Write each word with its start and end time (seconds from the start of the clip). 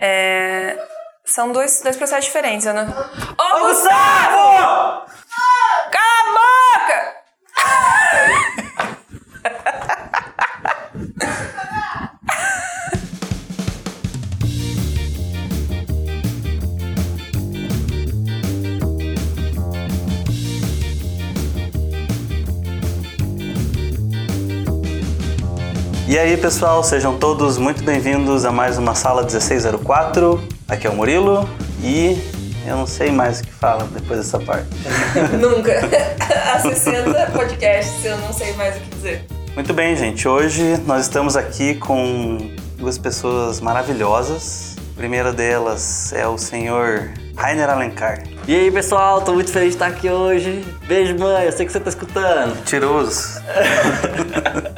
É, 0.00 0.78
São 1.24 1.52
dois, 1.52 1.80
dois 1.82 1.96
processos 1.96 2.24
diferentes, 2.24 2.66
eu 2.66 2.74
não... 2.74 2.86
Gustavo! 3.60 4.79
E 26.10 26.18
aí, 26.18 26.36
pessoal, 26.36 26.82
sejam 26.82 27.16
todos 27.16 27.56
muito 27.56 27.84
bem-vindos 27.84 28.44
a 28.44 28.50
mais 28.50 28.76
uma 28.76 28.96
sala 28.96 29.22
1604. 29.22 30.42
Aqui 30.66 30.88
é 30.88 30.90
o 30.90 30.92
Murilo 30.92 31.48
e 31.84 32.20
eu 32.66 32.76
não 32.76 32.84
sei 32.84 33.12
mais 33.12 33.38
o 33.38 33.44
que 33.44 33.52
fala 33.52 33.84
depois 33.84 34.18
dessa 34.18 34.40
parte. 34.40 34.66
Nunca. 35.40 35.72
Há 36.52 36.58
60 36.58 37.30
podcasts, 37.30 38.04
eu 38.04 38.18
não 38.18 38.32
sei 38.32 38.52
mais 38.54 38.76
o 38.76 38.80
que 38.80 38.90
dizer. 38.96 39.24
Muito 39.54 39.72
bem, 39.72 39.94
gente. 39.94 40.26
Hoje 40.26 40.82
nós 40.84 41.02
estamos 41.02 41.36
aqui 41.36 41.76
com 41.76 42.38
duas 42.76 42.98
pessoas 42.98 43.60
maravilhosas. 43.60 44.74
A 44.94 44.96
primeira 44.96 45.32
delas 45.32 46.12
é 46.12 46.26
o 46.26 46.36
senhor 46.36 47.08
Rainer 47.36 47.70
Alencar. 47.70 48.24
E 48.48 48.56
aí, 48.56 48.70
pessoal, 48.72 49.22
tô 49.22 49.32
muito 49.32 49.52
feliz 49.52 49.68
de 49.68 49.74
estar 49.76 49.86
aqui 49.86 50.10
hoje. 50.10 50.64
Beijo, 50.88 51.16
mãe, 51.16 51.44
eu 51.44 51.52
sei 51.52 51.64
que 51.64 51.70
você 51.70 51.78
tá 51.78 51.88
escutando. 51.88 52.56
Mentiroso. 52.56 53.40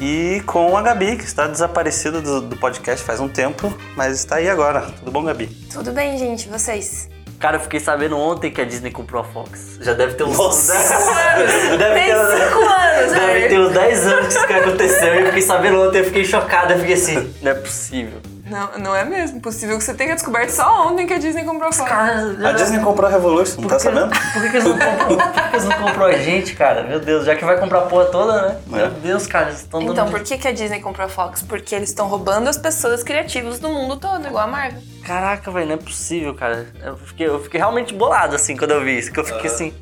e 0.00 0.40
com 0.46 0.76
a 0.76 0.82
Gabi, 0.82 1.16
que 1.16 1.24
está 1.24 1.46
desaparecida 1.46 2.20
do, 2.20 2.40
do 2.40 2.56
podcast 2.56 3.04
faz 3.04 3.20
um 3.20 3.28
tempo, 3.28 3.72
mas 3.94 4.18
está 4.18 4.36
aí 4.36 4.48
agora. 4.48 4.82
Tudo 4.98 5.10
bom, 5.10 5.22
Gabi? 5.22 5.46
Tudo 5.72 5.92
bem, 5.92 6.18
gente, 6.18 6.48
vocês? 6.48 7.08
Cara, 7.38 7.56
eu 7.56 7.60
fiquei 7.60 7.80
sabendo 7.80 8.18
ontem 8.18 8.50
que 8.50 8.60
a 8.60 8.64
Disney 8.64 8.90
comprou 8.90 9.22
a 9.22 9.24
Fox. 9.24 9.78
Já 9.80 9.94
deve 9.94 10.14
ter 10.14 10.24
uns 10.24 10.36
Nossa. 10.36 10.74
10 10.74 11.78
Tem 11.94 12.08
cinco 12.14 12.58
anos, 12.58 13.12
Deve 13.12 13.48
ter 13.48 13.60
uns 13.60 13.72
10 13.72 14.06
anos 14.06 14.26
que 14.26 14.32
isso 14.34 14.46
que 14.46 14.52
aconteceu. 14.52 15.14
Eu 15.14 15.26
fiquei 15.26 15.42
sabendo 15.42 15.80
ontem, 15.82 15.98
eu 15.98 16.04
fiquei 16.04 16.24
chocado. 16.24 16.74
Eu 16.74 16.78
fiquei 16.80 16.94
assim, 16.94 17.34
não 17.40 17.50
é 17.52 17.54
possível. 17.54 18.18
Não, 18.50 18.78
não 18.78 18.94
é 18.96 19.04
mesmo 19.04 19.40
possível 19.40 19.78
que 19.78 19.84
você 19.84 19.94
tenha 19.94 20.14
descoberto 20.14 20.50
só 20.50 20.88
ontem 20.88 21.06
que 21.06 21.14
a 21.14 21.18
Disney 21.18 21.44
comprou 21.44 21.68
a 21.68 21.72
Fox. 21.72 21.88
Cara, 21.88 22.48
A 22.48 22.52
Disney 22.52 22.80
comprou 22.80 23.08
a 23.08 23.12
Revolution, 23.12 23.60
não 23.60 23.68
tá 23.68 23.76
por 23.76 23.76
que- 23.76 23.82
sabendo? 23.82 24.10
Por 24.32 24.42
que, 24.42 24.50
que 24.50 24.56
eles 24.56 24.64
não 24.64 24.78
compram? 24.78 25.06
Por 25.16 25.32
que, 25.32 25.56
eles 25.56 25.64
não 25.64 25.78
comprou 25.78 26.06
a 26.08 26.12
gente, 26.12 26.54
cara? 26.56 26.82
Meu 26.82 26.98
Deus, 27.00 27.24
já 27.24 27.36
que 27.36 27.44
vai 27.44 27.58
comprar 27.58 27.78
a 27.78 27.82
porra 27.86 28.06
toda, 28.06 28.42
né? 28.48 28.60
É. 28.72 28.76
Meu 28.76 28.90
Deus, 28.90 29.26
cara, 29.26 29.48
eles 29.48 29.60
estão 29.60 29.80
dando. 29.80 29.92
Então, 29.92 30.10
por 30.10 30.20
que, 30.20 30.36
que 30.36 30.48
a 30.48 30.52
Disney 30.52 30.80
comprou 30.80 31.06
a 31.06 31.08
Fox? 31.08 31.42
Porque 31.42 31.74
eles 31.74 31.88
estão 31.90 32.08
roubando 32.08 32.48
as 32.48 32.58
pessoas 32.58 33.02
criativas 33.02 33.58
do 33.58 33.68
mundo 33.68 33.96
todo, 33.96 34.26
igual 34.26 34.44
a 34.44 34.46
Marvel. 34.46 34.82
Caraca, 35.04 35.50
velho, 35.50 35.66
não 35.68 35.74
é 35.74 35.78
possível, 35.78 36.34
cara. 36.34 36.66
Eu 36.82 36.96
fiquei, 36.96 37.26
eu 37.28 37.40
fiquei 37.42 37.58
realmente 37.60 37.94
bolado, 37.94 38.34
assim, 38.34 38.56
quando 38.56 38.72
eu 38.72 38.82
vi 38.82 38.98
isso. 38.98 39.12
Que 39.12 39.20
eu 39.20 39.24
fiquei 39.24 39.50
assim, 39.50 39.72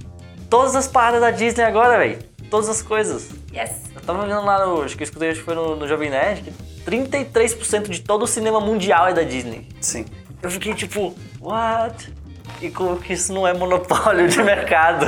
todas 0.51 0.77
as 0.77 0.87
paradas 0.87 1.21
da 1.21 1.31
Disney 1.31 1.65
agora, 1.65 1.97
velho. 1.99 2.19
Todas 2.51 2.69
as 2.69 2.83
coisas. 2.83 3.29
Yes. 3.53 3.71
Eu 3.95 4.01
tava 4.03 4.27
vendo 4.27 4.43
lá 4.45 4.65
no. 4.65 4.83
Acho 4.83 4.97
que 4.97 5.03
eu 5.03 5.07
escutei, 5.07 5.31
acho 5.31 5.41
que 5.41 5.45
foi 5.45 5.55
no, 5.55 5.77
no 5.77 5.87
Jovem 5.89 6.09
Nerd, 6.11 6.43
que 6.43 6.78
33% 6.89 7.89
de 7.89 8.00
todo 8.00 8.22
o 8.22 8.27
cinema 8.27 8.61
mundial 8.61 9.08
é 9.08 9.12
da 9.12 9.22
Disney. 9.22 9.69
Sim. 9.81 10.06
Eu 10.42 10.50
fiquei 10.50 10.75
tipo, 10.75 11.14
what? 11.41 12.12
E 12.61 12.70
como 12.70 12.97
que 12.97 13.12
isso 13.12 13.33
não 13.33 13.47
é 13.47 13.53
monopólio 13.53 14.28
de 14.28 14.42
mercado? 14.42 15.06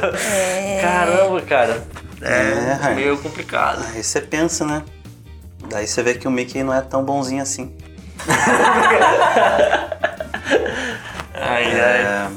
Caramba, 0.81 1.41
cara. 1.43 1.85
É. 2.21 2.95
Meio 2.95 3.17
complicado. 3.19 3.85
Aí 3.95 4.03
você 4.03 4.21
pensa, 4.21 4.65
né? 4.65 4.83
Daí 5.69 5.87
você 5.87 6.03
vê 6.03 6.15
que 6.15 6.29
o 6.29 6.31
Mickey 6.31 6.63
não 6.63 6.75
é 6.75 6.81
tão 6.81 7.03
bonzinho 7.03 7.43
assim. 7.43 7.75
Ai, 11.43 11.65
ai. 11.65 12.03
É... 12.03 12.29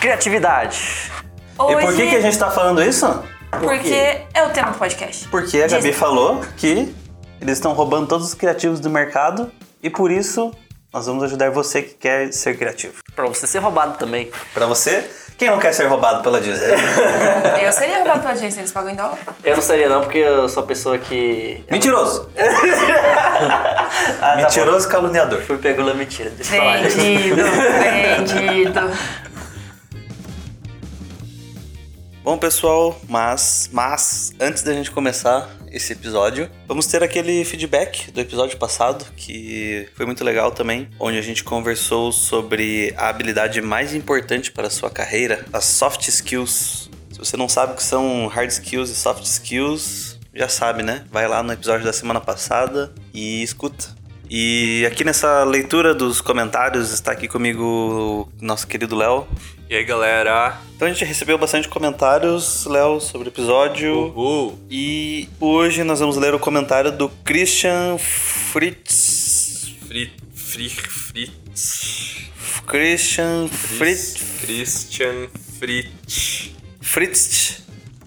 Criatividade. 0.00 1.10
Hoje, 1.58 1.76
E 1.76 1.80
por 1.80 1.94
que, 1.94 2.08
que 2.08 2.16
a 2.16 2.20
gente 2.20 2.38
tá 2.38 2.50
falando 2.50 2.82
isso? 2.82 3.06
Porque 3.50 4.22
é 4.32 4.42
o 4.44 4.50
tema 4.50 4.70
do 4.70 4.78
podcast. 4.78 5.28
Porque 5.28 5.58
a 5.58 5.62
Gabi 5.62 5.74
Disney. 5.74 5.92
falou 5.92 6.40
que 6.56 6.94
eles 7.40 7.58
estão 7.58 7.72
roubando 7.72 8.06
todos 8.06 8.26
os 8.26 8.34
criativos 8.34 8.80
do 8.80 8.90
mercado 8.90 9.50
e 9.82 9.88
por 9.88 10.10
isso 10.10 10.52
nós 10.92 11.06
vamos 11.06 11.22
ajudar 11.22 11.50
você 11.50 11.82
que 11.82 11.94
quer 11.94 12.32
ser 12.32 12.56
criativo. 12.58 12.94
Pra 13.14 13.26
você 13.26 13.46
ser 13.46 13.60
roubado 13.60 13.96
também. 13.96 14.30
Pra 14.52 14.66
você, 14.66 15.08
quem 15.38 15.48
não 15.48 15.58
quer 15.58 15.72
ser 15.72 15.86
roubado 15.86 16.22
pela 16.22 16.40
Disney? 16.40 16.66
Eu 17.62 17.72
seria 17.72 17.98
roubado 17.98 18.20
pela 18.20 18.34
Disney, 18.34 18.60
eles 18.60 18.72
pagam 18.72 18.90
em 18.90 18.96
dólar. 18.96 19.16
Eu 19.44 19.54
não 19.54 19.62
seria 19.62 19.88
não, 19.88 20.00
porque 20.02 20.18
eu 20.18 20.48
sou 20.48 20.62
a 20.62 20.66
pessoa 20.66 20.98
que... 20.98 21.64
Mentiroso! 21.70 22.28
Ah, 23.42 24.32
tá 24.32 24.36
Mentiroso 24.36 24.86
e 24.86 24.90
caluniador. 24.90 25.40
Fui 25.40 25.56
pego 25.56 25.82
na 25.82 25.94
mentira, 25.94 26.30
deixa 26.30 26.54
eu 26.54 26.60
falar. 26.60 26.82
Vendido, 26.82 27.42
vendido. 28.36 28.80
Bom, 32.22 32.36
pessoal, 32.36 33.00
mas, 33.08 33.70
mas 33.72 34.34
antes 34.38 34.62
da 34.62 34.74
gente 34.74 34.90
começar 34.90 35.48
esse 35.72 35.94
episódio, 35.94 36.50
vamos 36.68 36.86
ter 36.86 37.02
aquele 37.02 37.42
feedback 37.46 38.10
do 38.10 38.20
episódio 38.20 38.58
passado, 38.58 39.06
que 39.16 39.88
foi 39.94 40.04
muito 40.04 40.22
legal 40.22 40.50
também, 40.50 40.86
onde 40.98 41.16
a 41.16 41.22
gente 41.22 41.42
conversou 41.42 42.12
sobre 42.12 42.92
a 42.94 43.08
habilidade 43.08 43.62
mais 43.62 43.94
importante 43.94 44.52
para 44.52 44.66
a 44.66 44.70
sua 44.70 44.90
carreira, 44.90 45.46
as 45.50 45.64
soft 45.64 46.06
skills. 46.08 46.90
Se 47.10 47.18
você 47.18 47.38
não 47.38 47.48
sabe 47.48 47.72
o 47.72 47.76
que 47.76 47.82
são 47.82 48.26
hard 48.26 48.50
skills 48.50 48.90
e 48.90 48.94
soft 48.94 49.24
skills, 49.24 50.18
já 50.34 50.48
sabe, 50.48 50.82
né? 50.82 51.06
Vai 51.10 51.26
lá 51.26 51.42
no 51.42 51.54
episódio 51.54 51.86
da 51.86 51.92
semana 51.92 52.20
passada 52.20 52.92
e 53.14 53.42
escuta. 53.42 53.96
E 54.28 54.84
aqui 54.86 55.04
nessa 55.04 55.42
leitura 55.42 55.94
dos 55.94 56.20
comentários 56.20 56.92
está 56.92 57.12
aqui 57.12 57.26
comigo 57.26 58.30
nosso 58.40 58.66
querido 58.66 58.94
Léo. 58.94 59.26
E 59.70 59.76
aí, 59.76 59.84
galera? 59.84 60.60
Então 60.74 60.88
a 60.88 60.92
gente 60.92 61.04
recebeu 61.04 61.38
bastante 61.38 61.68
comentários, 61.68 62.66
Léo, 62.66 63.00
sobre 63.00 63.28
o 63.28 63.30
episódio. 63.30 64.08
Uhul! 64.08 64.58
E 64.68 65.28
hoje 65.38 65.84
nós 65.84 66.00
vamos 66.00 66.16
ler 66.16 66.34
o 66.34 66.40
comentário 66.40 66.90
do 66.90 67.08
Christian 67.08 67.96
Fritz. 67.96 69.72
Fri, 69.86 70.12
fri, 70.34 70.68
Fritz. 70.70 72.16
Christian 72.66 73.46
Fritz. 73.46 74.40
Christian 74.40 75.28
Fritz. 75.60 76.50
Fritz. 76.80 77.62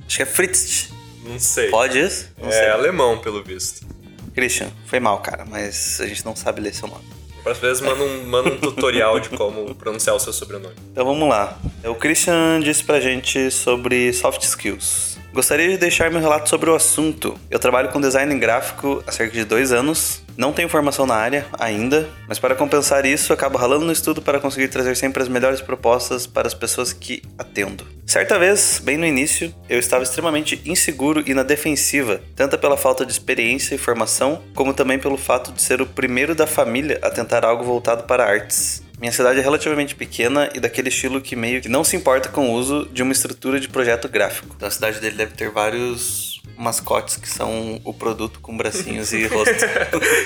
Acho 0.06 0.18
que 0.18 0.24
é 0.24 0.25
Fritz. 0.25 0.90
Não 1.24 1.40
sei. 1.40 1.69
Pode 1.69 1.97
isso? 1.97 2.30
Não 2.41 2.50
é 2.50 2.51
sei. 2.51 2.68
alemão, 2.68 3.19
pelo 3.19 3.41
visto. 3.41 3.88
Christian, 4.35 4.69
foi 4.85 5.00
mal, 5.00 5.22
cara, 5.22 5.45
mas 5.45 6.01
a 6.01 6.07
gente 6.07 6.25
não 6.25 6.35
sabe 6.35 6.59
ler 6.59 6.74
seu 6.75 6.90
nome. 6.90 7.22
Às 7.46 7.58
vezes 7.58 7.81
manda 7.81 8.04
um, 8.04 8.26
manda 8.26 8.50
um 8.50 8.58
tutorial 8.58 9.20
de 9.20 9.30
como 9.30 9.76
pronunciar 9.76 10.16
o 10.16 10.20
seu 10.20 10.31
sobrenome. 10.31 10.76
Então 10.92 11.06
vamos 11.06 11.28
lá. 11.28 11.58
O 11.86 11.96
Christian 11.96 12.59
disse 12.62 12.84
pra 12.84 13.00
gente 13.00 13.52
sobre 13.52 14.14
soft 14.14 14.42
skills. 14.44 15.12
Gostaria 15.33 15.67
de 15.67 15.77
deixar 15.77 16.11
meu 16.11 16.21
relato 16.21 16.47
sobre 16.47 16.69
o 16.69 16.75
assunto. 16.75 17.35
Eu 17.49 17.57
trabalho 17.57 17.89
com 17.89 17.99
design 17.99 18.38
gráfico 18.38 19.03
há 19.07 19.11
cerca 19.11 19.33
de 19.33 19.44
dois 19.44 19.71
anos. 19.71 20.21
Não 20.38 20.53
tenho 20.53 20.69
formação 20.69 21.07
na 21.07 21.16
área 21.16 21.47
ainda, 21.59 22.07
mas 22.27 22.38
para 22.38 22.53
compensar 22.53 23.03
isso, 23.03 23.33
acabo 23.33 23.57
ralando 23.57 23.83
no 23.83 23.91
estudo 23.91 24.21
para 24.21 24.39
conseguir 24.39 24.67
trazer 24.67 24.95
sempre 24.95 25.23
as 25.23 25.27
melhores 25.27 25.59
propostas 25.59 26.27
para 26.27 26.47
as 26.47 26.53
pessoas 26.53 26.94
que 26.94 27.23
atendo. 27.35 27.83
Certa 28.05 28.38
vez, 28.38 28.79
bem 28.83 28.95
no 28.95 29.07
início, 29.07 29.51
eu 29.67 29.79
estava 29.79 30.03
extremamente 30.03 30.61
inseguro 30.66 31.23
e 31.25 31.33
na 31.33 31.41
defensiva, 31.41 32.21
tanto 32.35 32.55
pela 32.59 32.77
falta 32.77 33.03
de 33.03 33.11
experiência 33.11 33.73
e 33.73 33.79
formação, 33.79 34.39
como 34.53 34.71
também 34.71 35.00
pelo 35.00 35.17
fato 35.17 35.51
de 35.51 35.63
ser 35.63 35.81
o 35.81 35.88
primeiro 35.88 36.35
da 36.35 36.45
família 36.45 37.00
a 37.01 37.09
tentar 37.09 37.44
algo 37.44 37.63
voltado 37.63 38.03
para 38.03 38.23
artes. 38.23 38.82
Minha 39.03 39.12
cidade 39.12 39.38
é 39.38 39.41
relativamente 39.41 39.96
pequena 39.96 40.50
e 40.56 40.62
daquele 40.62 40.88
estilo 40.88 41.19
que 41.19 41.36
meio 41.36 41.62
que 41.62 41.68
não 41.68 41.84
se 41.84 41.94
importa 41.94 42.30
com 42.30 42.50
o 42.50 42.53
uso 42.53 42.88
de 42.90 43.03
uma 43.03 43.12
estrutura 43.12 43.59
de 43.59 43.68
projeto 43.68 44.08
gráfico. 44.08 44.56
Então 44.56 44.66
a 44.66 44.72
cidade 44.72 45.02
dele 45.02 45.18
deve 45.18 45.34
ter 45.34 45.52
vários 45.52 46.41
mascotes 46.58 47.18
que 47.18 47.28
são 47.28 47.80
o 47.84 47.94
produto 47.94 48.40
com 48.40 48.56
bracinhos 48.56 49.12
e 49.14 49.26
rosto. 49.28 49.54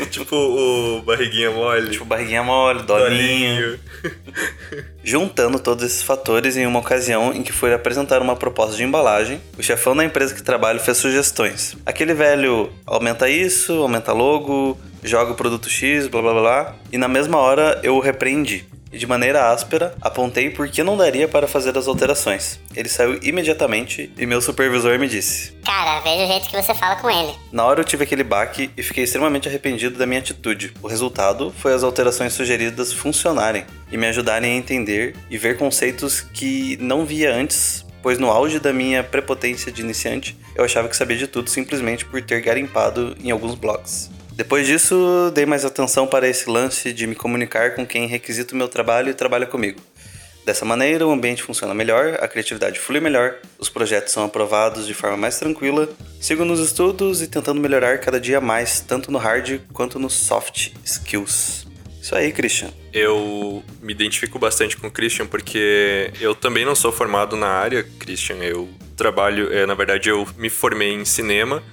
tipo 0.10 0.36
o 0.36 1.02
barriguinha 1.02 1.52
mole. 1.52 1.92
tipo 1.92 2.06
barriguinha 2.06 2.44
mole, 2.44 2.84
dolinho. 2.84 3.80
Juntando 5.04 5.60
todos 5.60 5.84
esses 5.86 6.04
fatores 6.04 6.58
em 6.58 6.66
uma 6.66 6.80
ocasião 6.80 7.34
em 7.34 7.42
que 7.42 7.52
fui 7.52 7.74
apresentar 7.74 8.22
uma 8.22 8.36
proposta 8.36 8.76
de 8.76 8.84
embalagem, 8.84 9.42
o 9.58 9.64
chefão 9.64 9.96
da 9.96 10.04
empresa 10.04 10.36
que 10.36 10.44
trabalho 10.44 10.80
fez 10.80 10.98
sugestões. 10.98 11.78
Aquele 11.86 12.14
velho 12.14 12.70
aumenta 12.86 13.30
isso, 13.30 13.74
aumenta 13.74 14.12
logo, 14.12 14.78
joga 15.04 15.32
o 15.32 15.36
produto 15.36 15.70
X, 15.70 16.08
blá 16.08 16.22
blá 16.22 16.34
blá, 16.34 16.42
blá. 16.42 16.76
E 16.92 16.98
na 16.98 17.08
mesma 17.08 17.38
hora 17.38 17.80
eu 17.84 17.96
o 17.96 18.00
repreendi. 18.00 18.66
E 18.92 18.98
de 18.98 19.06
maneira 19.06 19.52
áspera, 19.52 19.94
apontei 20.02 20.50
por 20.50 20.68
que 20.70 20.82
não 20.84 20.96
daria 20.96 21.28
para 21.28 21.48
fazer 21.48 21.78
as 21.78 21.88
alterações. 21.88 22.60
Ele 22.76 22.88
saiu 22.88 23.20
imediatamente 23.22 24.12
e 24.18 24.26
meu 24.26 24.42
supervisor 24.42 24.98
me 24.98 25.08
disse: 25.08 25.52
Cara, 25.66 26.00
veja 26.02 26.24
o 26.24 26.28
jeito 26.28 26.50
que 26.50 26.62
você 26.62 26.74
fala 26.74 26.96
com 26.96 27.10
ele. 27.10 27.34
na 27.52 27.66
hora 27.66 27.82
eu 27.82 27.86
tive 27.86 28.04
aquele 28.04 28.24
baque 28.24 28.70
e 28.78 28.84
fiquei 28.84 29.04
extremamente 29.04 29.48
arrependido 29.48 29.98
da 29.98 30.06
minha 30.06 30.20
atitude. 30.20 30.74
O 30.82 30.88
resultado 30.88 31.54
foi 31.58 31.74
as 31.74 31.84
alterações 31.84 32.34
sugeridas 32.34 32.94
funcionarem 32.94 33.66
e 33.92 33.98
me 33.98 34.08
ajudarem 34.08 34.52
a 34.54 34.56
entender 34.56 35.16
e 35.30 35.38
ver 35.38 35.58
conceitos 35.58 36.22
que 36.22 36.78
não 36.80 37.06
via 37.06 37.34
antes, 37.34 37.86
pois 38.02 38.18
no 38.18 38.30
auge 38.30 38.60
da 38.60 38.72
minha 38.72 39.04
prepotência 39.04 39.72
de 39.72 39.82
iniciante, 39.82 40.38
eu 40.56 40.64
achava 40.64 40.88
que 40.88 40.96
sabia 40.96 41.18
de 41.18 41.28
tudo 41.28 41.50
simplesmente 41.50 42.06
por 42.06 42.22
ter 42.22 42.42
garimpado 42.42 43.18
em 43.22 43.32
alguns 43.32 43.56
blogs. 43.56 44.10
Depois 44.38 44.68
disso, 44.68 45.32
dei 45.34 45.48
mais 45.48 45.66
atenção 45.66 46.06
para 46.06 46.28
esse 46.30 46.48
lance 46.48 46.94
de 46.94 47.08
me 47.08 47.16
comunicar 47.16 47.74
com 47.74 47.88
quem 47.88 48.06
requisita 48.06 48.54
o 48.54 48.58
meu 48.58 48.68
trabalho 48.68 49.10
e 49.10 49.14
trabalha 49.16 49.48
comigo. 49.48 49.82
Dessa 50.46 50.64
maneira, 50.64 51.08
o 51.08 51.12
ambiente 51.12 51.42
funciona 51.42 51.74
melhor, 51.74 52.20
a 52.22 52.28
criatividade 52.28 52.78
flui 52.78 53.00
melhor, 53.00 53.38
os 53.58 53.68
projetos 53.68 54.14
são 54.14 54.24
aprovados 54.24 54.86
de 54.86 54.94
forma 54.94 55.18
mais 55.18 55.40
tranquila, 55.40 55.90
sigo 56.22 56.46
nos 56.46 56.60
estudos 56.60 57.20
e 57.24 57.28
tentando 57.28 57.60
melhorar 57.60 57.98
cada 57.98 58.20
dia 58.20 58.40
mais, 58.40 58.80
tanto 58.80 59.12
no 59.12 59.18
hard 59.18 59.60
quanto 59.74 59.98
nos 59.98 60.14
soft 60.14 60.70
skills. 60.86 61.66
Isso 62.00 62.14
aí, 62.14 62.32
Christian. 62.32 62.70
Eu 62.94 63.64
me 63.82 63.92
identifico 63.92 64.38
bastante 64.38 64.78
com 64.78 64.86
o 64.86 64.92
Christian 64.92 65.26
porque 65.26 66.12
eu 66.22 66.36
também 66.36 66.64
não 66.64 66.76
sou 66.76 66.92
formado 66.92 67.36
na 67.36 67.48
área, 67.48 67.84
Christian. 67.98 68.36
Eu 68.36 68.70
trabalho, 68.96 69.52
é, 69.52 69.66
na 69.66 69.74
verdade, 69.74 70.10
eu 70.10 70.28
me 70.38 70.48
formei 70.52 70.94
em 70.94 71.06
cinema 71.06 71.64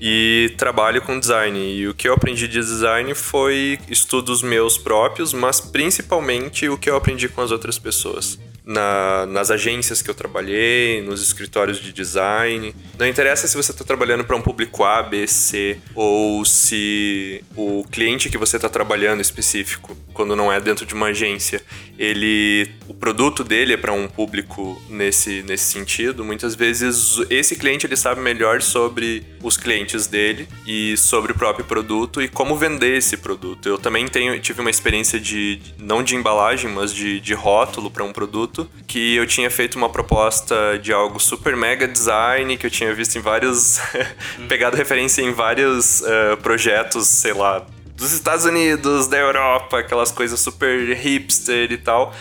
e 0.00 0.52
trabalho 0.56 1.02
com 1.02 1.18
design. 1.18 1.58
E 1.58 1.88
o 1.88 1.94
que 1.94 2.08
eu 2.08 2.14
aprendi 2.14 2.46
de 2.46 2.58
design 2.58 3.14
foi 3.14 3.78
estudos 3.88 4.42
meus 4.42 4.76
próprios, 4.76 5.32
mas 5.32 5.60
principalmente 5.60 6.68
o 6.68 6.76
que 6.78 6.90
eu 6.90 6.96
aprendi 6.96 7.28
com 7.28 7.40
as 7.40 7.50
outras 7.50 7.78
pessoas. 7.78 8.38
Na, 8.64 9.26
nas 9.26 9.50
agências 9.50 10.00
que 10.00 10.08
eu 10.08 10.14
trabalhei, 10.14 11.02
nos 11.02 11.22
escritórios 11.22 11.78
de 11.78 11.92
design. 11.92 12.74
Não 12.98 13.06
interessa 13.06 13.46
se 13.46 13.54
você 13.54 13.72
está 13.72 13.84
trabalhando 13.84 14.24
para 14.24 14.34
um 14.34 14.40
público 14.40 14.84
A, 14.84 15.02
B, 15.02 15.26
C, 15.26 15.78
ou 15.94 16.44
se 16.46 17.44
o 17.54 17.84
cliente 17.90 18.30
que 18.30 18.38
você 18.38 18.56
está 18.56 18.68
trabalhando 18.68 19.20
específico, 19.20 19.94
quando 20.14 20.34
não 20.34 20.50
é 20.50 20.60
dentro 20.60 20.86
de 20.86 20.94
uma 20.94 21.08
agência, 21.08 21.62
ele 21.98 22.70
o 22.88 22.94
produto 22.94 23.44
dele 23.44 23.74
é 23.74 23.76
para 23.76 23.92
um 23.92 24.08
público 24.08 24.80
nesse, 24.88 25.42
nesse 25.42 25.64
sentido. 25.64 26.24
Muitas 26.24 26.54
vezes 26.54 27.18
esse 27.28 27.56
cliente 27.56 27.86
ele 27.86 27.96
sabe 27.96 28.20
melhor 28.20 28.62
sobre 28.62 29.26
os 29.42 29.56
clientes 29.56 30.06
dele 30.06 30.48
e 30.66 30.96
sobre 30.96 31.32
o 31.32 31.34
próprio 31.34 31.64
produto 31.64 32.22
e 32.22 32.28
como 32.28 32.56
vender 32.56 32.96
esse 32.96 33.16
produto. 33.16 33.68
Eu 33.68 33.78
também 33.78 34.06
tenho, 34.06 34.38
tive 34.40 34.60
uma 34.60 34.70
experiência 34.70 35.18
de 35.20 35.60
não 35.78 36.02
de 36.02 36.14
embalagem, 36.14 36.70
mas 36.70 36.92
de, 36.94 37.20
de 37.20 37.34
rótulo 37.34 37.90
para 37.90 38.04
um 38.04 38.12
produto 38.12 38.53
que 38.86 39.16
eu 39.16 39.26
tinha 39.26 39.50
feito 39.50 39.76
uma 39.76 39.88
proposta 39.88 40.78
de 40.80 40.92
algo 40.92 41.18
super 41.18 41.56
mega 41.56 41.88
design 41.88 42.56
que 42.56 42.66
eu 42.66 42.70
tinha 42.70 42.94
visto 42.94 43.16
em 43.16 43.20
vários 43.20 43.80
pegado 44.48 44.76
referência 44.76 45.22
em 45.22 45.32
vários 45.32 46.00
uh, 46.00 46.36
projetos, 46.42 47.06
sei 47.06 47.32
lá, 47.32 47.66
dos 47.96 48.12
Estados 48.12 48.44
Unidos, 48.44 49.06
da 49.06 49.16
Europa, 49.16 49.78
aquelas 49.78 50.10
coisas 50.10 50.38
super 50.40 50.94
hipster 50.96 51.72
e 51.72 51.78
tal. 51.78 52.14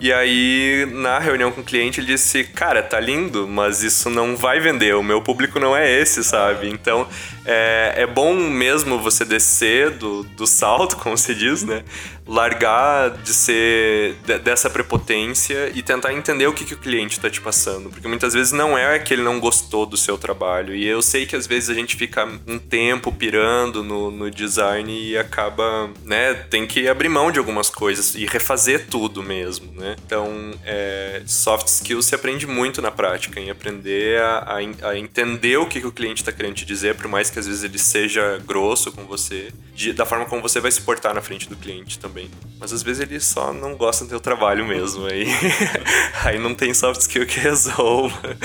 E 0.00 0.10
aí, 0.14 0.88
na 0.92 1.18
reunião 1.18 1.52
com 1.52 1.60
o 1.60 1.64
cliente, 1.64 2.00
ele 2.00 2.06
disse: 2.06 2.42
Cara, 2.42 2.82
tá 2.82 2.98
lindo, 2.98 3.46
mas 3.46 3.82
isso 3.82 4.08
não 4.08 4.34
vai 4.34 4.58
vender, 4.58 4.94
o 4.96 5.02
meu 5.02 5.20
público 5.20 5.60
não 5.60 5.76
é 5.76 6.00
esse, 6.00 6.24
sabe? 6.24 6.70
Então, 6.70 7.06
é, 7.44 7.92
é 7.98 8.06
bom 8.06 8.34
mesmo 8.34 8.98
você 8.98 9.26
descer 9.26 9.90
do, 9.90 10.22
do 10.22 10.46
salto, 10.46 10.96
como 11.02 11.18
se 11.18 11.34
diz, 11.34 11.62
né? 11.62 11.84
Largar 12.30 13.10
de 13.10 13.34
ser 13.34 14.14
de, 14.24 14.38
dessa 14.38 14.70
prepotência 14.70 15.72
e 15.74 15.82
tentar 15.82 16.14
entender 16.14 16.46
o 16.46 16.52
que, 16.52 16.64
que 16.64 16.74
o 16.74 16.78
cliente 16.78 17.16
está 17.16 17.28
te 17.28 17.40
passando. 17.40 17.90
Porque 17.90 18.06
muitas 18.06 18.32
vezes 18.32 18.52
não 18.52 18.78
é 18.78 19.00
que 19.00 19.12
ele 19.12 19.22
não 19.22 19.40
gostou 19.40 19.84
do 19.84 19.96
seu 19.96 20.16
trabalho. 20.16 20.74
E 20.74 20.86
eu 20.86 21.02
sei 21.02 21.26
que 21.26 21.34
às 21.34 21.46
vezes 21.48 21.68
a 21.68 21.74
gente 21.74 21.96
fica 21.96 22.24
um 22.46 22.58
tempo 22.58 23.10
pirando 23.10 23.82
no, 23.82 24.12
no 24.12 24.30
design 24.30 24.92
e 24.92 25.18
acaba, 25.18 25.90
né, 26.04 26.34
tem 26.34 26.66
que 26.68 26.88
abrir 26.88 27.08
mão 27.08 27.32
de 27.32 27.40
algumas 27.40 27.68
coisas 27.68 28.14
e 28.14 28.24
refazer 28.26 28.86
tudo 28.88 29.22
mesmo, 29.24 29.72
né? 29.72 29.96
Então, 30.06 30.52
é, 30.64 31.22
soft 31.26 31.66
skills 31.66 32.06
se 32.06 32.14
aprende 32.14 32.46
muito 32.46 32.80
na 32.80 32.92
prática, 32.92 33.40
em 33.40 33.50
aprender 33.50 34.22
a, 34.22 34.38
a, 34.38 34.88
a 34.90 34.98
entender 34.98 35.56
o 35.56 35.66
que, 35.66 35.80
que 35.80 35.86
o 35.86 35.92
cliente 35.92 36.22
está 36.22 36.30
querendo 36.30 36.54
te 36.54 36.64
dizer, 36.64 36.94
por 36.94 37.08
mais 37.08 37.28
que 37.28 37.40
às 37.40 37.46
vezes 37.46 37.64
ele 37.64 37.78
seja 37.78 38.40
grosso 38.46 38.92
com 38.92 39.04
você, 39.04 39.52
de, 39.74 39.92
da 39.92 40.06
forma 40.06 40.26
como 40.26 40.40
você 40.40 40.60
vai 40.60 40.70
se 40.70 40.80
portar 40.82 41.12
na 41.12 41.20
frente 41.20 41.48
do 41.48 41.56
cliente 41.56 41.98
também 41.98 42.19
Mas 42.58 42.72
às 42.72 42.82
vezes 42.82 43.00
ele 43.00 43.18
só 43.18 43.52
não 43.52 43.74
gosta 43.74 44.04
do 44.04 44.10
teu 44.10 44.20
trabalho 44.20 44.66
mesmo. 44.66 45.06
Aí, 45.06 45.26
aí 46.24 46.38
não 46.38 46.54
tem 46.54 46.74
soft 46.74 47.00
skill 47.00 47.26
que 47.26 47.40
resolva. 47.40 48.36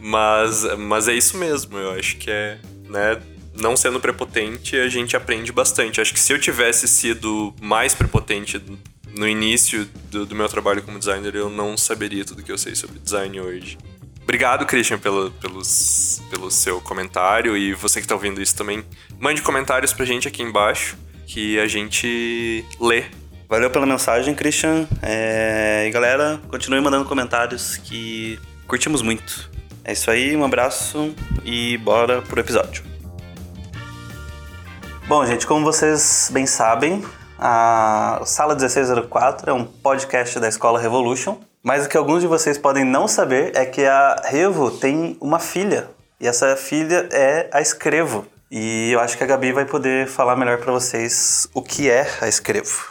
mas, 0.00 0.64
mas 0.78 1.08
é 1.08 1.14
isso 1.14 1.36
mesmo. 1.36 1.76
Eu 1.76 1.90
acho 1.92 2.16
que 2.16 2.30
é, 2.30 2.58
né? 2.88 3.20
Não 3.56 3.76
sendo 3.76 4.00
prepotente, 4.00 4.76
a 4.76 4.88
gente 4.88 5.16
aprende 5.16 5.50
bastante. 5.52 6.00
Acho 6.00 6.12
que 6.12 6.20
se 6.20 6.32
eu 6.32 6.38
tivesse 6.38 6.86
sido 6.86 7.54
mais 7.60 7.94
prepotente 7.94 8.60
no 9.16 9.28
início 9.28 9.88
do, 10.10 10.26
do 10.26 10.34
meu 10.34 10.48
trabalho 10.48 10.82
como 10.82 10.98
designer, 10.98 11.34
eu 11.34 11.48
não 11.48 11.76
saberia 11.76 12.24
tudo 12.24 12.42
que 12.42 12.50
eu 12.50 12.58
sei 12.58 12.74
sobre 12.74 12.98
design 12.98 13.40
hoje. 13.40 13.78
Obrigado, 14.22 14.66
Christian, 14.66 14.98
pelo, 14.98 15.30
pelos, 15.32 16.22
pelo 16.30 16.50
seu 16.50 16.80
comentário. 16.80 17.56
E 17.56 17.74
você 17.74 18.00
que 18.00 18.04
está 18.04 18.14
ouvindo 18.14 18.40
isso 18.40 18.56
também, 18.56 18.84
mande 19.18 19.42
comentários 19.42 19.92
pra 19.92 20.04
gente 20.04 20.26
aqui 20.26 20.42
embaixo 20.42 20.96
que 21.26 21.58
a 21.58 21.66
gente 21.66 22.64
lê. 22.80 23.04
Valeu 23.48 23.70
pela 23.70 23.86
mensagem, 23.86 24.34
Christian. 24.34 24.86
É... 25.02 25.86
E 25.86 25.90
galera, 25.90 26.40
continue 26.48 26.80
mandando 26.80 27.04
comentários 27.04 27.76
que 27.76 28.38
curtimos 28.66 29.02
muito. 29.02 29.50
É 29.84 29.92
isso 29.92 30.10
aí, 30.10 30.34
um 30.34 30.44
abraço 30.44 31.14
e 31.44 31.76
bora 31.78 32.22
pro 32.22 32.40
episódio. 32.40 32.82
Bom, 35.06 35.24
gente, 35.26 35.46
como 35.46 35.64
vocês 35.64 36.30
bem 36.32 36.46
sabem, 36.46 37.04
a 37.38 38.22
Sala 38.24 38.54
1604 38.54 39.50
é 39.50 39.52
um 39.52 39.64
podcast 39.64 40.40
da 40.40 40.48
Escola 40.48 40.80
Revolution. 40.80 41.36
Mas 41.62 41.86
o 41.86 41.88
que 41.88 41.96
alguns 41.96 42.20
de 42.20 42.26
vocês 42.26 42.58
podem 42.58 42.84
não 42.84 43.08
saber 43.08 43.52
é 43.54 43.64
que 43.64 43.84
a 43.84 44.22
Revo 44.24 44.70
tem 44.70 45.16
uma 45.18 45.38
filha. 45.38 45.88
E 46.20 46.26
essa 46.26 46.56
filha 46.56 47.08
é 47.10 47.48
a 47.52 47.60
Escrevo. 47.60 48.26
E 48.56 48.92
eu 48.92 49.00
acho 49.00 49.18
que 49.18 49.24
a 49.24 49.26
Gabi 49.26 49.50
vai 49.50 49.64
poder 49.64 50.06
falar 50.06 50.36
melhor 50.36 50.58
para 50.58 50.70
vocês 50.70 51.48
o 51.52 51.60
que 51.60 51.90
é 51.90 52.06
a 52.20 52.28
Escrevo. 52.28 52.88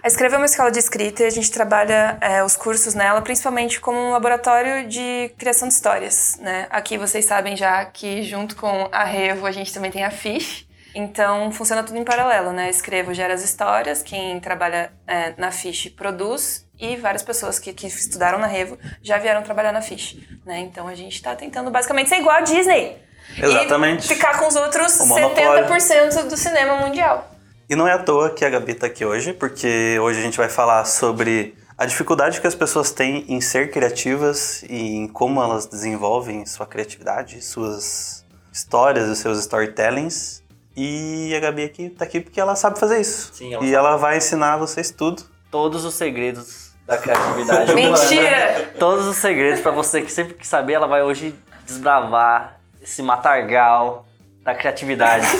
A 0.00 0.06
Escrevo 0.06 0.36
é 0.36 0.38
uma 0.38 0.46
escola 0.46 0.70
de 0.70 0.78
escrita 0.78 1.24
e 1.24 1.26
a 1.26 1.30
gente 1.30 1.50
trabalha 1.50 2.16
é, 2.20 2.44
os 2.44 2.54
cursos 2.54 2.94
nela 2.94 3.20
principalmente 3.20 3.80
como 3.80 3.98
um 3.98 4.12
laboratório 4.12 4.86
de 4.86 5.32
criação 5.36 5.66
de 5.66 5.74
histórias. 5.74 6.38
Né? 6.40 6.68
Aqui 6.70 6.96
vocês 6.96 7.24
sabem 7.24 7.56
já 7.56 7.84
que 7.86 8.22
junto 8.22 8.54
com 8.54 8.88
a 8.92 9.02
Revo 9.02 9.46
a 9.46 9.50
gente 9.50 9.74
também 9.74 9.90
tem 9.90 10.04
a 10.04 10.12
Fish. 10.12 10.64
Então 10.94 11.50
funciona 11.50 11.82
tudo 11.82 11.98
em 11.98 12.04
paralelo, 12.04 12.52
né? 12.52 12.70
Escrevo 12.70 13.12
gera 13.12 13.34
as 13.34 13.42
histórias, 13.42 14.00
quem 14.00 14.38
trabalha 14.38 14.92
é, 15.08 15.34
na 15.36 15.50
Fish 15.50 15.88
produz 15.88 16.68
e 16.78 16.94
várias 16.94 17.24
pessoas 17.24 17.58
que, 17.58 17.72
que, 17.72 17.88
estudaram 17.88 18.38
na 18.38 18.46
Revo 18.46 18.78
já 19.02 19.18
vieram 19.18 19.42
trabalhar 19.42 19.72
na 19.72 19.82
Fish, 19.82 20.16
né? 20.46 20.60
Então 20.60 20.86
a 20.86 20.94
gente 20.94 21.16
está 21.16 21.34
tentando 21.34 21.68
basicamente 21.68 22.10
ser 22.10 22.18
igual 22.18 22.36
a 22.36 22.42
Disney. 22.42 23.02
Exatamente. 23.36 24.04
E 24.04 24.08
ficar 24.08 24.38
com 24.38 24.46
os 24.46 24.56
outros 24.56 24.92
70% 24.92 26.28
do 26.28 26.36
cinema 26.36 26.76
mundial. 26.76 27.30
E 27.68 27.74
não 27.74 27.88
é 27.88 27.92
à 27.92 27.98
toa 27.98 28.30
que 28.30 28.44
a 28.44 28.50
Gabi 28.50 28.74
tá 28.74 28.86
aqui 28.86 29.04
hoje, 29.04 29.32
porque 29.32 29.98
hoje 30.00 30.18
a 30.20 30.22
gente 30.22 30.36
vai 30.36 30.48
falar 30.48 30.84
sobre 30.84 31.54
a 31.76 31.86
dificuldade 31.86 32.40
que 32.40 32.46
as 32.46 32.54
pessoas 32.54 32.90
têm 32.90 33.24
em 33.28 33.40
ser 33.40 33.70
criativas 33.70 34.62
e 34.68 34.96
em 34.96 35.08
como 35.08 35.42
elas 35.42 35.66
desenvolvem 35.66 36.44
sua 36.46 36.66
criatividade, 36.66 37.42
suas 37.42 38.24
histórias, 38.52 39.08
os 39.08 39.18
seus 39.18 39.38
storytellings. 39.40 40.42
E 40.76 41.34
a 41.34 41.40
Gabi 41.40 41.64
aqui 41.64 41.88
tá 41.88 42.04
aqui 42.04 42.20
porque 42.20 42.40
ela 42.40 42.54
sabe 42.54 42.78
fazer 42.78 43.00
isso. 43.00 43.32
Sim, 43.34 43.54
ela 43.54 43.62
e 43.62 43.66
sabe. 43.66 43.74
ela 43.74 43.96
vai 43.96 44.18
ensinar 44.18 44.56
vocês 44.56 44.90
tudo. 44.90 45.24
Todos 45.50 45.84
os 45.84 45.94
segredos 45.94 46.72
da 46.86 46.98
criatividade. 46.98 47.74
Mentira! 47.74 48.72
Todos 48.78 49.06
os 49.06 49.16
segredos 49.16 49.60
para 49.60 49.70
você 49.70 50.02
que 50.02 50.12
sempre 50.12 50.34
quis 50.34 50.48
saber, 50.48 50.74
ela 50.74 50.86
vai 50.86 51.02
hoje 51.02 51.34
desbravar 51.64 52.60
esse 52.84 53.02
matargal 53.02 54.06
da 54.44 54.54
criatividade. 54.54 55.26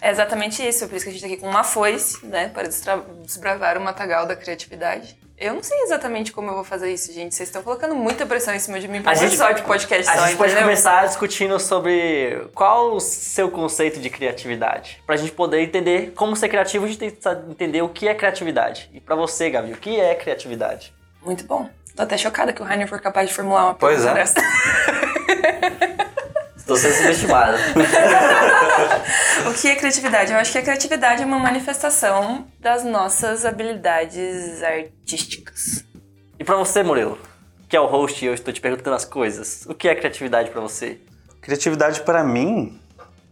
É 0.00 0.10
exatamente 0.10 0.66
isso, 0.66 0.88
por 0.88 0.96
isso 0.96 1.04
que 1.04 1.10
a 1.10 1.12
gente 1.12 1.20
tá 1.20 1.26
aqui 1.28 1.36
com 1.36 1.48
uma 1.48 1.62
foice, 1.62 2.26
né, 2.26 2.50
para 2.52 2.66
desbravar 3.24 3.78
o 3.78 3.80
matagal 3.80 4.26
da 4.26 4.34
criatividade. 4.34 5.16
Eu 5.38 5.54
não 5.54 5.62
sei 5.62 5.78
exatamente 5.82 6.32
como 6.32 6.50
eu 6.50 6.54
vou 6.54 6.64
fazer 6.64 6.92
isso, 6.92 7.12
gente. 7.12 7.36
Vocês 7.36 7.48
estão 7.48 7.62
colocando 7.62 7.94
muita 7.94 8.26
pressão 8.26 8.52
em 8.52 8.58
cima 8.58 8.80
de 8.80 8.88
mim 8.88 9.00
pra 9.00 9.12
A 9.12 9.14
um 9.14 9.16
gente- 9.16 9.28
episódio 9.28 9.56
de 9.56 9.62
podcast 9.62 10.10
A 10.10 10.16
só, 10.16 10.26
gente 10.26 10.36
pode 10.36 10.56
começar 10.56 11.06
discutindo 11.06 11.58
sobre 11.60 12.48
qual 12.52 12.94
o 12.96 13.00
seu 13.00 13.48
conceito 13.48 14.00
de 14.00 14.10
criatividade. 14.10 15.00
Pra 15.06 15.16
gente 15.16 15.30
poder 15.30 15.60
entender 15.60 16.12
como 16.16 16.34
ser 16.34 16.48
criativo, 16.48 16.84
a 16.84 16.88
gente 16.88 16.98
tem 16.98 17.10
que 17.10 17.28
entender 17.50 17.82
o 17.82 17.88
que 17.88 18.08
é 18.08 18.14
criatividade. 18.14 18.90
E 18.92 19.00
pra 19.00 19.14
você, 19.14 19.50
Gabi, 19.50 19.72
o 19.72 19.76
que 19.76 20.00
é 20.00 20.16
criatividade? 20.16 20.92
Muito 21.24 21.44
bom. 21.44 21.68
Tô 21.96 22.02
até 22.02 22.16
chocada 22.16 22.52
que 22.52 22.62
o 22.62 22.64
Rainer 22.64 22.88
foi 22.88 22.98
capaz 22.98 23.28
de 23.28 23.34
formular 23.34 23.64
uma 23.64 23.74
Pois 23.74 23.96
pergunta 24.02 24.18
é. 24.18 24.22
dessa. 24.22 24.40
Estou 26.56 26.76
sendo 26.76 26.94
subestimada. 26.94 27.58
O 29.46 29.52
que 29.54 29.68
é 29.68 29.74
criatividade? 29.74 30.32
Eu 30.32 30.38
acho 30.38 30.52
que 30.52 30.58
a 30.58 30.62
criatividade 30.62 31.22
é 31.22 31.26
uma 31.26 31.38
manifestação 31.38 32.46
das 32.60 32.84
nossas 32.84 33.44
habilidades 33.44 34.62
artísticas. 34.62 35.84
e 36.38 36.44
pra 36.44 36.54
você, 36.56 36.82
Murilo, 36.82 37.18
que 37.68 37.76
é 37.76 37.80
o 37.80 37.86
host 37.86 38.24
e 38.24 38.28
eu 38.28 38.34
estou 38.34 38.54
te 38.54 38.60
perguntando 38.60 38.94
as 38.96 39.04
coisas, 39.04 39.64
o 39.68 39.74
que 39.74 39.88
é 39.88 39.94
criatividade 39.94 40.50
pra 40.50 40.60
você? 40.60 40.98
Criatividade 41.40 42.00
para 42.02 42.22
mim 42.22 42.80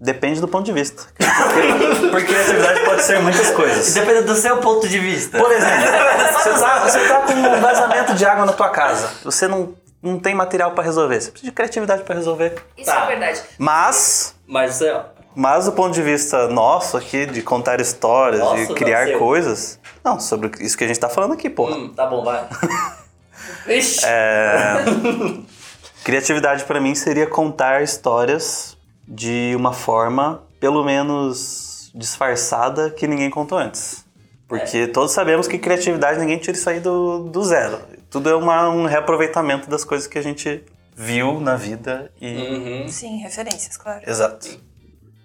depende 0.01 0.41
do 0.41 0.49
ponto 0.49 0.65
de 0.67 0.73
vista. 0.73 1.05
Porque 2.11 2.27
criatividade 2.27 2.81
pode 2.85 3.03
ser 3.03 3.21
muitas 3.21 3.51
coisas. 3.53 3.95
Depende 3.95 4.23
do 4.23 4.35
seu 4.35 4.57
ponto 4.59 4.89
de 4.89 4.99
vista. 4.99 5.39
Por 5.39 5.51
exemplo, 5.53 5.87
você 6.35 6.51
tá, 6.59 6.79
você 6.81 7.09
tá 7.09 7.21
com 7.21 7.33
um 7.35 7.61
vazamento 8.11 8.19
de 8.19 8.25
água 8.27 8.47
na 8.47 8.53
tua 8.53 8.69
casa. 8.69 9.11
Você 9.25 9.47
não 9.49 9.75
não 10.03 10.19
tem 10.19 10.35
material 10.35 10.71
pra 10.73 10.83
resolver. 10.83 11.21
Você 11.21 11.31
precisa 11.31 11.51
de 11.51 11.55
criatividade 11.55 12.03
pra 12.05 12.15
resolver. 12.15 12.55
Isso 12.75 12.87
Tá. 12.87 13.05
é 13.05 13.07
verdade. 13.09 13.43
Mas, 13.59 14.35
Mas, 14.47 14.81
é, 14.81 15.05
mas 15.37 15.67
do 15.67 15.73
ponto 15.73 15.93
de 15.93 16.01
vista 16.03 16.49
nosso 16.49 16.97
aqui, 16.97 17.27
de 17.27 17.43
contar 17.43 17.79
histórias, 17.83 18.41
Nossa, 18.41 18.65
de 18.67 18.73
criar 18.75 19.01
nasceu. 19.01 19.19
coisas. 19.19 19.79
Não, 20.03 20.19
sobre 20.19 20.51
isso 20.65 20.79
que 20.79 20.85
a 20.85 20.87
gente 20.87 20.99
tá 20.99 21.11
falando 21.11 21.35
aqui, 21.35 21.51
porra. 21.51 21.77
hum, 21.77 21.93
tá 21.95 22.07
bom, 22.07 22.25
vai. 22.25 22.49
Ixi. 23.69 24.01
É, 24.07 24.77
Criatividade 26.03 26.65
pra 26.65 26.81
mim 26.81 26.95
seria 26.95 27.27
contar 27.27 27.83
histórias 27.83 28.77
de 29.07 29.53
uma 29.55 29.73
forma, 29.75 30.43
pelo 30.59 30.83
menos 30.83 31.91
disfarçada, 31.95 32.89
que 32.91 33.07
ninguém 33.07 33.29
contou 33.29 33.59
antes. 33.59 34.05
Porque 34.51 34.89
todos 34.89 35.13
sabemos 35.13 35.47
que 35.47 35.59
criatividade 35.59 36.19
ninguém 36.19 36.37
tira 36.39 36.57
isso 36.57 36.69
aí 36.69 36.81
do, 36.81 37.21
do 37.31 37.43
zero. 37.45 37.81
Tudo 38.11 38.29
é 38.29 38.35
uma- 38.35 38.69
um 38.69 38.85
reaproveitamento 38.85 39.71
das 39.71 39.85
coisas 39.85 40.07
que 40.09 40.19
a 40.19 40.23
gente 40.23 40.63
viu 40.95 41.41
na 41.41 41.55
vida 41.55 42.11
e. 42.21 42.37
Uhum. 42.37 42.89
Sim, 42.89 43.19
referências, 43.19 43.77
claro. 43.77 44.03
Exato. 44.05 44.49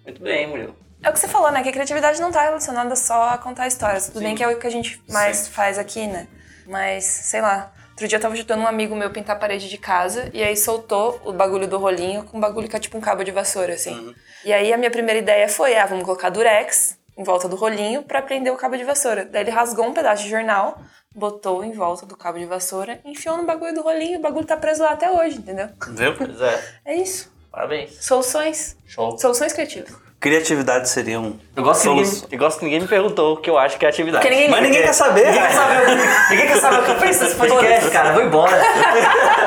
Muito 0.04 0.22
bem, 0.22 0.46
Murilo. 0.46 0.76
É 1.02 1.10
o 1.10 1.12
que 1.12 1.18
você 1.18 1.26
falou, 1.28 1.50
né? 1.50 1.62
Que 1.62 1.68
a 1.68 1.72
criatividade 1.72 2.20
não 2.20 2.30
tá 2.30 2.42
relacionada 2.42 2.94
só 2.96 3.30
a 3.30 3.38
contar 3.38 3.66
histórias. 3.66 4.06
Tudo 4.06 4.20
bem 4.20 4.34
que 4.36 4.42
é 4.44 4.48
o 4.48 4.56
que 4.58 4.66
a 4.66 4.70
gente 4.70 5.02
mais 5.10 5.48
faz 5.48 5.78
aqui, 5.78 6.06
né? 6.06 6.26
Mas, 6.66 7.04
sei 7.04 7.40
lá. 7.40 7.72
Outro 7.90 8.06
dia 8.08 8.18
eu 8.18 8.22
tava 8.22 8.34
ajudando 8.34 8.60
um 8.60 8.66
amigo 8.66 8.94
meu 8.94 9.10
pintar 9.10 9.36
a 9.36 9.38
parede 9.38 9.68
de 9.70 9.78
casa 9.78 10.30
e 10.34 10.42
aí 10.42 10.54
soltou 10.56 11.20
o 11.24 11.32
bagulho 11.32 11.66
do 11.66 11.78
rolinho 11.78 12.24
com 12.24 12.36
um 12.36 12.40
bagulho 12.40 12.68
que 12.68 12.76
é 12.76 12.78
tipo 12.78 12.96
um 12.98 13.00
cabo 13.00 13.24
de 13.24 13.30
vassoura, 13.30 13.72
assim. 13.74 14.14
E 14.44 14.52
aí 14.52 14.70
a 14.72 14.76
minha 14.76 14.90
primeira 14.90 15.18
ideia 15.18 15.48
foi, 15.48 15.76
ah, 15.76 15.86
vamos 15.86 16.04
colocar 16.04 16.28
durex 16.28 16.95
em 17.16 17.24
volta 17.24 17.48
do 17.48 17.56
rolinho 17.56 18.02
pra 18.02 18.20
prender 18.22 18.52
o 18.52 18.56
cabo 18.56 18.76
de 18.76 18.84
vassoura. 18.84 19.24
Daí 19.24 19.42
ele 19.42 19.50
rasgou 19.50 19.86
um 19.86 19.92
pedaço 19.94 20.22
de 20.24 20.28
jornal, 20.30 20.78
botou 21.14 21.64
em 21.64 21.72
volta 21.72 22.04
do 22.06 22.16
cabo 22.16 22.38
de 22.38 22.44
vassoura, 22.46 23.00
enfiou 23.04 23.36
no 23.36 23.44
bagulho 23.44 23.74
do 23.74 23.82
rolinho 23.82 24.14
e 24.14 24.16
o 24.16 24.20
bagulho 24.20 24.44
tá 24.46 24.56
preso 24.56 24.82
lá 24.82 24.90
até 24.90 25.10
hoje, 25.10 25.38
entendeu? 25.38 25.68
Viu? 25.88 26.14
Pois 26.16 26.40
é, 26.40 26.64
É 26.84 26.94
isso. 26.96 27.32
parabéns. 27.50 27.96
Soluções. 28.04 28.76
Show. 28.86 29.16
Soluções 29.18 29.52
criativas. 29.52 29.94
Criatividade 30.18 30.88
seria 30.88 31.20
um. 31.20 31.38
Eu 31.54 31.62
gosto, 31.62 31.82
que 31.82 31.88
ninguém, 31.90 32.22
eu 32.32 32.38
gosto 32.38 32.58
que 32.58 32.64
ninguém 32.64 32.80
me 32.80 32.88
perguntou 32.88 33.34
o 33.34 33.36
que 33.36 33.50
eu 33.50 33.58
acho 33.58 33.74
de 33.74 33.78
criatividade. 33.78 34.22
Porque 34.22 34.34
ninguém 34.34 34.50
Mas 34.50 34.62
ninguém 34.62 34.82
quer 34.82 34.92
saber. 34.94 35.26
Ninguém 35.26 35.42
quer 35.42 35.52
saber, 35.52 35.86
ninguém 36.30 36.46
quer 36.46 36.56
saber 36.60 36.80
o 36.80 36.84
que 36.84 36.90
eu 36.90 36.98
penso 36.98 37.22
nesse 37.22 37.36
podcast, 37.36 37.90
cara. 37.90 38.12
Vou 38.14 38.22
embora. 38.22 38.56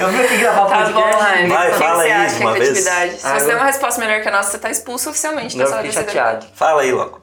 eu 0.00 0.08
vim 0.08 0.24
aqui 0.24 0.36
gravar 0.38 0.66
o 0.66 0.68
Tá 0.68 0.84
bom, 0.86 0.92
podcast. 1.02 1.24
Ryan. 1.34 1.48
Vai, 1.48 1.68
O 1.68 1.72
que 1.72 1.78
fala 1.78 1.94
você 1.96 2.02
aí 2.04 2.12
acha 2.12 2.36
que 2.36 2.42
é 2.42 2.46
uma 2.46 2.52
vez. 2.54 2.68
criatividade? 2.70 3.12
Se 3.20 3.26
Ah, 3.26 3.34
você 3.38 3.44
eu- 3.44 3.48
der 3.48 3.56
uma 3.56 3.64
resposta 3.66 4.00
melhor 4.00 4.22
que 4.22 4.28
a 4.28 4.32
nossa, 4.32 4.50
você 4.50 4.58
tá 4.58 4.70
expulso 4.70 5.10
oficialmente 5.10 5.56
da 5.56 5.64
Não, 5.64 5.70
eu 5.70 5.76
sala 5.76 5.88
de 5.88 5.92
chateado. 5.94 6.46
Fala 6.54 6.82
aí, 6.82 6.92
logo. 6.92 7.20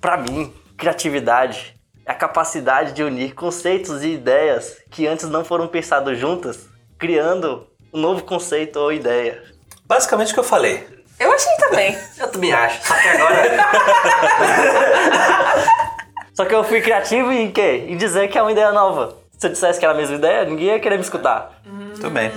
Pra 0.00 0.16
mim, 0.16 0.52
criatividade 0.76 1.76
é 2.06 2.10
a 2.10 2.14
capacidade 2.14 2.92
de 2.92 3.02
unir 3.02 3.34
conceitos 3.34 4.02
e 4.02 4.14
ideias 4.14 4.76
que 4.90 5.06
antes 5.06 5.28
não 5.28 5.44
foram 5.44 5.68
pensados 5.68 6.18
juntas, 6.18 6.66
criando 6.98 7.66
um 7.92 8.00
novo 8.00 8.22
conceito 8.24 8.78
ou 8.78 8.92
ideia. 8.92 9.42
Basicamente 9.86 10.30
o 10.30 10.34
que 10.34 10.40
eu 10.40 10.44
falei. 10.44 10.86
Eu 11.20 11.32
achei 11.32 11.54
também. 11.56 11.96
Eu 12.18 12.28
também 12.28 12.52
acho, 12.52 12.82
só 12.86 12.94
que 12.94 13.08
agora. 13.08 13.42
só 16.34 16.44
que 16.44 16.54
eu 16.54 16.64
fui 16.64 16.80
criativo 16.80 17.30
em 17.32 17.50
quê? 17.52 17.84
Em 17.88 17.96
dizer 17.96 18.28
que 18.28 18.38
é 18.38 18.42
uma 18.42 18.50
ideia 18.52 18.72
nova. 18.72 19.16
Se 19.42 19.48
eu 19.48 19.50
dissesse 19.50 19.80
que 19.80 19.84
era 19.84 19.92
a 19.92 19.96
mesma 19.96 20.14
ideia, 20.14 20.44
ninguém 20.44 20.68
ia 20.68 20.78
querer 20.78 20.94
me 20.94 21.02
escutar. 21.02 21.60
Tudo 21.96 22.10
bem. 22.10 22.30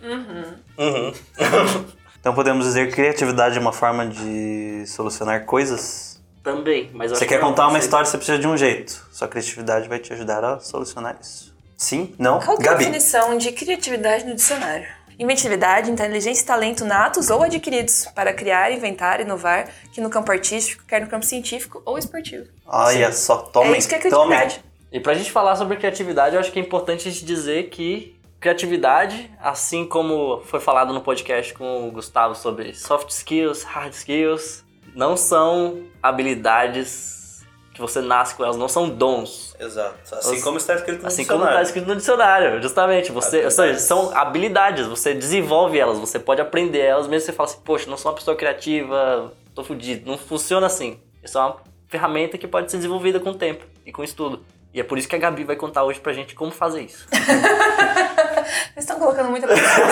Uhum. 0.00 1.12
então 2.20 2.32
podemos 2.32 2.64
dizer 2.64 2.86
que 2.86 2.92
criatividade 2.92 3.58
é 3.58 3.60
uma 3.60 3.72
forma 3.72 4.06
de 4.06 4.84
solucionar 4.86 5.44
coisas. 5.44 6.22
Também, 6.44 6.92
mas 6.94 7.10
eu 7.10 7.16
Você 7.16 7.24
acho 7.24 7.28
quer 7.28 7.40
que 7.40 7.44
contar 7.44 7.66
uma 7.66 7.80
história, 7.80 8.06
você 8.06 8.16
precisa 8.16 8.38
de 8.38 8.46
um 8.46 8.56
jeito. 8.56 9.04
Sua 9.10 9.26
criatividade 9.26 9.88
vai 9.88 9.98
te 9.98 10.12
ajudar 10.12 10.44
a 10.44 10.60
solucionar 10.60 11.18
isso. 11.20 11.52
Sim? 11.76 12.14
Não? 12.16 12.38
Qual 12.38 12.56
que 12.56 12.68
é 12.68 12.68
a 12.68 12.72
Gabi. 12.74 12.84
definição 12.84 13.36
de 13.36 13.50
criatividade 13.50 14.24
no 14.24 14.36
dicionário? 14.36 14.86
Inventividade, 15.18 15.90
inteligência 15.90 16.44
e 16.44 16.46
talento 16.46 16.84
natos 16.84 17.30
ou 17.30 17.42
adquiridos 17.42 18.06
para 18.14 18.32
criar, 18.32 18.70
inventar, 18.70 19.20
inovar, 19.20 19.70
que 19.92 20.00
no 20.00 20.08
campo 20.08 20.30
artístico, 20.30 20.84
quer 20.86 21.00
no 21.00 21.08
campo 21.08 21.26
científico 21.26 21.82
ou 21.84 21.98
esportivo. 21.98 22.46
Olha 22.64 23.10
só, 23.12 23.38
tome. 23.38 23.74
é 23.74 23.78
isso 23.78 23.88
que 23.88 23.96
é 23.96 23.98
criatividade. 23.98 24.68
E 24.90 24.98
pra 24.98 25.14
gente 25.14 25.30
falar 25.30 25.56
sobre 25.56 25.76
criatividade, 25.76 26.34
eu 26.34 26.40
acho 26.40 26.50
que 26.50 26.58
é 26.58 26.62
importante 26.62 27.08
a 27.08 27.10
gente 27.10 27.24
dizer 27.24 27.68
que 27.68 28.18
criatividade, 28.40 29.30
assim 29.40 29.84
como 29.84 30.40
foi 30.44 30.60
falado 30.60 30.92
no 30.94 31.00
podcast 31.00 31.52
com 31.54 31.88
o 31.88 31.90
Gustavo 31.90 32.34
sobre 32.34 32.72
soft 32.74 33.10
skills, 33.10 33.64
hard 33.64 33.92
skills, 33.92 34.64
não 34.94 35.16
são 35.16 35.84
habilidades 36.02 37.44
que 37.74 37.80
você 37.80 38.00
nasce 38.00 38.34
com 38.34 38.44
elas, 38.44 38.56
não 38.56 38.68
são 38.68 38.88
dons. 38.88 39.54
Exato. 39.58 39.94
Assim 40.02 40.32
Assim 40.32 40.40
como 40.40 40.56
está 40.56 40.74
escrito 40.74 41.02
no 41.02 41.06
Assim 41.06 41.24
como 41.24 41.44
está 41.44 41.62
escrito 41.62 41.86
no 41.86 41.94
dicionário, 41.94 42.60
justamente. 42.60 43.12
Você, 43.12 43.44
ou 43.44 43.50
seja, 43.50 43.62
Habilidades. 43.62 43.82
são 43.84 44.16
habilidades, 44.16 44.86
você 44.86 45.14
desenvolve 45.14 45.78
elas, 45.78 45.98
você 45.98 46.18
pode 46.18 46.40
aprender 46.40 46.80
elas, 46.80 47.06
mesmo 47.06 47.26
que 47.26 47.32
você 47.32 47.36
fala 47.36 47.48
assim, 47.48 47.60
poxa, 47.64 47.88
não 47.88 47.96
sou 47.96 48.10
uma 48.10 48.16
pessoa 48.16 48.36
criativa, 48.36 49.32
tô 49.54 49.62
fudido. 49.62 50.10
Não 50.10 50.18
funciona 50.18 50.66
assim. 50.66 50.98
Isso 51.22 51.38
é 51.38 51.40
uma 51.40 51.56
ferramenta 51.88 52.36
que 52.36 52.48
pode 52.48 52.70
ser 52.70 52.78
desenvolvida 52.78 53.20
com 53.20 53.30
o 53.30 53.34
tempo 53.34 53.64
e 53.86 53.92
com 53.92 54.02
o 54.02 54.04
estudo. 54.04 54.44
E 54.72 54.80
é 54.80 54.84
por 54.84 54.98
isso 54.98 55.08
que 55.08 55.16
a 55.16 55.18
Gabi 55.18 55.44
vai 55.44 55.56
contar 55.56 55.82
hoje 55.84 55.98
pra 55.98 56.12
gente 56.12 56.34
como 56.34 56.50
fazer 56.52 56.82
isso. 56.82 57.06
Vocês 57.12 58.76
estão 58.76 58.98
colocando 58.98 59.30
muita 59.30 59.46
pressão 59.46 59.86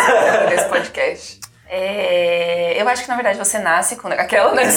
nesse 0.48 0.68
podcast. 0.68 1.40
É, 1.68 2.80
eu 2.80 2.88
acho 2.88 3.02
que 3.02 3.08
na 3.08 3.16
verdade 3.16 3.38
você 3.38 3.58
nasce 3.58 3.96
com 3.96 4.06
aquela, 4.06 4.54
né? 4.54 4.62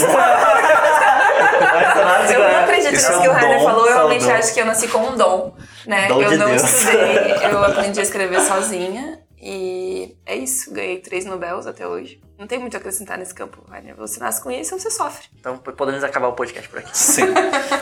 Eu 2.33 2.39
não 2.39 2.59
acredito 2.63 2.93
Isso 2.93 3.11
nisso 3.11 3.19
é 3.19 3.21
que 3.21 3.27
um 3.29 3.31
o 3.31 3.33
Rainer 3.33 3.63
falou, 3.63 3.85
eu 3.85 3.91
é 3.91 3.93
realmente 3.93 4.31
acho 4.31 4.53
que 4.53 4.61
eu 4.61 4.65
nasci 4.65 4.87
com 4.87 4.99
um 4.99 5.15
dom, 5.15 5.53
né? 5.85 6.07
Dom 6.07 6.21
eu 6.21 6.29
de 6.29 6.37
não 6.37 6.47
Deus. 6.47 6.63
estudei, 6.63 7.35
eu 7.43 7.63
aprendi 7.63 7.99
a 7.99 8.03
escrever 8.03 8.41
sozinha 8.41 9.19
e 9.41 10.15
é 10.25 10.36
isso, 10.36 10.72
ganhei 10.74 11.00
três 11.00 11.25
Nobels 11.25 11.65
até 11.67 11.88
hoje. 11.88 12.22
Não 12.38 12.48
tem 12.48 12.58
muito 12.60 12.75
a 12.75 12.79
acrescentar 12.79 13.17
nesse 13.17 13.34
campo, 13.34 13.63
Rainer. 13.69 13.96
Você 13.96 14.19
nasce 14.19 14.41
com 14.41 14.50
isso 14.50 14.74
ou 14.74 14.79
você 14.79 14.89
sofre. 14.89 15.27
Então 15.39 15.58
podemos 15.58 16.03
acabar 16.03 16.27
o 16.29 16.34
podcast 16.34 16.67
por 16.69 16.79
aqui. 16.79 16.98
Sim. 16.98 17.25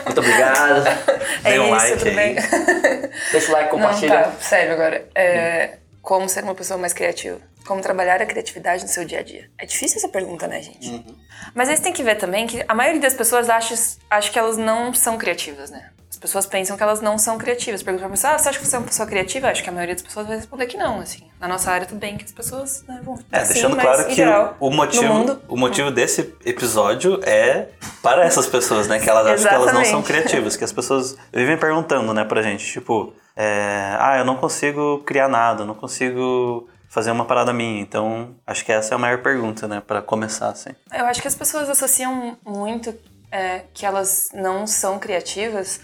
Muito 0.04 0.18
obrigado. 0.20 0.84
É 1.44 1.52
Dê 1.52 1.58
um 1.60 1.64
isso, 1.66 1.74
like 1.76 1.98
tudo 1.98 2.08
aí. 2.08 2.14
bem? 2.16 2.34
Deixa 3.30 3.48
o 3.48 3.52
like, 3.52 3.64
Não, 3.64 3.70
compartilha. 3.70 4.22
tá, 4.24 4.32
sério 4.40 4.72
agora. 4.72 5.08
É, 5.14 5.78
como 6.02 6.28
ser 6.28 6.42
uma 6.42 6.54
pessoa 6.54 6.76
mais 6.76 6.92
criativa? 6.92 7.38
Como 7.64 7.80
trabalhar 7.80 8.20
a 8.20 8.26
criatividade 8.26 8.82
no 8.82 8.88
seu 8.88 9.04
dia 9.04 9.20
a 9.20 9.22
dia? 9.22 9.48
É 9.56 9.64
difícil 9.64 9.98
essa 9.98 10.08
pergunta, 10.08 10.48
né, 10.48 10.60
gente? 10.60 10.88
Uhum. 10.88 11.16
Mas 11.54 11.68
aí 11.68 11.76
você 11.76 11.82
tem 11.82 11.92
que 11.92 12.02
ver 12.02 12.16
também 12.16 12.46
que 12.46 12.64
a 12.66 12.74
maioria 12.74 13.00
das 13.00 13.14
pessoas 13.14 13.48
acha, 13.48 13.74
acha 14.10 14.30
que 14.32 14.38
elas 14.38 14.56
não 14.56 14.92
são 14.92 15.16
criativas, 15.16 15.70
né? 15.70 15.90
As 16.10 16.16
pessoas 16.16 16.46
pensam 16.46 16.76
que 16.76 16.82
elas 16.82 17.00
não 17.00 17.18
são 17.18 17.36
criativas. 17.36 17.82
Pergunta 17.82 18.04
pra 18.04 18.10
pessoa, 18.10 18.34
ah, 18.34 18.38
você 18.38 18.48
acha 18.48 18.58
que 18.58 18.66
você 18.66 18.74
é 18.74 18.78
uma 18.78 18.86
pessoa 18.86 19.06
criativa? 19.06 19.48
Acho 19.48 19.62
que 19.62 19.68
a 19.68 19.72
maioria 19.72 19.94
das 19.94 20.02
pessoas 20.02 20.26
vai 20.26 20.36
responder 20.36 20.66
que 20.66 20.76
não, 20.76 21.00
assim. 21.00 21.30
Na 21.38 21.46
nossa 21.46 21.70
área, 21.70 21.86
tudo 21.86 21.98
bem 21.98 22.16
que 22.16 22.24
as 22.24 22.32
pessoas 22.32 22.82
né, 22.88 23.00
vão 23.04 23.18
É, 23.30 23.44
sim, 23.44 23.52
deixando 23.52 23.76
claro 23.76 24.06
que 24.06 24.14
geral, 24.14 24.56
o, 24.58 24.70
motivo, 24.70 25.12
mundo, 25.12 25.42
o 25.46 25.56
motivo 25.56 25.90
desse 25.90 26.34
episódio 26.44 27.20
é 27.24 27.68
para 28.02 28.24
essas 28.24 28.46
pessoas, 28.46 28.88
né? 28.88 28.98
Que 28.98 29.08
elas 29.08 29.26
acham 29.26 29.48
que 29.48 29.54
elas 29.54 29.72
não 29.72 29.84
são 29.84 30.02
criativas. 30.02 30.56
Que 30.56 30.64
as 30.64 30.72
pessoas 30.72 31.16
vivem 31.32 31.58
perguntando, 31.58 32.12
né, 32.14 32.24
pra 32.24 32.42
gente, 32.42 32.64
tipo, 32.66 33.12
é, 33.36 33.96
ah, 34.00 34.16
eu 34.18 34.24
não 34.24 34.36
consigo 34.36 35.02
criar 35.04 35.28
nada, 35.28 35.62
eu 35.62 35.66
não 35.66 35.74
consigo 35.74 36.68
fazer 36.88 37.10
uma 37.10 37.26
parada 37.26 37.52
minha. 37.52 37.80
Então, 37.80 38.34
acho 38.46 38.64
que 38.64 38.72
essa 38.72 38.94
é 38.94 38.96
a 38.96 38.98
maior 38.98 39.18
pergunta, 39.18 39.68
né, 39.68 39.82
Pra 39.86 40.00
começar, 40.00 40.48
assim. 40.48 40.70
Eu 40.92 41.04
acho 41.04 41.20
que 41.20 41.28
as 41.28 41.34
pessoas 41.34 41.68
associam 41.68 42.36
muito 42.44 42.94
é, 43.30 43.62
que 43.72 43.84
elas 43.84 44.30
não 44.32 44.66
são 44.66 44.98
criativas 44.98 45.80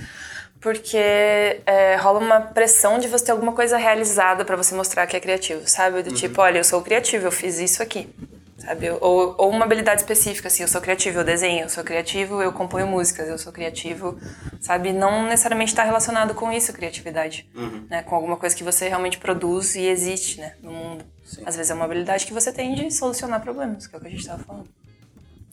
porque 0.64 0.96
é, 0.96 1.96
rola 1.96 2.18
uma 2.18 2.40
pressão 2.40 2.98
de 2.98 3.06
você 3.06 3.26
ter 3.26 3.32
alguma 3.32 3.52
coisa 3.52 3.76
realizada 3.76 4.46
pra 4.46 4.56
você 4.56 4.74
mostrar 4.74 5.06
que 5.06 5.14
é 5.14 5.20
criativo, 5.20 5.68
sabe? 5.68 6.02
Do 6.02 6.10
tipo, 6.14 6.40
olha, 6.40 6.56
eu 6.56 6.64
sou 6.64 6.80
criativo, 6.80 7.26
eu 7.26 7.30
fiz 7.30 7.58
isso 7.58 7.82
aqui, 7.82 8.08
sabe? 8.56 8.88
Ou, 8.92 9.34
ou 9.36 9.50
uma 9.50 9.66
habilidade 9.66 10.00
específica, 10.00 10.48
assim, 10.48 10.62
eu 10.62 10.68
sou 10.68 10.80
criativo, 10.80 11.20
eu 11.20 11.24
desenho, 11.24 11.64
eu 11.64 11.68
sou 11.68 11.84
criativo, 11.84 12.40
eu 12.40 12.50
componho 12.50 12.86
músicas, 12.86 13.28
eu 13.28 13.36
sou 13.36 13.52
criativo, 13.52 14.18
sabe? 14.58 14.90
Não 14.90 15.24
necessariamente 15.24 15.72
está 15.72 15.84
relacionado 15.84 16.32
com 16.34 16.50
isso, 16.50 16.72
criatividade, 16.72 17.46
né? 17.90 18.02
Com 18.02 18.14
alguma 18.14 18.38
coisa 18.38 18.56
que 18.56 18.64
você 18.64 18.88
realmente 18.88 19.18
produz 19.18 19.74
e 19.74 19.86
existe, 19.86 20.40
né? 20.40 20.54
No 20.62 20.72
mundo. 20.72 21.04
Às 21.44 21.56
vezes 21.56 21.70
é 21.70 21.74
uma 21.74 21.84
habilidade 21.84 22.24
que 22.24 22.32
você 22.32 22.50
tem 22.50 22.74
de 22.74 22.90
solucionar 22.90 23.42
problemas, 23.42 23.86
que 23.86 23.94
é 23.94 23.98
o 23.98 24.00
que 24.00 24.08
a 24.08 24.10
gente 24.10 24.26
tava 24.26 24.42
falando. 24.42 24.70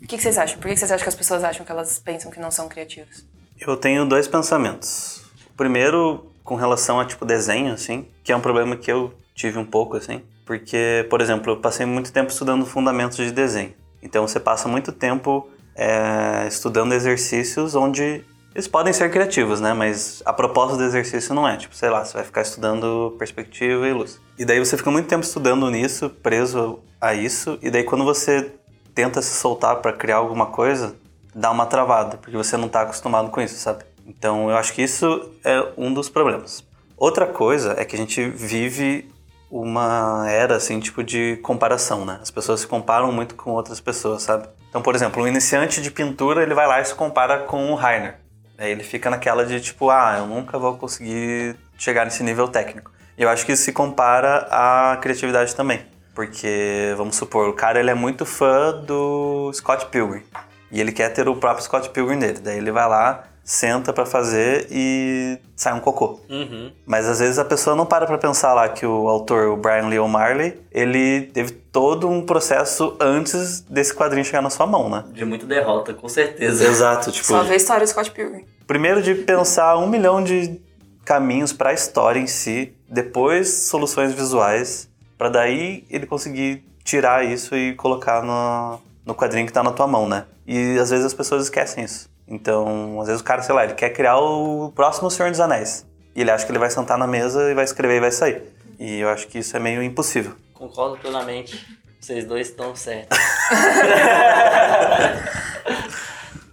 O 0.01 0.07
que, 0.07 0.17
que 0.17 0.23
vocês 0.23 0.37
acham? 0.37 0.57
Por 0.57 0.67
que 0.67 0.73
que 0.73 0.79
vocês 0.79 0.91
acham 0.91 1.03
que 1.03 1.09
as 1.09 1.15
pessoas 1.15 1.43
acham 1.43 1.65
que 1.65 1.71
elas 1.71 1.99
pensam 1.99 2.31
que 2.31 2.39
não 2.39 2.49
são 2.49 2.67
criativas? 2.67 3.23
Eu 3.59 3.77
tenho 3.77 4.03
dois 4.05 4.27
pensamentos. 4.27 5.23
Primeiro, 5.55 6.25
com 6.43 6.55
relação 6.55 6.99
a, 6.99 7.05
tipo, 7.05 7.23
desenho, 7.23 7.73
assim, 7.73 8.07
que 8.23 8.31
é 8.31 8.35
um 8.35 8.41
problema 8.41 8.75
que 8.75 8.91
eu 8.91 9.13
tive 9.35 9.59
um 9.59 9.65
pouco, 9.65 9.95
assim. 9.95 10.23
Porque, 10.45 11.05
por 11.09 11.21
exemplo, 11.21 11.53
eu 11.53 11.57
passei 11.57 11.85
muito 11.85 12.11
tempo 12.11 12.31
estudando 12.31 12.65
fundamentos 12.65 13.17
de 13.17 13.31
desenho. 13.31 13.73
Então, 14.01 14.27
você 14.27 14.39
passa 14.39 14.67
muito 14.67 14.91
tempo 14.91 15.47
é, 15.75 16.47
estudando 16.47 16.93
exercícios 16.93 17.75
onde 17.75 18.25
eles 18.53 18.67
podem 18.67 18.91
ser 18.91 19.09
criativos, 19.11 19.61
né? 19.61 19.71
Mas 19.73 20.21
a 20.25 20.33
proposta 20.33 20.75
do 20.75 20.83
exercício 20.83 21.33
não 21.33 21.47
é. 21.47 21.55
Tipo, 21.57 21.75
sei 21.75 21.89
lá, 21.89 22.03
você 22.03 22.13
vai 22.13 22.23
ficar 22.23 22.41
estudando 22.41 23.15
perspectiva 23.19 23.87
e 23.87 23.93
luz. 23.93 24.19
E 24.37 24.43
daí 24.43 24.59
você 24.59 24.75
fica 24.75 24.89
muito 24.89 25.07
tempo 25.07 25.23
estudando 25.23 25.69
nisso, 25.69 26.09
preso 26.09 26.79
a 26.99 27.13
isso. 27.13 27.57
E 27.61 27.69
daí 27.69 27.83
quando 27.83 28.03
você 28.03 28.51
tenta 28.93 29.21
se 29.21 29.33
soltar 29.33 29.77
para 29.77 29.93
criar 29.93 30.17
alguma 30.17 30.47
coisa, 30.47 30.95
dá 31.33 31.51
uma 31.51 31.65
travada, 31.65 32.17
porque 32.17 32.35
você 32.35 32.57
não 32.57 32.67
tá 32.67 32.81
acostumado 32.81 33.29
com 33.29 33.41
isso, 33.41 33.55
sabe? 33.55 33.83
Então 34.05 34.49
eu 34.49 34.57
acho 34.57 34.73
que 34.73 34.81
isso 34.81 35.31
é 35.43 35.67
um 35.77 35.93
dos 35.93 36.09
problemas. 36.09 36.63
Outra 36.97 37.25
coisa 37.25 37.75
é 37.77 37.85
que 37.85 37.95
a 37.95 37.99
gente 37.99 38.29
vive 38.29 39.09
uma 39.49 40.25
era, 40.29 40.55
assim, 40.55 40.79
tipo 40.79 41.03
de 41.03 41.37
comparação, 41.37 42.05
né? 42.05 42.19
As 42.21 42.31
pessoas 42.31 42.61
se 42.61 42.67
comparam 42.67 43.11
muito 43.11 43.35
com 43.35 43.51
outras 43.51 43.81
pessoas, 43.81 44.23
sabe? 44.23 44.47
Então, 44.69 44.81
por 44.81 44.95
exemplo, 44.95 45.21
um 45.21 45.27
iniciante 45.27 45.81
de 45.81 45.91
pintura, 45.91 46.41
ele 46.41 46.53
vai 46.53 46.65
lá 46.65 46.79
e 46.79 46.85
se 46.85 46.95
compara 46.95 47.39
com 47.39 47.71
o 47.71 47.75
Rainer. 47.75 48.17
Aí 48.57 48.71
ele 48.71 48.83
fica 48.83 49.09
naquela 49.09 49.45
de 49.45 49.59
tipo, 49.59 49.89
ah, 49.89 50.15
eu 50.19 50.27
nunca 50.27 50.57
vou 50.57 50.77
conseguir 50.77 51.57
chegar 51.77 52.05
nesse 52.05 52.23
nível 52.23 52.47
técnico. 52.47 52.91
E 53.17 53.23
eu 53.23 53.29
acho 53.29 53.45
que 53.45 53.51
isso 53.51 53.63
se 53.63 53.73
compara 53.73 54.47
à 54.49 54.97
criatividade 55.01 55.53
também. 55.55 55.81
Porque, 56.13 56.93
vamos 56.97 57.15
supor, 57.15 57.47
o 57.49 57.53
cara 57.53 57.79
ele 57.79 57.89
é 57.89 57.93
muito 57.93 58.25
fã 58.25 58.73
do 58.85 59.51
Scott 59.53 59.85
Pilgrim. 59.87 60.23
E 60.71 60.79
ele 60.79 60.91
quer 60.91 61.09
ter 61.09 61.27
o 61.27 61.35
próprio 61.35 61.63
Scott 61.63 61.89
Pilgrim 61.89 62.19
dele. 62.19 62.39
Daí 62.39 62.57
ele 62.57 62.71
vai 62.71 62.87
lá, 62.87 63.23
senta 63.43 63.91
para 63.91 64.05
fazer 64.05 64.67
e 64.69 65.37
sai 65.55 65.73
um 65.73 65.79
cocô. 65.79 66.19
Uhum. 66.29 66.71
Mas 66.85 67.07
às 67.07 67.19
vezes 67.19 67.39
a 67.39 67.45
pessoa 67.45 67.75
não 67.75 67.85
para 67.85 68.05
pra 68.05 68.17
pensar 68.17 68.53
lá 68.53 68.67
que 68.69 68.85
o 68.85 69.07
autor, 69.07 69.49
o 69.49 69.57
Brian 69.57 69.87
Lee 69.87 69.99
O'Malley, 69.99 70.61
ele 70.71 71.23
teve 71.33 71.51
todo 71.51 72.07
um 72.09 72.25
processo 72.25 72.95
antes 72.99 73.61
desse 73.61 73.93
quadrinho 73.93 74.23
chegar 74.25 74.41
na 74.41 74.49
sua 74.49 74.65
mão, 74.67 74.89
né? 74.89 75.05
De 75.11 75.25
muita 75.25 75.45
derrota, 75.45 75.93
com 75.93 76.07
certeza. 76.09 76.65
Exato, 76.65 77.11
tipo, 77.11 77.25
Só 77.25 77.43
ver 77.43 77.53
a 77.53 77.57
história 77.57 77.85
do 77.85 77.89
Scott 77.89 78.11
Pilgrim. 78.11 78.45
primeiro 78.67 79.01
de 79.01 79.15
pensar 79.15 79.77
um 79.77 79.87
milhão 79.87 80.23
de 80.23 80.59
caminhos 81.03 81.51
para 81.51 81.71
a 81.71 81.73
história 81.73 82.19
em 82.19 82.27
si, 82.27 82.73
depois 82.87 83.49
soluções 83.49 84.13
visuais, 84.13 84.87
para 85.21 85.29
daí 85.29 85.85
ele 85.87 86.07
conseguir 86.07 86.65
tirar 86.83 87.23
isso 87.23 87.55
e 87.55 87.75
colocar 87.75 88.23
no, 88.23 88.81
no 89.05 89.13
quadrinho 89.13 89.45
que 89.45 89.53
tá 89.53 89.61
na 89.61 89.71
tua 89.71 89.85
mão, 89.85 90.09
né? 90.09 90.25
E 90.47 90.79
às 90.79 90.89
vezes 90.89 91.05
as 91.05 91.13
pessoas 91.13 91.43
esquecem 91.43 91.83
isso. 91.83 92.09
Então, 92.27 92.99
às 92.99 93.05
vezes 93.05 93.21
o 93.21 93.23
cara, 93.23 93.43
sei 93.43 93.53
lá, 93.53 93.63
ele 93.63 93.75
quer 93.75 93.91
criar 93.91 94.17
o 94.17 94.71
próximo 94.73 95.11
Senhor 95.11 95.29
dos 95.29 95.39
Anéis. 95.39 95.85
E 96.15 96.21
ele 96.21 96.31
acha 96.31 96.43
que 96.43 96.51
ele 96.51 96.57
vai 96.57 96.71
sentar 96.71 96.97
na 96.97 97.05
mesa 97.05 97.51
e 97.51 97.53
vai 97.53 97.63
escrever 97.63 97.97
e 97.97 97.99
vai 97.99 98.11
sair. 98.11 98.41
E 98.79 99.01
eu 99.01 99.09
acho 99.09 99.27
que 99.27 99.37
isso 99.37 99.55
é 99.55 99.59
meio 99.59 99.83
impossível. 99.83 100.33
Concordo 100.55 100.97
plenamente. 100.97 101.67
Vocês 101.99 102.25
dois 102.25 102.49
estão 102.49 102.75
certos. 102.75 103.15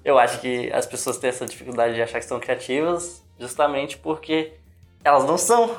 Eu 0.05 0.19
acho 0.19 0.43
que 0.43 0.71
as 0.75 0.85
pessoas 0.85 1.17
têm 1.17 1.31
essa 1.31 1.47
dificuldade 1.47 1.95
de 1.95 2.03
achar 2.03 2.21
que 2.21 2.27
são 2.27 2.39
criativas 2.39 3.23
justamente 3.41 3.97
porque 3.97 4.53
elas 5.03 5.25
não 5.25 5.39
são. 5.39 5.75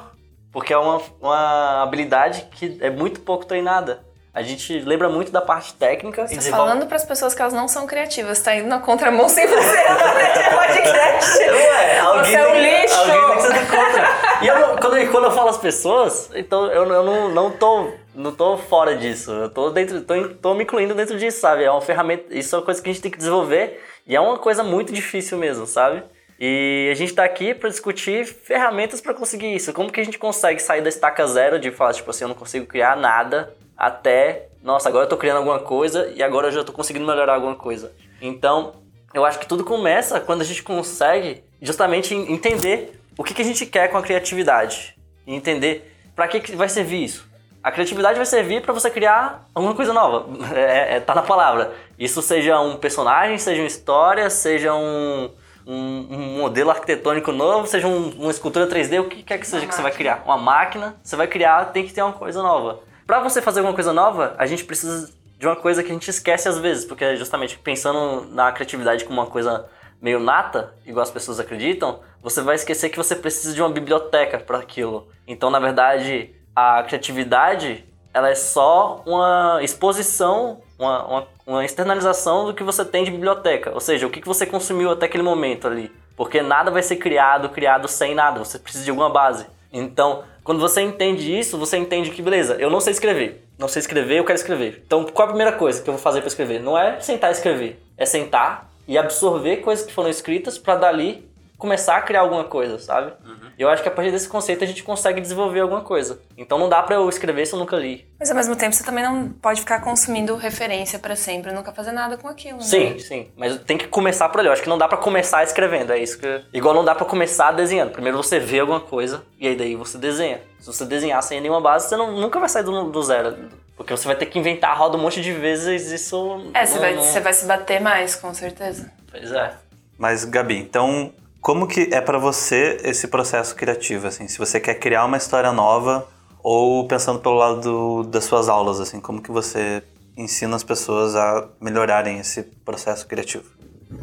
Porque 0.52 0.74
é 0.74 0.78
uma, 0.78 1.02
uma 1.22 1.84
habilidade 1.84 2.48
que 2.52 2.78
é 2.82 2.90
muito 2.90 3.20
pouco 3.22 3.46
treinada. 3.46 4.08
A 4.34 4.42
gente 4.44 4.80
lembra 4.82 5.10
muito 5.10 5.32
da 5.32 5.42
parte 5.42 5.74
técnica 5.74 6.24
e 6.24 6.28
Você 6.30 6.36
desenvolve... 6.36 6.68
falando 6.70 6.88
pras 6.88 7.04
pessoas 7.04 7.34
que 7.34 7.42
elas 7.42 7.54
não 7.54 7.68
são 7.68 7.86
criativas, 7.88 8.40
tá 8.42 8.56
indo 8.56 8.68
na 8.68 8.80
contramão 8.80 9.28
sem 9.28 9.46
você 9.48 9.56
nesse 9.58 10.50
podcast. 10.56 11.40
Ué, 11.50 12.00
alguém 12.00 12.24
Você 12.32 12.36
é 12.38 12.48
um 12.48 12.52
tem- 12.52 12.82
lixo. 12.82 12.96
Alguém 13.00 13.28
tem 13.28 13.36
que 13.36 13.42
ser 13.42 13.54
do 13.54 13.60
contra. 13.68 14.10
E 14.42 14.48
eu 14.48 14.78
quando, 14.78 14.98
eu- 14.98 15.12
quando 15.12 15.24
eu 15.26 15.32
falo 15.32 15.50
as 15.50 15.58
pessoas, 15.58 16.30
então 16.36 16.68
eu, 16.68 16.86
eu 16.92 17.04
não, 17.04 17.30
não, 17.30 17.52
tô, 17.52 17.92
não 18.16 18.32
tô 18.32 18.56
fora 18.58 18.96
disso. 18.96 19.32
Eu 19.32 19.50
tô, 19.50 19.72
dentro, 19.72 20.02
tô, 20.02 20.30
tô 20.30 20.54
me 20.54 20.64
incluindo 20.64 20.94
dentro 20.94 21.18
disso, 21.18 21.40
sabe? 21.42 21.64
É 21.64 21.72
uma 21.72 21.82
ferramenta. 21.82 22.26
Isso 22.34 22.56
é 22.56 22.60
uma 22.60 22.66
coisa 22.66 22.82
que 22.82 22.90
a 22.90 22.94
gente 22.94 23.02
tem 23.02 23.12
que 23.12 23.18
desenvolver. 23.18 23.84
E 24.08 24.16
é 24.16 24.22
uma 24.22 24.38
coisa 24.38 24.64
muito 24.64 24.94
difícil 24.94 25.38
mesmo, 25.40 25.66
sabe? 25.68 26.04
E 26.40 26.90
a 26.92 26.96
gente 26.96 27.14
tá 27.14 27.24
aqui 27.26 27.54
pra 27.54 27.70
discutir 27.70 28.26
ferramentas 28.26 29.02
pra 29.02 29.14
conseguir 29.14 29.54
isso. 29.54 29.74
Como 29.74 29.92
que 29.92 30.00
a 30.00 30.04
gente 30.04 30.18
consegue 30.18 30.62
sair 30.62 30.82
da 30.82 30.88
estaca 30.90 31.28
zero 31.28 31.60
de 31.60 31.70
falar, 31.70 31.94
tipo 31.94 32.10
assim, 32.10 32.24
eu 32.24 32.30
não 32.30 32.36
consigo 32.36 32.66
criar 32.66 32.96
nada, 32.96 33.54
até, 33.78 34.48
nossa, 34.64 34.88
agora 34.88 35.06
eu 35.06 35.10
tô 35.10 35.18
criando 35.18 35.38
alguma 35.38 35.60
coisa 35.60 36.12
e 36.16 36.24
agora 36.24 36.48
eu 36.48 36.52
já 36.52 36.64
tô 36.64 36.72
conseguindo 36.72 37.06
melhorar 37.06 37.36
alguma 37.36 37.56
coisa. 37.56 37.92
Então, 38.22 38.74
eu 39.14 39.26
acho 39.26 39.38
que 39.40 39.48
tudo 39.48 39.64
começa 39.66 40.20
quando 40.22 40.42
a 40.42 40.46
gente 40.46 40.64
consegue 40.64 41.44
justamente 41.62 42.16
en- 42.16 42.32
entender 42.32 43.00
o 43.18 43.24
que, 43.24 43.34
que 43.34 43.42
a 43.42 43.46
gente 43.46 43.66
quer 43.66 43.90
com 43.90 43.98
a 43.98 44.02
criatividade. 44.02 44.96
E 45.28 45.36
entender 45.36 45.94
para 46.16 46.28
que, 46.28 46.40
que 46.40 46.56
vai 46.56 46.70
servir 46.70 47.04
isso. 47.04 47.28
A 47.62 47.70
criatividade 47.72 48.16
vai 48.16 48.26
servir 48.26 48.62
para 48.62 48.74
você 48.74 48.90
criar 48.90 49.46
alguma 49.54 49.76
coisa 49.76 49.92
nova. 49.92 50.26
É, 50.56 50.96
é- 50.96 51.00
tá 51.02 51.14
na 51.14 51.22
palavra. 51.22 51.74
Isso 51.98 52.22
seja 52.22 52.60
um 52.62 52.78
personagem, 52.78 53.38
seja 53.38 53.62
uma 53.62 53.68
história, 53.68 54.30
seja 54.30 54.74
um, 54.74 55.30
um, 55.70 56.08
um 56.10 56.38
modelo 56.40 56.72
arquitetônico 56.72 57.32
novo, 57.32 57.68
seja 57.68 57.88
um- 57.88 58.10
uma 58.18 58.32
escultura 58.32 58.66
3D, 58.68 59.00
o 59.00 59.08
que 59.08 59.22
quer 59.22 59.38
que 59.38 59.46
seja 59.48 59.68
que 59.68 59.76
você 59.76 59.82
vai 59.82 59.92
criar. 59.92 60.24
Uma 60.26 60.38
máquina, 60.38 60.96
você 61.04 61.16
vai 61.16 61.28
criar, 61.28 61.66
tem 61.66 61.86
que 61.86 61.94
ter 61.94 62.02
uma 62.02 62.14
coisa 62.14 62.42
nova. 62.42 62.80
Para 63.06 63.20
você 63.22 63.42
fazer 63.42 63.60
alguma 63.60 63.76
coisa 63.76 63.94
nova, 63.94 64.36
a 64.38 64.46
gente 64.46 64.64
precisa 64.64 65.12
de 65.38 65.46
uma 65.48 65.56
coisa 65.56 65.84
que 65.84 65.90
a 65.90 65.94
gente 65.94 66.10
esquece 66.10 66.50
às 66.50 66.58
vezes, 66.58 66.86
porque 66.86 67.04
é 67.06 67.16
justamente 67.16 67.58
pensando 67.60 68.26
na 68.32 68.52
criatividade 68.52 69.06
como 69.06 69.20
uma 69.22 69.28
coisa 69.28 69.68
meio 70.02 70.20
nata, 70.20 70.74
igual 70.86 71.04
as 71.04 71.12
pessoas 71.12 71.40
acreditam, 71.40 72.00
você 72.22 72.42
vai 72.42 72.56
esquecer 72.56 72.90
que 72.90 72.98
você 72.98 73.16
precisa 73.16 73.54
de 73.54 73.62
uma 73.62 73.70
biblioteca 73.70 74.40
para 74.40 74.58
aquilo. 74.58 75.08
Então, 75.28 75.50
na 75.50 75.60
verdade, 75.60 76.34
a 76.56 76.84
criatividade 76.84 77.86
ela 78.14 78.30
é 78.30 78.36
só 78.36 79.04
uma 79.06 79.60
exposição, 79.62 80.62
uma, 80.80 81.06
uma, 81.06 81.28
uma 81.46 81.66
externalização 81.66 82.46
do 82.46 82.54
que 82.54 82.64
você 82.64 82.86
tem 82.86 83.04
de 83.04 83.12
biblioteca. 83.12 83.72
Ou 83.74 83.82
seja, 83.82 84.08
o 84.08 84.10
que 84.10 84.22
que 84.22 84.28
você 84.28 84.46
consumiu 84.46 84.90
até 84.90 85.06
aquele 85.06 85.24
momento 85.24 85.68
ali. 85.68 85.92
Porque 86.16 86.42
nada 86.42 86.72
vai 86.72 86.82
ser 86.82 86.96
criado, 86.96 87.50
criado 87.50 87.88
sem 87.88 88.16
nada. 88.16 88.40
Você 88.40 88.58
precisa 88.58 88.86
de 88.86 88.90
alguma 88.90 89.10
base. 89.10 89.46
Então, 89.72 90.24
quando 90.44 90.60
você 90.60 90.82
entende 90.82 91.38
isso, 91.38 91.58
você 91.58 91.78
entende 91.78 92.10
que, 92.10 92.22
beleza, 92.22 92.56
eu 92.56 92.70
não 92.70 92.80
sei 92.80 92.92
escrever. 92.92 93.46
Não 93.58 93.68
sei 93.68 93.82
escrever, 93.82 94.20
eu 94.20 94.24
quero 94.24 94.40
escrever. 94.40 94.82
Então, 94.86 95.06
qual 95.06 95.28
a 95.28 95.32
primeira 95.32 95.52
coisa 95.52 95.82
que 95.82 95.90
eu 95.90 95.94
vou 95.94 96.02
fazer 96.02 96.22
para 96.22 96.30
escrever? 96.30 96.62
Não 96.62 96.78
é 96.78 97.00
sentar 97.02 97.30
e 97.30 97.34
escrever. 97.34 97.84
É 97.98 98.06
sentar 98.06 98.70
e 98.88 98.98
absorver 98.98 99.58
coisas 99.58 99.86
que 99.86 99.94
foram 99.94 100.10
escritas 100.10 100.58
para 100.58 100.76
dali 100.76 101.29
começar 101.60 101.98
a 101.98 102.02
criar 102.02 102.22
alguma 102.22 102.46
coisa, 102.46 102.80
sabe? 102.80 103.12
Eu 103.58 103.68
acho 103.70 103.84
que 103.84 103.90
a 103.90 103.92
partir 103.92 104.10
desse 104.12 104.30
conceito 104.30 104.64
a 104.64 104.68
gente 104.68 104.82
consegue 104.82 105.20
desenvolver 105.20 105.60
alguma 105.60 105.82
coisa. 105.82 106.20
Então 106.38 106.58
não 106.58 106.70
dá 106.70 106.82
pra 106.82 106.96
eu 106.96 107.08
escrever 107.10 107.46
se 107.46 107.54
eu 107.54 107.60
nunca 107.60 107.76
li. 107.76 108.08
Mas 108.18 108.30
ao 108.30 108.36
mesmo 108.38 108.56
tempo 108.56 108.74
você 108.74 108.84
também 108.84 109.04
não 109.04 109.30
pode 109.30 109.60
ficar 109.60 109.82
consumindo 109.82 110.36
referência 110.38 110.98
pra 110.98 111.16
sempre, 111.16 111.52
nunca 111.52 111.74
fazer 111.74 111.92
nada 111.92 112.18
com 112.18 112.30
aquilo, 112.30 112.58
né? 112.58 112.64
Sim, 112.64 112.98
sim. 112.98 113.28
Mas 113.36 113.58
tem 113.60 113.78
que 113.78 113.88
começar 113.88 114.30
por 114.30 114.40
ali. 114.40 114.48
Eu 114.48 114.54
acho 114.54 114.64
que 114.64 114.70
não 114.70 114.78
dá 114.78 114.88
pra 114.88 114.98
começar 114.98 115.44
escrevendo. 115.44 115.92
É 115.92 115.98
isso 116.00 116.18
que. 116.18 116.42
Igual 116.54 116.74
não 116.74 116.86
dá 116.86 116.96
pra 116.96 117.06
começar 117.06 117.52
desenhando. 117.52 117.92
Primeiro 117.92 118.16
você 118.18 118.40
vê 118.40 118.60
alguma 118.62 118.80
coisa 118.80 119.24
e 119.38 119.46
aí 119.48 119.56
daí 119.58 119.76
você 119.76 119.98
desenha. 119.98 120.40
Se 120.60 120.68
você 120.68 120.86
desenhar 120.86 121.22
sem 121.22 121.42
nenhuma 121.42 121.60
base, 121.62 121.90
você 121.90 121.98
não, 121.98 122.14
nunca 122.14 122.40
vai 122.40 122.48
sair 122.48 122.64
do, 122.64 122.90
do 122.90 123.04
zero. 123.04 123.36
Porque 123.76 123.96
você 123.96 124.08
vai 124.08 124.16
ter 124.16 124.26
que 124.28 124.40
inventar 124.40 124.72
a 124.72 124.74
roda 124.76 124.98
um 124.98 125.02
monte 125.02 125.22
de 125.22 125.34
vezes. 125.34 125.92
Isso. 125.92 126.50
É, 126.54 126.66
você 126.66 126.76
não- 126.76 126.82
vai, 126.82 126.96
não- 126.96 127.04
você 127.04 127.20
vai 127.20 127.34
se 127.34 127.46
bater 127.46 127.82
mais, 127.82 128.16
com 128.16 128.34
certeza. 128.34 128.90
Pois 129.12 129.32
é. 129.34 129.54
Mas, 129.98 130.24
Gabi, 130.24 130.58
então, 130.58 131.12
como 131.42 131.68
que 131.68 131.90
é 131.92 132.02
pra 132.02 132.18
você 132.18 132.78
esse 132.84 133.08
processo 133.08 133.56
criativo, 133.56 134.08
assim? 134.08 134.28
Se 134.28 134.38
você 134.38 134.60
quer 134.60 134.76
criar 134.76 135.06
uma 135.06 135.18
história 135.18 135.52
nova 135.52 136.08
ou 136.44 136.88
pensando 136.88 137.20
pelo 137.20 137.36
lado 137.36 137.62
do- 137.62 138.04
das 138.04 138.24
suas 138.26 138.48
aulas, 138.50 138.80
assim, 138.80 139.00
como 139.00 139.22
que 139.22 139.32
você 139.32 139.84
ensina 140.18 140.56
as 140.56 140.64
pessoas 140.64 141.16
a 141.16 141.48
melhorarem 141.62 142.20
esse 142.20 142.44
processo 142.44 143.08
criativo? 143.08 143.46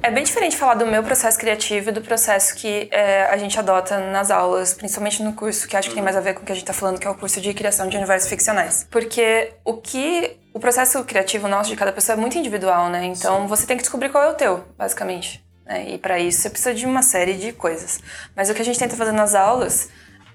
É 0.02 0.10
bem 0.10 0.24
diferente 0.24 0.56
falar 0.56 0.74
do 0.74 0.84
meu 0.84 1.02
processo 1.04 1.38
criativo 1.38 1.90
e 1.90 1.92
do 1.92 2.00
processo 2.00 2.56
que 2.56 2.88
é, 2.90 3.26
a 3.26 3.36
gente 3.36 3.56
adota 3.56 3.98
nas 4.10 4.32
aulas, 4.32 4.74
principalmente 4.74 5.22
no 5.22 5.32
curso, 5.32 5.68
que 5.68 5.76
acho 5.76 5.88
que 5.88 5.94
tem 5.94 6.02
mais 6.02 6.16
a 6.16 6.20
ver 6.20 6.34
com 6.34 6.42
o 6.42 6.44
que 6.44 6.50
a 6.50 6.54
gente 6.56 6.64
tá 6.64 6.72
falando, 6.72 6.98
que 6.98 7.06
é 7.06 7.10
o 7.10 7.14
curso 7.14 7.40
de 7.40 7.54
criação 7.54 7.86
de 7.88 7.96
universos 7.96 8.28
ficcionais. 8.28 8.86
Porque 8.90 9.52
o 9.64 9.74
que. 9.74 10.38
O 10.52 10.58
processo 10.58 11.04
criativo 11.04 11.46
nosso 11.48 11.70
de 11.70 11.76
cada 11.76 11.92
pessoa 11.92 12.16
é 12.16 12.20
muito 12.20 12.36
individual, 12.36 12.88
né? 12.88 13.04
Então 13.04 13.46
você 13.46 13.64
tem 13.66 13.76
que 13.76 13.82
descobrir 13.82 14.08
qual 14.08 14.24
é 14.24 14.30
o 14.30 14.34
teu, 14.34 14.64
basicamente. 14.76 15.45
Né? 15.66 15.90
E 15.90 15.98
para 15.98 16.18
isso 16.18 16.40
você 16.40 16.50
precisa 16.50 16.74
de 16.74 16.86
uma 16.86 17.02
série 17.02 17.34
de 17.34 17.52
coisas. 17.52 18.00
Mas 18.34 18.48
o 18.48 18.54
que 18.54 18.62
a 18.62 18.64
gente 18.64 18.78
tenta 18.78 18.96
fazer 18.96 19.12
nas 19.12 19.34
aulas 19.34 19.90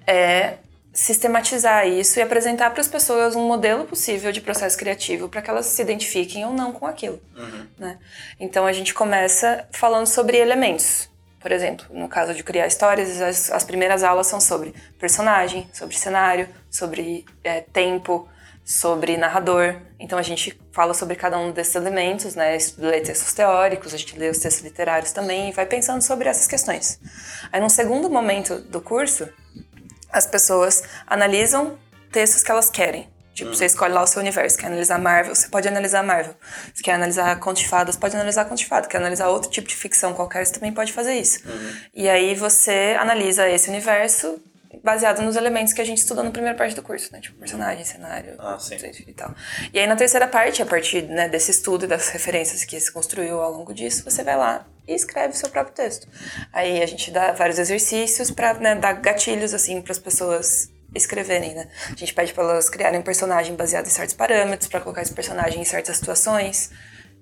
é 0.05 0.57
sistematizar 0.93 1.87
isso 1.87 2.19
e 2.19 2.21
apresentar 2.21 2.69
para 2.71 2.81
as 2.81 2.87
pessoas 2.87 3.33
um 3.35 3.47
modelo 3.47 3.85
possível 3.85 4.31
de 4.31 4.41
processo 4.41 4.77
criativo 4.77 5.29
para 5.29 5.41
que 5.41 5.49
elas 5.49 5.67
se 5.67 5.81
identifiquem 5.81 6.45
ou 6.45 6.51
não 6.51 6.73
com 6.73 6.85
aquilo. 6.85 7.21
né? 7.79 7.97
Então 8.39 8.65
a 8.65 8.73
gente 8.73 8.93
começa 8.93 9.65
falando 9.71 10.05
sobre 10.05 10.37
elementos. 10.37 11.09
Por 11.39 11.51
exemplo, 11.51 11.85
no 11.89 12.07
caso 12.07 12.35
de 12.35 12.43
criar 12.43 12.67
histórias, 12.67 13.19
as, 13.19 13.51
as 13.51 13.63
primeiras 13.63 14.03
aulas 14.03 14.27
são 14.27 14.39
sobre 14.39 14.75
personagem, 14.99 15.67
sobre 15.73 15.97
cenário, 15.97 16.47
sobre 16.69 17.25
é, 17.43 17.61
tempo, 17.61 18.27
sobre 18.63 19.17
narrador. 19.17 19.75
Então 19.99 20.17
a 20.17 20.21
gente 20.21 20.59
fala 20.71 20.93
sobre 20.93 21.15
cada 21.15 21.37
um 21.37 21.51
desses 21.51 21.75
elementos, 21.75 22.35
né? 22.35 22.57
Lê 22.77 23.01
textos 23.01 23.33
teóricos, 23.33 23.93
a 23.93 23.97
gente 23.97 24.17
lê 24.17 24.29
os 24.29 24.39
textos 24.39 24.63
literários 24.63 25.11
também 25.11 25.49
e 25.49 25.51
vai 25.51 25.65
pensando 25.65 26.01
sobre 26.01 26.29
essas 26.29 26.47
questões. 26.47 26.99
Aí 27.51 27.59
num 27.59 27.69
segundo 27.69 28.09
momento 28.09 28.59
do 28.59 28.81
curso, 28.81 29.27
as 30.11 30.25
pessoas 30.25 30.83
analisam 31.07 31.77
textos 32.11 32.43
que 32.43 32.51
elas 32.51 32.69
querem. 32.69 33.09
Tipo, 33.33 33.55
você 33.55 33.65
escolhe 33.65 33.93
lá 33.93 34.03
o 34.03 34.07
seu 34.07 34.21
universo, 34.21 34.57
quer 34.57 34.67
analisar 34.67 34.99
Marvel, 34.99 35.33
você 35.33 35.47
pode 35.47 35.65
analisar 35.67 36.03
Marvel. 36.03 36.35
Você 36.73 36.83
quer 36.83 36.93
analisar 36.93 37.39
contos 37.39 37.63
de 37.63 37.69
fadas, 37.69 37.95
pode 37.95 38.13
analisar 38.15 38.43
contos 38.43 38.59
de 38.59 38.67
fadas. 38.67 38.87
Quer 38.87 38.97
analisar 38.97 39.29
outro 39.29 39.49
tipo 39.49 39.67
de 39.69 39.75
ficção 39.75 40.13
qualquer, 40.13 40.45
você 40.45 40.53
também 40.53 40.73
pode 40.73 40.91
fazer 40.91 41.13
isso. 41.13 41.39
E 41.93 42.09
aí 42.09 42.35
você 42.35 42.97
analisa 42.99 43.49
esse 43.49 43.69
universo 43.69 44.37
baseado 44.83 45.21
nos 45.21 45.35
elementos 45.35 45.73
que 45.73 45.81
a 45.81 45.85
gente 45.85 45.99
estudou 45.99 46.23
na 46.23 46.31
primeira 46.31 46.57
parte 46.57 46.75
do 46.75 46.81
curso, 46.81 47.11
né? 47.11 47.19
Tipo, 47.19 47.37
personagem, 47.37 47.83
cenário 47.83 48.35
Ah, 48.39 48.57
e 49.07 49.13
tal. 49.13 49.33
E 49.73 49.79
aí 49.79 49.87
na 49.87 49.95
terceira 49.95 50.27
parte, 50.27 50.61
a 50.61 50.65
partir 50.65 51.03
né, 51.03 51.27
desse 51.27 51.51
estudo 51.51 51.85
e 51.85 51.87
das 51.87 52.09
referências 52.09 52.63
que 52.63 52.79
se 52.79 52.91
construiu 52.91 53.41
ao 53.41 53.51
longo 53.51 53.73
disso, 53.73 54.03
você 54.03 54.23
vai 54.23 54.37
lá 54.37 54.65
e 54.87 54.93
escreve 54.93 55.33
o 55.33 55.37
seu 55.37 55.49
próprio 55.49 55.75
texto. 55.75 56.07
Aí 56.51 56.81
a 56.81 56.85
gente 56.85 57.11
dá 57.11 57.31
vários 57.31 57.59
exercícios 57.59 58.31
para 58.31 58.53
né, 58.55 58.75
dar 58.75 58.93
gatilhos 58.93 59.53
assim 59.53 59.81
para 59.81 59.91
as 59.91 59.99
pessoas 59.99 60.69
escreverem, 60.93 61.53
né? 61.53 61.67
A 61.89 61.95
gente 61.95 62.13
pede 62.13 62.33
para 62.33 62.43
elas 62.43 62.69
criarem 62.69 62.99
um 62.99 63.03
personagem 63.03 63.55
baseado 63.55 63.85
em 63.85 63.89
certos 63.89 64.13
parâmetros, 64.13 64.67
para 64.67 64.81
colocar 64.81 65.01
esse 65.01 65.13
personagem 65.13 65.61
em 65.61 65.65
certas 65.65 65.97
situações. 65.97 66.69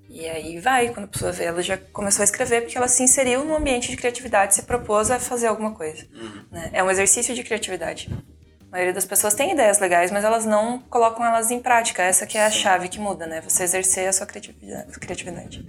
E 0.09 0.27
aí 0.27 0.59
vai, 0.59 0.89
quando 0.89 1.05
a 1.05 1.07
pessoa 1.07 1.31
vê, 1.31 1.45
ela 1.45 1.61
já 1.61 1.77
começou 1.77 2.21
a 2.21 2.25
escrever 2.25 2.61
porque 2.61 2.77
ela 2.77 2.87
se 2.87 3.03
inseriu 3.03 3.45
no 3.45 3.55
ambiente 3.55 3.91
de 3.91 3.95
criatividade, 3.95 4.55
se 4.55 4.63
propôs 4.63 5.11
a 5.11 5.19
fazer 5.19 5.47
alguma 5.47 5.71
coisa. 5.71 6.05
Né? 6.51 6.71
É 6.73 6.83
um 6.83 6.89
exercício 6.89 7.35
de 7.35 7.43
criatividade. 7.43 8.09
A 8.71 8.73
maioria 8.73 8.93
das 8.93 9.05
pessoas 9.05 9.33
tem 9.33 9.51
ideias 9.51 9.79
legais, 9.79 10.11
mas 10.11 10.23
elas 10.23 10.45
não 10.45 10.79
colocam 10.89 11.25
elas 11.25 11.49
em 11.49 11.59
prática. 11.59 12.03
Essa 12.03 12.27
que 12.27 12.37
é 12.37 12.45
a 12.45 12.51
chave 12.51 12.87
que 12.87 12.99
muda, 12.99 13.25
né? 13.25 13.41
Você 13.41 13.63
exercer 13.63 14.07
a 14.07 14.13
sua 14.13 14.27
criatividade. 14.27 15.65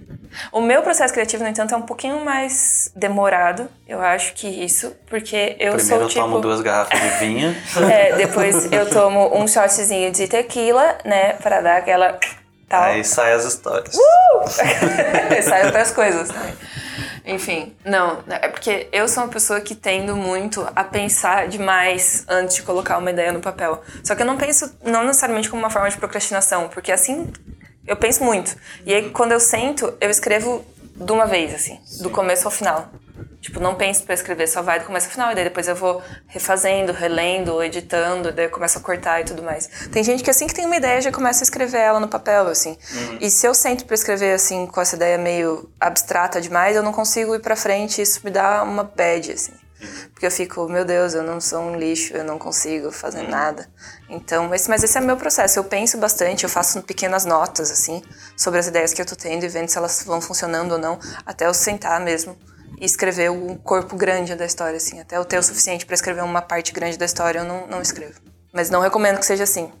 O 0.51 0.61
meu 0.61 0.83
processo 0.83 1.11
criativo, 1.11 1.43
no 1.43 1.49
entanto, 1.49 1.73
é 1.73 1.77
um 1.77 1.81
pouquinho 1.81 2.23
mais 2.23 2.91
demorado, 2.95 3.67
eu 3.87 3.99
acho 3.99 4.33
que 4.33 4.47
isso, 4.47 4.95
porque 5.07 5.55
eu 5.59 5.73
Primeiro 5.73 5.81
sou 5.81 6.01
eu 6.01 6.07
tipo... 6.07 6.21
tomo 6.21 6.39
duas 6.39 6.61
garrafas 6.61 6.99
de 6.99 7.09
vinho. 7.17 7.55
É, 7.91 8.15
depois 8.15 8.71
eu 8.71 8.89
tomo 8.89 9.35
um 9.35 9.47
shotzinho 9.47 10.11
de 10.11 10.27
tequila, 10.27 10.97
né, 11.03 11.33
para 11.33 11.59
dar 11.61 11.77
aquela 11.77 12.19
tal. 12.71 12.83
Aí 12.83 13.03
sai 13.03 13.33
as 13.33 13.45
histórias. 13.45 13.95
Sai 15.43 15.65
outras 15.65 15.91
coisas 15.91 16.29
também. 16.29 16.53
Enfim, 17.25 17.75
não, 17.85 18.23
é 18.27 18.47
porque 18.47 18.87
eu 18.91 19.07
sou 19.07 19.23
uma 19.23 19.29
pessoa 19.29 19.61
que 19.61 19.75
tendo 19.75 20.15
muito 20.15 20.67
a 20.75 20.83
pensar 20.83 21.47
demais 21.47 22.25
antes 22.27 22.55
de 22.55 22.63
colocar 22.63 22.97
uma 22.97 23.11
ideia 23.11 23.31
no 23.31 23.39
papel. 23.39 23.81
Só 24.03 24.15
que 24.15 24.23
eu 24.23 24.25
não 24.25 24.37
penso, 24.37 24.75
não 24.83 25.05
necessariamente 25.05 25.49
como 25.49 25.61
uma 25.61 25.69
forma 25.69 25.89
de 25.89 25.97
procrastinação, 25.97 26.67
porque 26.69 26.91
assim 26.91 27.31
eu 27.85 27.95
penso 27.95 28.23
muito. 28.23 28.55
E 28.85 28.93
aí 28.93 29.09
quando 29.11 29.33
eu 29.33 29.39
sento, 29.39 29.93
eu 30.01 30.09
escrevo 30.09 30.65
de 31.01 31.11
uma 31.11 31.25
vez, 31.25 31.53
assim, 31.53 31.79
do 32.01 32.09
começo 32.09 32.47
ao 32.47 32.51
final. 32.51 32.89
Tipo, 33.41 33.59
não 33.59 33.73
penso 33.73 34.03
pra 34.03 34.13
escrever, 34.13 34.47
só 34.47 34.61
vai 34.61 34.79
do 34.79 34.85
começo 34.85 35.07
ao 35.07 35.11
final, 35.11 35.31
e 35.31 35.35
daí 35.35 35.43
depois 35.43 35.67
eu 35.67 35.75
vou 35.75 36.01
refazendo, 36.27 36.91
relendo, 36.91 37.61
editando, 37.63 38.31
daí 38.31 38.45
eu 38.45 38.51
começo 38.51 38.77
a 38.77 38.81
cortar 38.81 39.21
e 39.21 39.23
tudo 39.23 39.41
mais. 39.41 39.67
Tem 39.91 40.03
gente 40.03 40.23
que 40.23 40.29
assim 40.29 40.45
que 40.45 40.53
tem 40.53 40.65
uma 40.65 40.75
ideia 40.75 41.01
já 41.01 41.11
começa 41.11 41.41
a 41.41 41.45
escrever 41.45 41.79
ela 41.79 41.99
no 41.99 42.07
papel, 42.07 42.47
assim. 42.47 42.77
E 43.19 43.31
se 43.31 43.47
eu 43.47 43.55
sento 43.55 43.85
pra 43.85 43.95
escrever 43.95 44.33
assim, 44.33 44.67
com 44.67 44.79
essa 44.79 44.95
ideia 44.95 45.17
meio 45.17 45.71
abstrata 45.79 46.39
demais, 46.39 46.75
eu 46.75 46.83
não 46.83 46.93
consigo 46.93 47.33
ir 47.33 47.41
pra 47.41 47.55
frente, 47.55 47.97
e 47.97 48.03
isso 48.03 48.21
me 48.23 48.29
dá 48.29 48.61
uma 48.61 48.83
bad, 48.83 49.31
assim. 49.31 49.53
Porque 50.11 50.25
eu 50.25 50.31
fico, 50.31 50.67
meu 50.67 50.85
Deus, 50.85 51.13
eu 51.13 51.23
não 51.23 51.41
sou 51.41 51.61
um 51.61 51.75
lixo, 51.75 52.13
eu 52.13 52.23
não 52.23 52.37
consigo 52.37 52.91
fazer 52.91 53.23
nada. 53.23 53.67
Então, 54.09 54.53
esse, 54.53 54.69
mas 54.69 54.83
esse 54.83 54.97
é 54.97 55.01
meu 55.01 55.17
processo. 55.17 55.59
Eu 55.59 55.63
penso 55.63 55.97
bastante, 55.97 56.43
eu 56.43 56.49
faço 56.49 56.81
pequenas 56.83 57.25
notas, 57.25 57.71
assim, 57.71 58.01
sobre 58.35 58.59
as 58.59 58.67
ideias 58.67 58.93
que 58.93 59.01
eu 59.01 59.05
tô 59.05 59.15
tendo 59.15 59.43
e 59.43 59.47
vendo 59.47 59.69
se 59.69 59.77
elas 59.77 60.03
vão 60.03 60.21
funcionando 60.21 60.73
ou 60.73 60.77
não, 60.77 60.99
até 61.25 61.45
eu 61.45 61.53
sentar 61.53 61.99
mesmo 61.99 62.37
e 62.79 62.85
escrever 62.85 63.29
o 63.29 63.55
corpo 63.57 63.95
grande 63.95 64.35
da 64.35 64.45
história, 64.45 64.77
assim. 64.77 64.99
Até 64.99 65.17
eu 65.17 65.25
ter 65.25 65.37
o 65.37 65.43
suficiente 65.43 65.85
para 65.85 65.95
escrever 65.95 66.23
uma 66.23 66.41
parte 66.41 66.71
grande 66.71 66.97
da 66.97 67.05
história, 67.05 67.39
eu 67.39 67.45
não, 67.45 67.67
não 67.67 67.81
escrevo. 67.81 68.19
Mas 68.53 68.69
não 68.69 68.81
recomendo 68.81 69.19
que 69.19 69.25
seja 69.25 69.43
assim. 69.43 69.71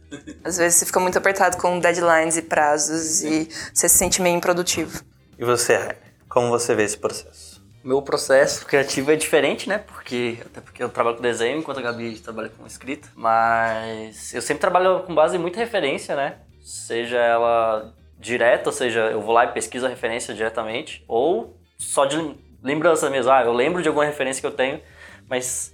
Às 0.44 0.56
vezes 0.56 0.78
você 0.78 0.86
fica 0.86 1.00
muito 1.00 1.18
apertado 1.18 1.56
com 1.56 1.78
deadlines 1.78 2.36
e 2.36 2.42
prazos 2.42 3.22
e 3.22 3.48
você 3.72 3.88
se 3.88 3.98
sente 3.98 4.22
meio 4.22 4.36
improdutivo. 4.36 5.02
E 5.38 5.44
você? 5.44 5.96
Como 6.28 6.48
você 6.48 6.74
vê 6.74 6.84
esse 6.84 6.96
processo? 6.96 7.45
Meu 7.86 8.02
processo 8.02 8.66
criativo 8.66 9.12
é 9.12 9.14
diferente, 9.14 9.68
né? 9.68 9.78
Porque 9.78 10.38
até 10.44 10.60
porque 10.60 10.82
eu 10.82 10.88
trabalho 10.88 11.14
com 11.14 11.22
desenho, 11.22 11.60
enquanto 11.60 11.78
a 11.78 11.82
Gabi 11.82 12.18
trabalha 12.18 12.48
com 12.48 12.66
escrita. 12.66 13.08
Mas 13.14 14.34
eu 14.34 14.42
sempre 14.42 14.60
trabalho 14.60 15.04
com 15.04 15.14
base 15.14 15.36
em 15.36 15.38
muita 15.38 15.60
referência, 15.60 16.16
né? 16.16 16.38
Seja 16.60 17.16
ela 17.16 17.94
direta, 18.18 18.70
ou 18.70 18.72
seja, 18.72 19.02
eu 19.12 19.20
vou 19.20 19.32
lá 19.32 19.44
e 19.44 19.52
pesquiso 19.52 19.86
a 19.86 19.88
referência 19.88 20.34
diretamente, 20.34 21.04
ou 21.06 21.56
só 21.78 22.06
de 22.06 22.16
lembrança 22.60 23.08
mesmo. 23.08 23.30
Ah, 23.30 23.44
eu 23.44 23.52
lembro 23.52 23.80
de 23.80 23.86
alguma 23.86 24.04
referência 24.04 24.40
que 24.40 24.46
eu 24.48 24.56
tenho, 24.56 24.80
mas 25.28 25.72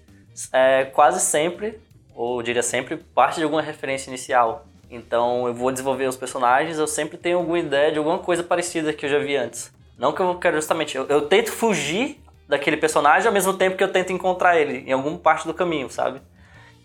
é, 0.52 0.84
quase 0.84 1.18
sempre, 1.18 1.80
ou 2.14 2.42
diria 2.42 2.62
sempre, 2.62 2.98
parte 2.98 3.36
de 3.36 3.44
alguma 3.44 3.62
referência 3.62 4.10
inicial. 4.10 4.66
Então 4.90 5.46
eu 5.46 5.54
vou 5.54 5.72
desenvolver 5.72 6.04
os 6.08 6.16
personagens, 6.16 6.78
eu 6.78 6.86
sempre 6.86 7.16
tenho 7.16 7.38
alguma 7.38 7.58
ideia 7.58 7.90
de 7.90 7.96
alguma 7.96 8.18
coisa 8.18 8.42
parecida 8.42 8.92
que 8.92 9.06
eu 9.06 9.10
já 9.10 9.18
vi 9.18 9.34
antes. 9.34 9.72
Não 9.98 10.12
que 10.12 10.20
eu 10.20 10.34
quero 10.38 10.56
justamente. 10.56 10.96
Eu, 10.96 11.06
eu 11.08 11.22
tento 11.22 11.50
fugir 11.50 12.22
daquele 12.48 12.76
personagem 12.76 13.26
ao 13.26 13.32
mesmo 13.32 13.54
tempo 13.54 13.76
que 13.76 13.84
eu 13.84 13.92
tento 13.92 14.12
encontrar 14.12 14.58
ele 14.58 14.84
em 14.86 14.92
alguma 14.92 15.18
parte 15.18 15.46
do 15.46 15.54
caminho, 15.54 15.88
sabe? 15.90 16.20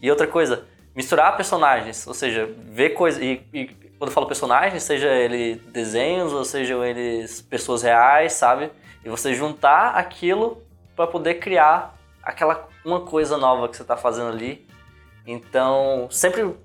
E 0.01 0.09
outra 0.09 0.27
coisa, 0.27 0.65
misturar 0.95 1.35
personagens, 1.35 2.05
ou 2.07 2.13
seja, 2.13 2.49
ver 2.69 2.91
coisas. 2.91 3.21
E, 3.21 3.41
e, 3.53 3.65
quando 3.97 4.09
eu 4.09 4.13
falo 4.13 4.27
personagens, 4.27 4.83
seja 4.83 5.09
ele 5.09 5.55
desenhos 5.71 6.31
ou 6.31 6.45
sejam 6.45 6.85
eles 6.85 7.41
pessoas 7.41 7.81
reais, 7.81 8.33
sabe? 8.33 8.71
E 9.03 9.09
você 9.09 9.33
juntar 9.33 9.95
aquilo 9.95 10.61
para 10.95 11.07
poder 11.07 11.35
criar 11.35 11.95
aquela 12.21 12.67
uma 12.85 13.01
coisa 13.01 13.37
nova 13.37 13.67
que 13.67 13.75
você 13.75 13.81
está 13.81 13.97
fazendo 13.97 14.29
ali. 14.29 14.67
Então, 15.25 16.07
sempre. 16.09 16.55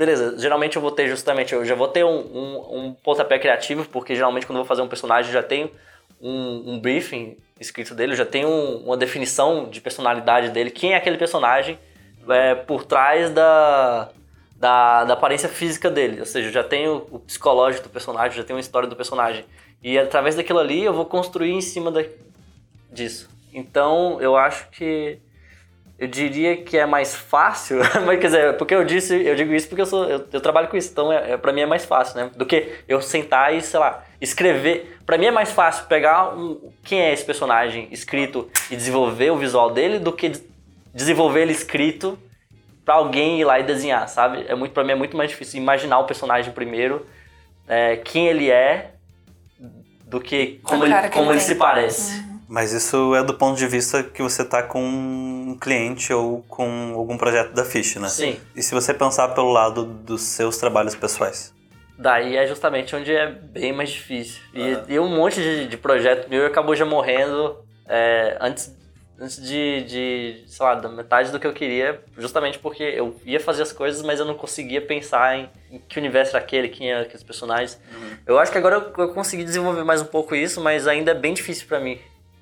Beleza, 0.00 0.34
geralmente 0.38 0.76
eu 0.76 0.80
vou 0.80 0.90
ter 0.90 1.08
justamente. 1.08 1.52
Eu 1.52 1.62
já 1.62 1.74
vou 1.74 1.86
ter 1.86 2.02
um, 2.02 2.20
um, 2.20 2.78
um 2.78 2.94
pontapé 2.94 3.38
criativo, 3.38 3.84
porque 3.84 4.14
geralmente 4.14 4.46
quando 4.46 4.56
eu 4.56 4.62
vou 4.62 4.66
fazer 4.66 4.80
um 4.80 4.88
personagem 4.88 5.30
eu 5.30 5.34
já 5.34 5.46
tenho 5.46 5.70
um, 6.18 6.72
um 6.72 6.80
briefing 6.80 7.36
escrito 7.60 7.94
dele, 7.94 8.12
eu 8.12 8.16
já 8.16 8.24
tenho 8.24 8.48
uma 8.78 8.96
definição 8.96 9.68
de 9.68 9.78
personalidade 9.78 10.48
dele, 10.52 10.70
quem 10.70 10.94
é 10.94 10.96
aquele 10.96 11.18
personagem 11.18 11.78
é, 12.30 12.54
por 12.54 12.86
trás 12.86 13.28
da, 13.28 14.08
da, 14.56 15.04
da, 15.04 15.12
aparência 15.12 15.50
física 15.50 15.90
dele. 15.90 16.20
Ou 16.20 16.24
seja, 16.24 16.48
eu 16.48 16.52
já 16.52 16.64
tenho 16.64 17.06
o 17.10 17.18
psicológico 17.18 17.86
do 17.86 17.90
personagem, 17.90 18.38
já 18.38 18.42
tenho 18.42 18.56
a 18.56 18.60
história 18.60 18.88
do 18.88 18.96
personagem. 18.96 19.44
E 19.82 19.98
através 19.98 20.34
daquilo 20.34 20.60
ali 20.60 20.82
eu 20.82 20.94
vou 20.94 21.04
construir 21.04 21.50
em 21.50 21.60
cima 21.60 21.90
da, 21.90 22.02
disso. 22.90 23.28
Então 23.52 24.18
eu 24.18 24.34
acho 24.34 24.66
que 24.70 25.18
eu 26.00 26.08
diria 26.08 26.56
que 26.56 26.78
é 26.78 26.86
mais 26.86 27.14
fácil, 27.14 27.80
mas 28.06 28.18
quer 28.18 28.26
dizer, 28.28 28.56
porque 28.56 28.74
eu 28.74 28.82
disse, 28.82 29.14
eu 29.14 29.36
digo 29.36 29.52
isso 29.52 29.68
porque 29.68 29.82
eu 29.82 29.86
sou, 29.86 30.08
eu, 30.08 30.26
eu 30.32 30.40
trabalho 30.40 30.66
com 30.66 30.76
isso, 30.78 30.90
então 30.90 31.12
é, 31.12 31.32
é 31.32 31.36
para 31.36 31.52
mim 31.52 31.60
é 31.60 31.66
mais 31.66 31.84
fácil, 31.84 32.16
né? 32.16 32.30
Do 32.34 32.46
que 32.46 32.72
eu 32.88 33.02
sentar 33.02 33.54
e 33.54 33.60
sei 33.60 33.78
lá 33.78 34.02
escrever. 34.18 34.98
Para 35.04 35.18
mim 35.18 35.26
é 35.26 35.30
mais 35.30 35.52
fácil 35.52 35.84
pegar 35.86 36.34
um, 36.34 36.72
quem 36.82 37.02
é 37.02 37.12
esse 37.12 37.22
personagem 37.22 37.86
escrito 37.90 38.48
e 38.70 38.76
desenvolver 38.76 39.30
o 39.30 39.36
visual 39.36 39.70
dele 39.70 39.98
do 39.98 40.10
que 40.10 40.32
desenvolver 40.94 41.42
ele 41.42 41.52
escrito 41.52 42.18
para 42.82 42.94
alguém 42.94 43.38
ir 43.38 43.44
lá 43.44 43.60
e 43.60 43.62
desenhar, 43.62 44.08
sabe? 44.08 44.46
É 44.48 44.54
muito 44.54 44.72
para 44.72 44.82
mim 44.82 44.92
é 44.92 44.96
muito 44.96 45.18
mais 45.18 45.28
difícil 45.28 45.60
imaginar 45.60 45.98
o 45.98 46.04
personagem 46.04 46.50
primeiro, 46.50 47.06
é, 47.68 47.96
quem 47.96 48.26
ele 48.26 48.50
é 48.50 48.92
do 50.06 50.18
que 50.18 50.60
como 50.62 50.82
ele, 50.82 50.94
como 51.10 51.30
ele, 51.30 51.40
se 51.40 51.56
parece. 51.56 52.20
Uhum. 52.20 52.29
Mas 52.50 52.72
isso 52.72 53.14
é 53.14 53.22
do 53.22 53.32
ponto 53.32 53.56
de 53.56 53.66
vista 53.68 54.02
que 54.02 54.20
você 54.20 54.44
tá 54.44 54.60
com 54.60 54.82
um 54.82 55.56
cliente 55.56 56.12
ou 56.12 56.42
com 56.48 56.94
algum 56.96 57.16
projeto 57.16 57.52
da 57.52 57.64
Fish, 57.64 57.94
né? 57.94 58.08
Sim. 58.08 58.40
E 58.56 58.60
se 58.60 58.74
você 58.74 58.92
pensar 58.92 59.28
pelo 59.28 59.52
lado 59.52 59.84
dos 59.84 60.22
seus 60.22 60.56
trabalhos 60.56 60.96
pessoais? 60.96 61.54
Daí 61.96 62.36
é 62.36 62.44
justamente 62.48 62.96
onde 62.96 63.14
é 63.14 63.30
bem 63.30 63.72
mais 63.72 63.90
difícil. 63.90 64.42
E, 64.52 64.94
e 64.94 64.98
um 64.98 65.08
monte 65.08 65.40
de, 65.40 65.68
de 65.68 65.76
projeto 65.76 66.28
meu 66.28 66.44
acabou 66.44 66.74
já 66.74 66.84
morrendo 66.84 67.56
é, 67.86 68.36
antes, 68.40 68.76
antes 69.16 69.40
de, 69.40 69.84
de, 69.84 70.44
sei 70.48 70.66
lá, 70.66 70.74
da 70.74 70.88
metade 70.88 71.30
do 71.30 71.38
que 71.38 71.46
eu 71.46 71.52
queria, 71.52 72.02
justamente 72.18 72.58
porque 72.58 72.82
eu 72.82 73.14
ia 73.24 73.38
fazer 73.38 73.62
as 73.62 73.72
coisas, 73.72 74.02
mas 74.02 74.18
eu 74.18 74.26
não 74.26 74.34
conseguia 74.34 74.80
pensar 74.80 75.38
em, 75.38 75.48
em 75.70 75.78
que 75.78 76.00
universo 76.00 76.34
era 76.34 76.44
aquele, 76.44 76.68
quem 76.68 76.90
eram 76.90 77.02
aqueles 77.02 77.22
personagens. 77.22 77.80
Uhum. 77.94 78.10
Eu 78.26 78.38
acho 78.40 78.50
que 78.50 78.58
agora 78.58 78.74
eu, 78.74 79.04
eu 79.04 79.14
consegui 79.14 79.44
desenvolver 79.44 79.84
mais 79.84 80.02
um 80.02 80.06
pouco 80.06 80.34
isso, 80.34 80.60
mas 80.60 80.88
ainda 80.88 81.12
é 81.12 81.14
bem 81.14 81.32
difícil 81.32 81.68
para 81.68 81.78
mim. 81.78 81.96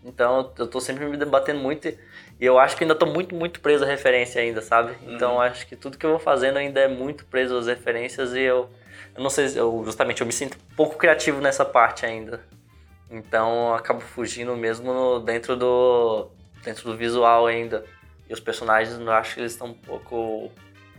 Então 0.08 0.52
eu 0.58 0.66
tô 0.66 0.80
sempre 0.80 1.04
me 1.04 1.16
debatendo 1.16 1.60
muito 1.60 1.86
e 1.88 1.98
eu 2.40 2.58
acho 2.58 2.76
que 2.76 2.84
ainda 2.84 2.94
tô 2.94 3.04
muito, 3.04 3.34
muito 3.34 3.60
preso 3.60 3.84
à 3.84 3.86
referência 3.86 4.40
ainda, 4.40 4.62
sabe? 4.62 4.92
Uhum. 5.02 5.14
Então 5.14 5.40
acho 5.40 5.66
que 5.66 5.76
tudo 5.76 5.98
que 5.98 6.06
eu 6.06 6.10
vou 6.10 6.18
fazendo 6.18 6.56
ainda 6.56 6.80
é 6.80 6.88
muito 6.88 7.26
preso 7.26 7.56
às 7.56 7.66
referências 7.66 8.34
e 8.34 8.40
eu, 8.40 8.70
eu 9.14 9.22
não 9.22 9.28
sei, 9.28 9.46
eu, 9.54 9.82
justamente 9.84 10.22
eu 10.22 10.26
me 10.26 10.32
sinto 10.32 10.56
pouco 10.74 10.96
criativo 10.96 11.40
nessa 11.40 11.64
parte 11.64 12.06
ainda. 12.06 12.40
Então 13.10 13.68
eu 13.68 13.74
acabo 13.74 14.00
fugindo 14.00 14.56
mesmo 14.56 14.92
no, 14.92 15.20
dentro 15.20 15.56
do 15.56 16.30
dentro 16.64 16.84
do 16.90 16.96
visual 16.96 17.46
ainda. 17.46 17.84
E 18.28 18.32
os 18.32 18.40
personagens 18.40 18.98
eu 18.98 19.12
acho 19.12 19.34
que 19.34 19.40
eles 19.40 19.52
estão 19.52 19.68
um 19.68 19.74
pouco 19.74 20.50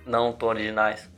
não 0.05 0.31
tão 0.31 0.49
originais. 0.49 1.09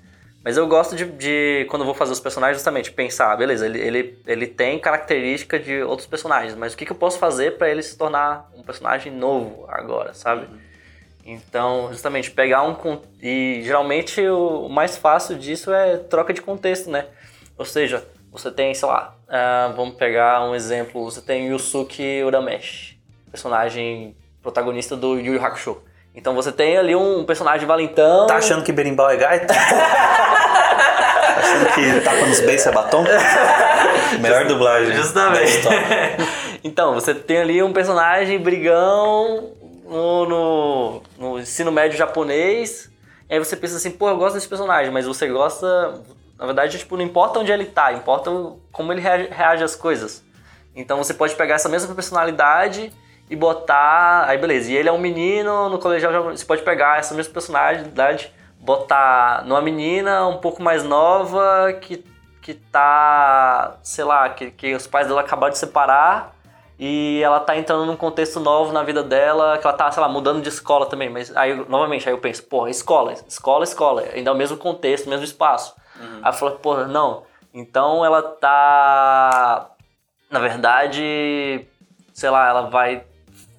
Mas 0.44 0.58
eu 0.58 0.68
gosto 0.68 0.96
de, 0.96 1.06
de, 1.06 1.68
quando 1.70 1.86
vou 1.86 1.94
fazer 1.94 2.12
os 2.12 2.20
personagens, 2.20 2.58
justamente 2.58 2.92
pensar, 2.92 3.36
beleza, 3.38 3.66
ele, 3.66 3.80
ele, 3.80 4.20
ele 4.26 4.48
tem 4.48 4.80
característica 4.80 5.60
de 5.60 5.84
outros 5.84 6.08
personagens, 6.08 6.56
mas 6.56 6.74
o 6.74 6.78
que, 6.78 6.86
que 6.86 6.92
eu 6.92 6.96
posso 6.96 7.20
fazer 7.20 7.58
para 7.58 7.70
ele 7.70 7.84
se 7.84 7.96
tornar 7.96 8.50
um 8.56 8.64
personagem 8.64 9.12
novo 9.12 9.66
agora, 9.68 10.16
sabe? 10.16 10.48
Uhum. 10.48 10.60
Então, 11.24 11.90
justamente, 11.92 12.32
pegar 12.32 12.64
um. 12.64 12.76
E 13.22 13.62
geralmente 13.64 14.28
o 14.28 14.68
mais 14.68 14.98
fácil 14.98 15.38
disso 15.38 15.72
é 15.72 15.98
troca 15.98 16.34
de 16.34 16.42
contexto, 16.42 16.90
né? 16.90 17.06
Ou 17.58 17.66
seja, 17.66 18.04
você 18.32 18.50
tem, 18.50 18.74
sei 18.74 18.88
lá, 18.88 19.16
uh, 19.28 19.76
vamos 19.76 19.96
pegar 19.96 20.44
um 20.44 20.56
exemplo, 20.56 21.04
você 21.04 21.22
tem 21.22 21.50
Yusuke 21.50 22.24
Urameshi, 22.24 22.98
personagem 23.30 24.16
protagonista 24.42 24.96
do 24.96 25.20
Yu 25.20 25.36
Yu 25.36 25.46
Hakusho. 25.46 25.84
Então 26.16 26.34
você 26.34 26.52
tem 26.52 26.78
ali 26.78 26.96
um 26.96 27.24
personagem 27.24 27.68
valentão. 27.68 28.28
Tá 28.28 28.38
achando 28.38 28.64
que 28.64 28.72
berimbau 28.72 29.10
é 29.10 29.18
gaita? 29.18 29.54
tá 31.42 31.48
achando 31.48 31.74
que 31.74 32.02
tapa 32.02 32.26
nos 32.26 32.40
beijos 32.42 32.68
é 32.68 32.72
batom? 32.72 33.04
Melhor 34.20 34.46
dublagem. 34.46 34.96
Justamente. 34.96 35.62
então, 36.64 36.94
você 36.94 37.14
tem 37.14 37.38
ali 37.38 37.64
um 37.64 37.74
personagem 37.74 38.40
brigão 38.40 39.52
no, 39.86 40.26
no, 40.26 41.04
no, 41.18 41.40
ensino 41.40 41.72
médio 41.72 41.98
japonês 41.98 42.90
E 43.30 43.34
aí 43.34 43.40
você 43.40 43.56
pensa 43.56 43.78
assim, 43.78 43.92
pô, 43.92 44.10
eu 44.10 44.18
gosto 44.18 44.36
desse 44.36 44.48
personagem, 44.48 44.92
mas 44.92 45.06
você 45.06 45.28
gosta. 45.28 46.02
Na 46.38 46.46
verdade, 46.46 46.78
tipo, 46.78 46.98
não 46.98 47.04
importa 47.04 47.40
onde 47.40 47.52
ele 47.52 47.66
tá, 47.66 47.94
importa 47.94 48.32
como 48.72 48.92
ele 48.92 49.02
rea- 49.02 49.28
reage 49.30 49.64
às 49.64 49.76
coisas. 49.76 50.24
Então 50.76 50.98
você 50.98 51.14
pode 51.14 51.36
pegar 51.36 51.56
essa 51.56 51.70
mesma 51.70 51.94
personalidade 51.94 52.92
e 53.30 53.36
botar. 53.36 54.26
Aí 54.28 54.38
beleza, 54.38 54.72
e 54.72 54.76
ele 54.76 54.90
é 54.90 54.92
um 54.92 54.98
menino, 54.98 55.70
no 55.70 55.78
colegial 55.78 56.24
você 56.32 56.46
pode 56.46 56.64
pegar 56.64 56.98
essa 56.98 57.14
mesma 57.14 57.34
personalidade, 57.34 58.32
botar 58.62 59.44
numa 59.46 59.62
menina 59.62 60.28
um 60.28 60.38
pouco 60.38 60.62
mais 60.62 60.84
nova 60.84 61.74
que, 61.82 62.04
que 62.42 62.54
tá. 62.54 63.76
sei 63.82 64.04
lá, 64.06 64.30
que, 64.30 64.52
que 64.52 64.74
os 64.76 64.86
pais 64.88 65.08
dela 65.08 65.22
acabaram 65.22 65.52
de 65.52 65.58
separar 65.58 66.36
e 66.80 67.22
ela 67.24 67.40
tá 67.40 67.56
entrando 67.58 67.86
num 67.86 67.96
contexto 67.96 68.40
novo 68.40 68.72
na 68.72 68.84
vida 68.84 69.04
dela, 69.04 69.58
que 69.58 69.66
ela 69.68 69.76
tá, 69.76 69.92
sei 69.92 70.02
lá, 70.02 70.08
mudando 70.10 70.42
de 70.42 70.50
escola 70.50 70.86
também. 70.86 71.10
Mas 71.10 71.36
aí, 71.36 71.54
novamente, 71.68 72.08
aí 72.08 72.14
eu 72.14 72.18
penso, 72.20 72.44
porra, 72.44 72.70
escola, 72.70 73.14
escola, 73.28 73.64
escola, 73.64 74.04
ainda 74.14 74.30
é 74.32 74.34
o 74.34 74.38
mesmo 74.38 74.58
contexto, 74.58 75.10
mesmo 75.10 75.24
espaço. 75.26 75.76
Aí 76.24 76.30
eu 76.30 76.34
falo, 76.34 76.52
porra, 76.60 76.88
não. 76.88 77.24
Então 77.54 78.04
ela 78.06 78.22
tá. 78.24 79.70
Na 80.30 80.40
verdade, 80.40 81.66
sei 82.14 82.30
lá, 82.30 82.48
ela 82.50 82.62
vai 82.70 83.04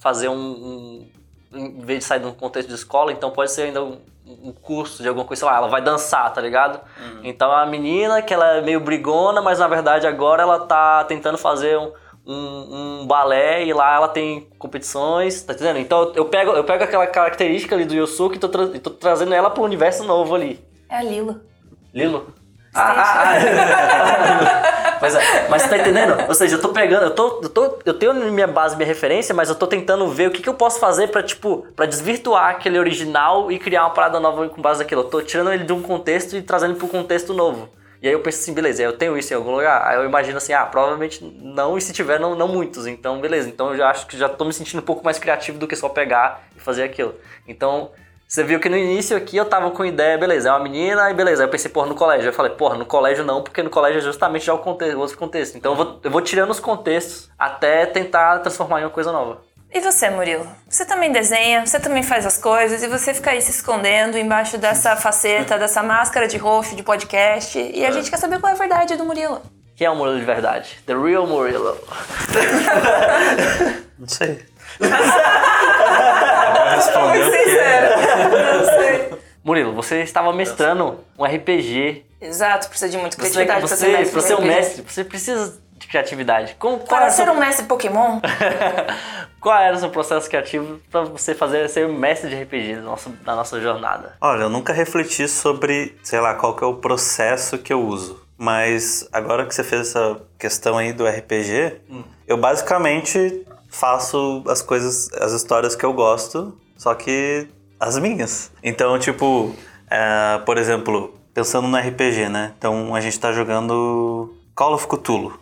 fazer 0.01 0.29
um. 0.29 0.35
um- 0.35 1.13
em 1.55 1.81
vez 1.83 1.99
de 1.99 2.05
sair 2.07 2.21
de 2.21 2.27
um 2.27 2.33
contexto 2.33 2.69
de 2.69 2.75
escola, 2.75 3.13
então 3.13 3.31
pode 3.31 3.53
ser 3.53 3.65
ainda 3.65 3.85
um, 3.85 4.01
um 4.27 4.53
curso 4.53 5.03
de 5.03 5.09
alguma 5.09 5.27
coisa, 5.27 5.41
sei 5.41 5.49
lá, 5.51 5.57
ela 5.59 5.69
vai 5.69 5.83
dançar, 5.83 6.33
tá 6.33 6.41
ligado? 6.41 6.81
Então 7.25 7.51
é 7.53 7.57
uma 7.57 7.67
menina 7.67 8.23
que 8.23 8.33
ela 8.33 8.57
é 8.59 8.61
meio 8.63 8.81
brigona, 8.81 9.41
mas 9.43 9.59
na 9.59 9.67
verdade 9.69 10.07
agora 10.07 10.43
ela 10.43 10.61
tá 10.61 11.05
tentando 11.05 11.37
fazer 11.37 11.77
um, 11.79 11.93
um, 12.27 13.01
um 13.03 13.07
balé 13.07 13.65
e 13.65 13.73
lá 13.73 13.95
ela 13.97 14.09
tem 14.09 14.49
competições, 14.59 15.43
tá 15.43 15.53
entendendo? 15.55 15.79
Então 15.79 16.13
eu 16.15 16.25
pego, 16.27 16.53
eu 16.53 16.65
pego 16.65 16.85
aquela 16.85 17.07
característica 17.07 17.75
ali 17.75 17.85
do 17.85 17.95
Yosuke 17.95 18.37
e 18.37 18.39
tô, 18.39 18.49
tra- 18.49 18.71
e 18.75 18.79
tô 18.79 18.91
trazendo 18.91 19.35
ela 19.35 19.51
pro 19.51 19.63
universo 19.65 20.05
novo 20.05 20.35
ali. 20.35 20.65
É 20.89 20.97
a 20.99 21.03
Lila. 21.03 21.41
Lilo? 21.93 22.33
Ah, 22.75 22.95
ah, 22.97 23.35
ah. 23.35 24.79
Pois 25.03 25.17
é, 25.17 25.49
mas 25.49 25.69
tá 25.69 25.77
entendendo? 25.77 26.15
Ou 26.29 26.35
seja, 26.35 26.55
eu 26.55 26.61
tô 26.61 26.69
pegando, 26.69 27.07
eu 27.07 27.11
tô, 27.11 27.41
eu 27.43 27.49
tô, 27.49 27.79
eu 27.85 27.95
tenho 27.95 28.15
minha 28.31 28.47
base, 28.47 28.77
minha 28.77 28.87
referência, 28.87 29.35
mas 29.35 29.49
eu 29.49 29.57
tô 29.57 29.67
tentando 29.67 30.07
ver 30.07 30.29
o 30.29 30.31
que, 30.31 30.41
que 30.41 30.49
eu 30.49 30.55
posso 30.55 30.79
fazer 30.79 31.09
pra, 31.09 31.25
tipo, 31.25 31.67
pra 31.75 31.87
desvirtuar 31.87 32.51
aquele 32.51 32.79
original 32.79 33.51
e 33.51 33.59
criar 33.59 33.83
uma 33.83 33.91
parada 33.91 34.21
nova 34.21 34.49
com 34.49 34.63
base 34.63 34.79
naquilo. 34.79 35.01
Eu 35.01 35.09
tô 35.09 35.21
tirando 35.21 35.53
ele 35.53 35.65
de 35.65 35.73
um 35.73 35.83
contexto 35.83 36.37
e 36.37 36.43
trazendo 36.43 36.77
pro 36.77 36.87
contexto 36.87 37.35
novo. 37.35 37.69
E 38.01 38.07
aí 38.07 38.15
eu 38.15 38.21
penso 38.21 38.39
assim, 38.39 38.55
beleza, 38.55 38.81
eu 38.81 38.93
tenho 38.93 39.19
isso 39.19 39.33
em 39.33 39.37
algum 39.37 39.51
lugar? 39.51 39.85
Aí 39.85 39.97
eu 39.97 40.05
imagino 40.05 40.37
assim, 40.37 40.53
ah, 40.53 40.67
provavelmente 40.67 41.25
não, 41.25 41.77
e 41.77 41.81
se 41.81 41.93
tiver, 41.93 42.21
não, 42.21 42.37
não 42.37 42.47
muitos. 42.47 42.87
Então, 42.87 43.21
beleza. 43.21 43.49
Então 43.49 43.71
eu 43.71 43.79
já 43.79 43.91
acho 43.91 44.07
que 44.07 44.17
já 44.17 44.29
tô 44.29 44.45
me 44.45 44.53
sentindo 44.53 44.79
um 44.79 44.85
pouco 44.85 45.05
mais 45.05 45.19
criativo 45.19 45.59
do 45.59 45.67
que 45.67 45.75
só 45.75 45.89
pegar 45.89 46.45
e 46.57 46.61
fazer 46.61 46.85
aquilo. 46.85 47.17
Então, 47.49 47.91
você 48.33 48.43
viu 48.43 48.59
que 48.59 48.67
no 48.67 48.79
início 48.79 49.15
aqui 49.15 49.37
eu 49.37 49.45
tava 49.45 49.71
com 49.73 49.85
ideia, 49.85 50.17
beleza, 50.17 50.49
é 50.49 50.53
uma 50.53 50.61
menina, 50.61 51.11
e 51.11 51.13
beleza. 51.13 51.43
Aí 51.43 51.47
eu 51.47 51.51
pensei, 51.51 51.71
porra, 51.71 51.87
no 51.87 51.95
colégio. 51.95 52.31
Eu 52.31 52.33
falei, 52.33 52.51
porra, 52.53 52.79
no 52.79 52.87
colégio 52.87 53.23
não, 53.23 53.43
porque 53.43 53.63
no 53.63 53.69
colégio 53.69 53.99
é 53.99 54.01
justamente 54.01 54.47
já 54.47 54.55
o 54.55 54.59
contexto, 54.59 54.99
outro 54.99 55.19
contexto. 55.19 55.59
Então 55.59 55.73
eu 55.73 55.77
vou, 55.77 56.01
eu 56.03 56.11
vou 56.11 56.23
tirando 56.23 56.49
os 56.49 56.59
contextos 56.59 57.29
até 57.39 57.85
tentar 57.85 58.39
transformar 58.39 58.81
em 58.81 58.85
uma 58.85 58.91
coisa 58.91 59.13
nova. 59.13 59.43
E 59.71 59.81
você, 59.81 60.09
Murilo? 60.09 60.49
Você 60.67 60.87
também 60.87 61.13
desenha, 61.13 61.67
você 61.67 61.79
também 61.79 62.03
faz 62.03 62.25
as 62.25 62.39
coisas 62.39 62.83
e 62.83 62.89
você 62.89 63.13
fica 63.13 63.33
aí 63.33 63.43
se 63.43 63.51
escondendo 63.51 64.17
embaixo 64.17 64.57
dessa 64.57 64.97
faceta, 64.97 65.59
dessa 65.59 65.83
máscara 65.83 66.27
de 66.27 66.39
roxo 66.39 66.75
de 66.75 66.83
podcast. 66.83 67.59
E 67.59 67.85
a 67.85 67.91
gente 67.91 68.11
quer 68.11 68.17
saber 68.17 68.41
qual 68.41 68.51
é 68.51 68.55
a 68.55 68.59
verdade 68.59 68.97
do 68.97 69.05
Murilo. 69.05 69.43
Quem 69.77 69.87
é 69.87 69.91
o 69.91 69.95
Murilo 69.95 70.19
de 70.19 70.25
verdade? 70.25 70.83
The 70.87 70.95
real 70.95 71.27
Murilo. 71.27 71.77
Não 74.01 74.09
sei. 74.09 74.41
Muito 77.13 77.31
sincero. 77.31 78.12
Murilo, 79.45 79.73
você 79.73 80.03
estava 80.03 80.33
mestrando 80.33 81.01
um 81.19 81.25
RPG. 81.25 82.05
Exato, 82.21 82.69
precisa 82.69 82.91
de 82.91 82.99
muita 82.99 83.17
Você, 83.17 83.45
criatividade 83.45 83.61
pra 84.11 84.21
você, 84.21 84.29
ser 84.29 84.35
um 84.37 84.43
mestre, 84.43 84.83
você 84.83 85.05
precisa 85.05 85.59
de 85.77 85.89
criatividade. 85.89 86.57
Como, 86.59 86.79
qual, 86.79 87.01
Para 87.01 87.11
ser 87.11 87.25
seu, 87.25 87.33
um 87.33 87.39
mestre 87.39 87.67
Pokémon, 87.67 88.21
qual 89.41 89.61
era 89.61 89.77
o 89.77 89.81
seu 89.81 89.91
processo 89.91 90.29
criativo 90.29 90.81
para 90.91 91.03
você 91.03 91.35
fazer 91.35 91.69
ser 91.69 91.87
um 91.87 91.99
mestre 91.99 92.31
de 92.31 92.41
RPG 92.41 92.77
da 92.77 92.83
nossa, 92.83 93.11
da 93.11 93.35
nossa 93.35 93.61
jornada? 93.61 94.15
Olha, 94.21 94.43
eu 94.43 94.49
nunca 94.49 94.73
refleti 94.73 95.27
sobre, 95.27 95.97
sei 96.05 96.21
lá, 96.21 96.35
qual 96.35 96.55
que 96.55 96.63
é 96.63 96.67
o 96.67 96.75
processo 96.75 97.59
que 97.59 97.73
eu 97.73 97.85
uso. 97.85 98.23
Mas 98.39 99.09
agora 99.13 99.45
que 99.45 99.55
você 99.55 99.65
fez 99.65 99.89
essa 99.89 100.21
questão 100.39 100.79
aí 100.79 100.93
do 100.93 101.07
RPG, 101.07 101.81
eu 102.27 102.37
basicamente 102.37 103.47
faço 103.69 104.43
as 104.49 104.63
coisas, 104.63 105.13
as 105.15 105.33
histórias 105.33 105.75
que 105.75 105.85
eu 105.85 105.93
gosto, 105.93 106.57
só 106.77 106.95
que 106.95 107.49
as 107.83 107.99
minhas. 107.99 108.53
Então, 108.63 108.97
tipo, 108.99 109.55
é, 109.91 110.39
por 110.47 110.57
exemplo, 110.57 111.13
pensando 111.35 111.67
no 111.67 111.77
RPG, 111.77 112.29
né? 112.29 112.53
Então 112.57 112.95
a 112.95 113.01
gente 113.01 113.19
tá 113.19 113.33
jogando 113.33 114.33
Call 114.55 114.75
of 114.75 114.87
Cthulhu. 114.87 115.39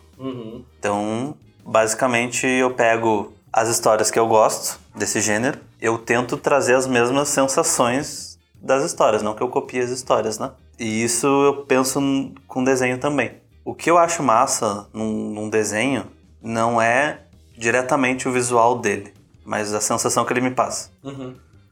Então, 0.79 1.35
basicamente, 1.63 2.47
eu 2.47 2.71
pego 2.73 3.31
as 3.53 3.69
histórias 3.69 4.09
que 4.09 4.17
eu 4.17 4.27
gosto 4.27 4.79
desse 4.95 5.21
gênero, 5.21 5.59
eu 5.79 5.99
tento 5.99 6.35
trazer 6.35 6.75
as 6.75 6.87
mesmas 6.87 7.27
sensações 7.27 8.39
das 8.55 8.83
histórias, 8.83 9.21
não 9.21 9.35
que 9.35 9.41
eu 9.41 9.49
copie 9.49 9.79
as 9.79 9.89
histórias, 9.89 10.39
né? 10.39 10.51
E 10.79 11.03
isso 11.03 11.27
eu 11.27 11.65
penso 11.65 11.99
com 12.47 12.63
desenho 12.63 12.97
também. 12.97 13.33
O 13.63 13.75
que 13.75 13.89
eu 13.89 13.97
acho 13.99 14.23
massa 14.23 14.87
num, 14.91 15.31
num 15.31 15.49
desenho 15.49 16.05
não 16.41 16.81
é 16.81 17.21
diretamente 17.55 18.27
o 18.27 18.31
visual 18.31 18.79
dele, 18.79 19.13
mas 19.45 19.73
a 19.73 19.81
sensação 19.81 20.25
que 20.25 20.33
ele 20.33 20.41
me 20.41 20.51
passa. 20.51 20.89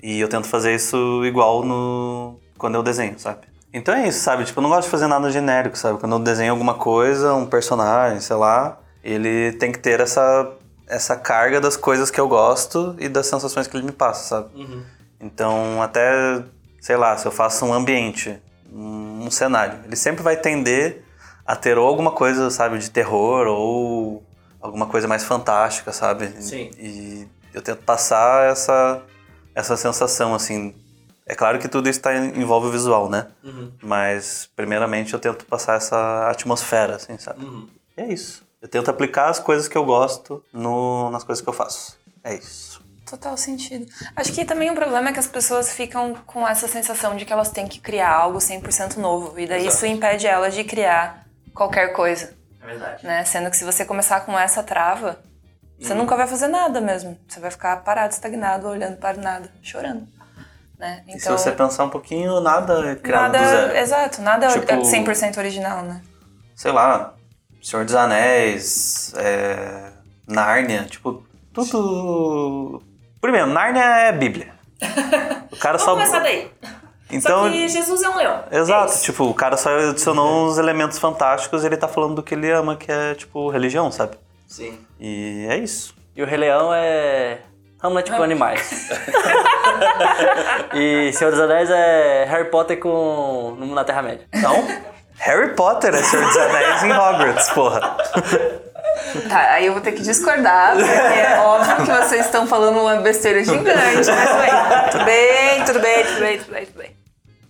E 0.01 0.19
eu 0.19 0.27
tento 0.27 0.47
fazer 0.47 0.73
isso 0.73 1.23
igual 1.25 1.63
no 1.63 2.39
quando 2.57 2.75
eu 2.75 2.83
desenho, 2.83 3.17
sabe? 3.19 3.47
Então 3.73 3.93
é 3.93 4.07
isso, 4.07 4.19
sabe? 4.21 4.43
Tipo, 4.45 4.59
eu 4.59 4.63
não 4.63 4.69
gosto 4.69 4.83
de 4.83 4.89
fazer 4.89 5.07
nada 5.07 5.29
genérico, 5.29 5.77
sabe? 5.77 5.99
Quando 5.99 6.13
eu 6.13 6.19
desenho 6.19 6.51
alguma 6.51 6.73
coisa, 6.73 7.33
um 7.33 7.45
personagem, 7.45 8.19
sei 8.19 8.35
lá, 8.35 8.79
ele 9.03 9.53
tem 9.53 9.71
que 9.71 9.79
ter 9.79 9.99
essa 9.99 10.51
essa 10.87 11.15
carga 11.15 11.61
das 11.61 11.77
coisas 11.77 12.09
que 12.09 12.19
eu 12.19 12.27
gosto 12.27 12.95
e 12.97 13.07
das 13.07 13.27
sensações 13.27 13.67
que 13.67 13.77
ele 13.77 13.85
me 13.85 13.91
passa, 13.91 14.23
sabe? 14.27 14.49
Então, 15.19 15.81
até, 15.83 16.43
sei 16.81 16.97
lá, 16.97 17.15
se 17.15 17.27
eu 17.27 17.31
faço 17.31 17.63
um 17.63 17.71
ambiente, 17.71 18.41
um, 18.73 19.25
um 19.25 19.31
cenário, 19.31 19.79
ele 19.85 19.95
sempre 19.95 20.23
vai 20.23 20.35
tender 20.35 21.03
a 21.45 21.55
ter 21.55 21.77
ou 21.77 21.87
alguma 21.87 22.11
coisa, 22.11 22.49
sabe, 22.49 22.79
de 22.79 22.89
terror 22.89 23.45
ou 23.47 24.23
alguma 24.59 24.87
coisa 24.87 25.07
mais 25.07 25.23
fantástica, 25.23 25.91
sabe? 25.91 26.27
Sim. 26.41 26.71
E 26.79 27.27
eu 27.53 27.61
tento 27.61 27.83
passar 27.83 28.49
essa 28.49 28.99
essa 29.55 29.75
sensação 29.77 30.33
assim. 30.35 30.75
É 31.25 31.35
claro 31.35 31.59
que 31.59 31.67
tudo 31.67 31.87
isso 31.87 32.01
tá, 32.01 32.15
envolve 32.15 32.67
o 32.67 32.71
visual, 32.71 33.07
né? 33.09 33.27
Mas 33.81 34.49
primeiramente 34.55 35.13
eu 35.13 35.19
tento 35.19 35.45
passar 35.45 35.75
essa 35.75 36.27
atmosfera, 36.29 36.95
assim, 36.95 37.17
sabe? 37.17 37.45
E 37.97 38.01
é 38.01 38.07
isso. 38.13 38.43
Eu 38.61 38.67
tento 38.67 38.89
aplicar 38.89 39.29
as 39.29 39.39
coisas 39.39 39.67
que 39.67 39.77
eu 39.77 39.85
gosto 39.85 40.43
no, 40.51 41.09
nas 41.11 41.23
coisas 41.23 41.41
que 41.41 41.47
eu 41.47 41.53
faço. 41.53 41.97
É 42.23 42.33
isso. 42.33 42.81
Total 43.09 43.35
sentido. 43.37 43.85
Acho 44.15 44.31
que 44.33 44.43
também 44.45 44.69
um 44.69 44.75
problema 44.75 45.09
é 45.09 45.13
que 45.13 45.19
as 45.19 45.27
pessoas 45.27 45.71
ficam 45.73 46.13
com 46.25 46.47
essa 46.47 46.67
sensação 46.67 47.15
de 47.15 47.25
que 47.25 47.33
elas 47.33 47.49
têm 47.49 47.67
que 47.67 47.79
criar 47.79 48.11
algo 48.11 48.37
100% 48.39 48.97
novo. 48.97 49.39
E 49.39 49.47
daí 49.47 49.65
isso 49.67 49.85
impede 49.85 50.27
elas 50.27 50.53
de 50.53 50.63
criar 50.63 51.25
qualquer 51.53 51.93
coisa, 51.93 52.33
É 52.61 52.65
verdade. 52.67 53.05
né? 53.05 53.23
Sendo 53.25 53.49
que 53.49 53.57
se 53.57 53.63
você 53.63 53.85
começar 53.85 54.21
com 54.21 54.37
essa 54.37 54.61
trava, 54.61 55.19
você 55.79 55.93
nunca 55.93 56.15
vai 56.15 56.27
fazer 56.27 56.47
nada 56.47 56.81
mesmo. 56.81 57.17
Você 57.27 57.39
vai 57.39 57.51
ficar 57.51 57.77
parado, 57.77 58.13
estagnado, 58.13 58.67
olhando 58.67 58.97
para 58.97 59.17
nada, 59.17 59.49
chorando. 59.61 60.07
Né? 60.77 61.03
E 61.07 61.19
se 61.19 61.29
você 61.29 61.51
pensar 61.51 61.83
um 61.83 61.89
pouquinho, 61.89 62.39
nada 62.39 62.91
é 62.91 62.95
criado 62.95 63.33
nada, 63.33 63.39
do 63.39 63.49
zero. 63.49 63.77
Exato, 63.77 64.21
nada 64.21 64.45
é 64.45 64.59
Tipo- 64.59 64.81
100% 64.81 65.37
original, 65.37 65.81
né? 65.83 66.01
Sei 66.55 66.71
lá, 66.71 67.13
Senhor 67.61 67.83
dos 67.85 67.95
Anéis, 67.95 69.13
é, 69.17 69.91
Nárnia, 70.27 70.85
tipo, 70.85 71.23
tudo... 71.53 72.81
Primeiro, 73.19 73.47
Nárnia 73.47 73.83
é 73.83 74.11
Bíblia. 74.13 74.53
O 75.51 75.57
cara 75.57 75.77
só... 75.79 75.95
daí. 75.95 76.49
Então, 77.11 77.51
Jesus 77.51 78.01
é 78.01 78.09
um 78.09 78.15
leão. 78.15 78.43
Exato, 78.51 79.01
tipo, 79.01 79.25
o 79.25 79.33
cara 79.33 79.57
só 79.57 79.77
adicionou 79.77 80.47
uns 80.47 80.57
elementos 80.57 80.99
fantásticos 80.99 81.63
e 81.63 81.65
ele 81.65 81.75
tá 81.75 81.87
falando 81.87 82.15
do 82.15 82.23
que 82.23 82.35
ele 82.35 82.51
ama, 82.51 82.75
que 82.75 82.91
é, 82.91 83.15
tipo, 83.15 83.49
religião, 83.49 83.91
sabe? 83.91 84.15
Sim. 84.49 84.79
E 84.99 85.45
é 85.47 85.57
isso. 85.57 85.95
E 86.15 86.23
o 86.23 86.25
Rei 86.25 86.37
Leão 86.37 86.73
é. 86.73 87.37
Hamlet 87.81 88.11
com 88.11 88.23
animais. 88.23 88.89
e 90.73 91.13
Senhor 91.13 91.31
dos 91.31 91.39
Anéis 91.39 91.69
é 91.69 92.25
Harry 92.25 92.49
Potter 92.49 92.77
com. 92.79 93.55
na 93.59 93.85
Terra-média. 93.85 94.27
Então, 94.33 94.67
Harry 95.13 95.55
Potter 95.55 95.93
é 95.93 96.03
Senhor 96.03 96.25
dos 96.25 96.35
Anéis 96.35 96.83
em 96.83 96.91
Hogwarts, 96.91 97.49
porra. 97.51 97.95
Tá, 99.29 99.39
aí 99.51 99.67
eu 99.67 99.73
vou 99.73 99.81
ter 99.81 99.93
que 99.93 100.01
discordar, 100.01 100.75
porque 100.75 100.89
é 100.89 101.39
óbvio 101.39 101.75
que 101.77 101.91
vocês 102.03 102.25
estão 102.25 102.45
falando 102.45 102.79
uma 102.79 102.95
besteira 102.97 103.43
gigante, 103.43 104.09
mas 104.09 104.91
tudo 104.91 105.05
bem, 105.05 105.63
tudo 105.65 105.79
bem, 105.79 106.03
tudo 106.05 106.19
bem, 106.19 106.37
tudo 106.37 106.51
bem, 106.51 106.65
tudo 106.65 106.77
bem. 106.79 106.95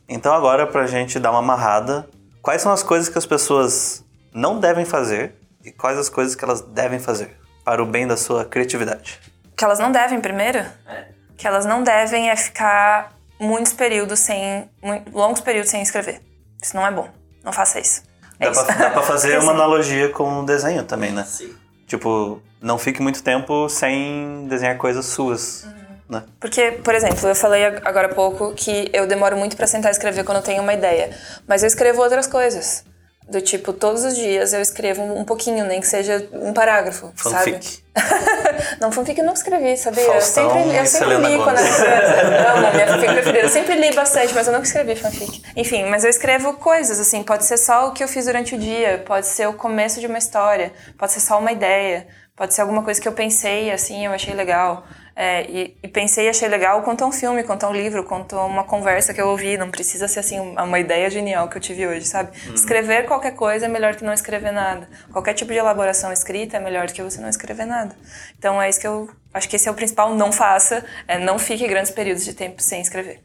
Então 0.07 0.33
agora, 0.33 0.67
pra 0.67 0.85
gente 0.85 1.17
dar 1.17 1.31
uma 1.31 1.39
amarrada, 1.39 2.07
quais 2.41 2.61
são 2.61 2.71
as 2.71 2.83
coisas 2.83 3.09
que 3.09 3.17
as 3.17 3.25
pessoas 3.25 4.03
não 4.33 4.59
devem 4.59 4.85
fazer 4.85 5.38
e 5.69 5.71
quais 5.71 5.97
as 5.97 6.09
coisas 6.09 6.35
que 6.35 6.43
elas 6.43 6.61
devem 6.61 6.99
fazer 6.99 7.37
para 7.63 7.81
o 7.81 7.85
bem 7.85 8.07
da 8.07 8.17
sua 8.17 8.43
criatividade? 8.45 9.19
Que 9.55 9.63
elas 9.63 9.79
não 9.79 9.91
devem, 9.91 10.19
primeiro? 10.19 10.59
É. 10.87 11.07
Que 11.37 11.47
elas 11.47 11.65
não 11.65 11.83
devem 11.83 12.29
é 12.29 12.35
ficar 12.35 13.13
muitos 13.39 13.71
períodos 13.73 14.19
sem. 14.19 14.69
longos 15.13 15.41
períodos 15.41 15.69
sem 15.71 15.81
escrever. 15.81 16.21
Isso 16.61 16.75
não 16.75 16.85
é 16.85 16.91
bom. 16.91 17.09
Não 17.43 17.53
faça 17.53 17.79
isso. 17.79 18.03
É 18.39 18.45
Dá 18.45 18.51
isso. 18.51 18.65
pra, 18.65 18.75
dá 18.75 18.89
pra 18.89 19.01
fazer 19.03 19.31
Porque, 19.33 19.43
uma 19.43 19.53
analogia 19.53 20.09
com 20.09 20.39
o 20.41 20.45
desenho 20.45 20.83
também, 20.83 21.11
né? 21.11 21.23
Sim. 21.25 21.55
Tipo, 21.87 22.41
não 22.61 22.77
fique 22.77 23.01
muito 23.01 23.23
tempo 23.23 23.67
sem 23.69 24.45
desenhar 24.49 24.77
coisas 24.77 25.05
suas, 25.05 25.65
né? 26.09 26.23
Porque, 26.39 26.73
por 26.83 26.93
exemplo, 26.93 27.27
eu 27.27 27.35
falei 27.35 27.65
ag- 27.65 27.81
agora 27.85 28.07
há 28.11 28.13
pouco 28.13 28.53
que 28.53 28.89
eu 28.93 29.07
demoro 29.07 29.35
muito 29.37 29.55
pra 29.57 29.65
sentar 29.67 29.91
e 29.91 29.93
escrever 29.93 30.23
quando 30.23 30.37
eu 30.37 30.43
tenho 30.43 30.61
uma 30.61 30.73
ideia. 30.73 31.17
Mas 31.47 31.63
eu 31.63 31.67
escrevo 31.67 32.01
outras 32.01 32.27
coisas. 32.27 32.83
Do 33.29 33.41
tipo, 33.41 33.71
todos 33.71 34.03
os 34.03 34.15
dias 34.15 34.53
eu 34.53 34.61
escrevo 34.61 35.03
um 35.03 35.23
pouquinho, 35.23 35.63
nem 35.65 35.79
que 35.79 35.87
seja 35.87 36.27
um 36.33 36.51
parágrafo, 36.51 37.11
sabe? 37.15 37.51
Fanfic. 37.51 37.83
não, 38.81 38.91
fanfic 38.91 39.19
eu 39.19 39.25
não 39.25 39.33
escrevi, 39.33 39.77
sabia? 39.77 40.03
Faustão 40.05 40.45
eu 40.45 40.63
sempre, 40.63 40.77
eu 40.77 40.85
sempre 40.85 41.15
li 41.17 41.37
quando 41.37 41.57
Gomez. 41.57 41.79
era 41.79 42.25
criança. 42.25 42.49
Amo, 42.51 42.71
minha 42.73 42.87
fanfic 42.87 43.13
preferida. 43.13 43.39
Eu 43.39 43.49
sempre 43.49 43.75
li 43.75 43.93
bastante, 43.93 44.33
mas 44.33 44.47
eu 44.47 44.53
nunca 44.53 44.65
escrevi 44.65 44.95
fanfic. 44.95 45.43
Enfim, 45.55 45.85
mas 45.85 46.03
eu 46.03 46.09
escrevo 46.09 46.53
coisas, 46.53 46.99
assim. 46.99 47.21
Pode 47.21 47.45
ser 47.45 47.57
só 47.57 47.89
o 47.89 47.91
que 47.91 48.03
eu 48.03 48.07
fiz 48.07 48.25
durante 48.25 48.55
o 48.55 48.57
dia, 48.57 49.03
pode 49.05 49.27
ser 49.27 49.47
o 49.47 49.53
começo 49.53 49.99
de 49.99 50.07
uma 50.07 50.17
história, 50.17 50.73
pode 50.97 51.11
ser 51.11 51.19
só 51.19 51.37
uma 51.37 51.51
ideia, 51.51 52.07
pode 52.35 52.53
ser 52.55 52.61
alguma 52.61 52.83
coisa 52.83 52.99
que 52.99 53.07
eu 53.07 53.13
pensei, 53.13 53.71
assim, 53.71 54.05
eu 54.07 54.11
achei 54.11 54.33
legal. 54.33 54.85
É, 55.21 55.45
e, 55.51 55.77
e 55.83 55.87
pensei 55.89 56.27
e 56.27 56.29
achei 56.29 56.47
legal 56.47 56.81
a 56.81 57.05
um 57.05 57.11
filme, 57.11 57.43
a 57.45 57.67
um 57.67 57.73
livro, 57.73 58.07
a 58.07 58.45
uma 58.45 58.63
conversa 58.63 59.13
que 59.13 59.19
eu 59.19 59.27
ouvi. 59.27 59.57
Não 59.57 59.69
precisa 59.69 60.07
ser 60.07 60.21
assim 60.21 60.39
uma 60.39 60.79
ideia 60.79 61.09
genial 61.09 61.49
que 61.49 61.57
eu 61.57 61.61
tive 61.61 61.85
hoje, 61.85 62.05
sabe? 62.05 62.31
Escrever 62.55 63.05
qualquer 63.05 63.35
coisa 63.35 63.65
é 63.65 63.67
melhor 63.67 63.97
que 63.97 64.03
não 64.05 64.13
escrever 64.13 64.51
nada. 64.53 64.87
Qualquer 65.11 65.33
tipo 65.33 65.51
de 65.51 65.57
elaboração 65.57 66.13
escrita 66.13 66.55
é 66.55 66.59
melhor 66.61 66.87
do 66.87 66.93
que 66.93 67.03
você 67.03 67.19
não 67.19 67.27
escrever 67.27 67.65
nada. 67.65 67.93
Então 68.37 68.61
é 68.61 68.69
isso 68.69 68.79
que 68.79 68.87
eu 68.87 69.09
acho 69.33 69.49
que 69.49 69.57
esse 69.57 69.67
é 69.67 69.71
o 69.71 69.75
principal. 69.75 70.15
Não 70.15 70.31
faça, 70.31 70.85
é, 71.05 71.19
não 71.19 71.37
fique 71.37 71.67
grandes 71.67 71.91
períodos 71.91 72.23
de 72.23 72.33
tempo 72.33 72.61
sem 72.61 72.79
escrever, 72.79 73.21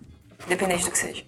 independente 0.47 0.85
do 0.85 0.91
que 0.91 0.99
seja. 0.99 1.25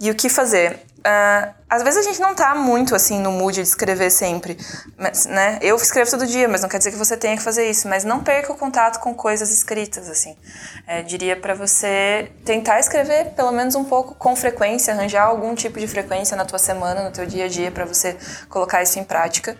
E 0.00 0.10
o 0.10 0.14
que 0.14 0.28
fazer? 0.28 0.80
Ah, 1.04 1.52
às 1.68 1.82
vezes 1.82 1.98
a 1.98 2.02
gente 2.02 2.20
não 2.20 2.34
tá 2.34 2.54
muito 2.54 2.94
assim 2.94 3.20
no 3.20 3.32
mood 3.32 3.56
de 3.56 3.62
escrever 3.62 4.10
sempre, 4.10 4.56
mas, 4.96 5.26
né? 5.26 5.58
Eu 5.60 5.74
escrevo 5.76 6.10
todo 6.10 6.26
dia, 6.26 6.48
mas 6.48 6.62
não 6.62 6.68
quer 6.68 6.78
dizer 6.78 6.92
que 6.92 6.96
você 6.96 7.16
tenha 7.16 7.36
que 7.36 7.42
fazer 7.42 7.68
isso. 7.68 7.88
Mas 7.88 8.04
não 8.04 8.22
perca 8.22 8.52
o 8.52 8.56
contato 8.56 9.00
com 9.00 9.14
coisas 9.14 9.50
escritas, 9.50 10.08
assim. 10.08 10.36
É, 10.86 11.02
diria 11.02 11.36
pra 11.36 11.54
você 11.54 12.30
tentar 12.44 12.78
escrever 12.78 13.30
pelo 13.34 13.50
menos 13.50 13.74
um 13.74 13.84
pouco 13.84 14.14
com 14.14 14.36
frequência, 14.36 14.92
arranjar 14.94 15.24
algum 15.24 15.54
tipo 15.54 15.80
de 15.80 15.88
frequência 15.88 16.36
na 16.36 16.44
tua 16.44 16.58
semana, 16.58 17.04
no 17.04 17.10
teu 17.10 17.26
dia 17.26 17.46
a 17.46 17.48
dia, 17.48 17.70
pra 17.70 17.84
você 17.84 18.16
colocar 18.48 18.82
isso 18.82 18.98
em 18.98 19.04
prática. 19.04 19.56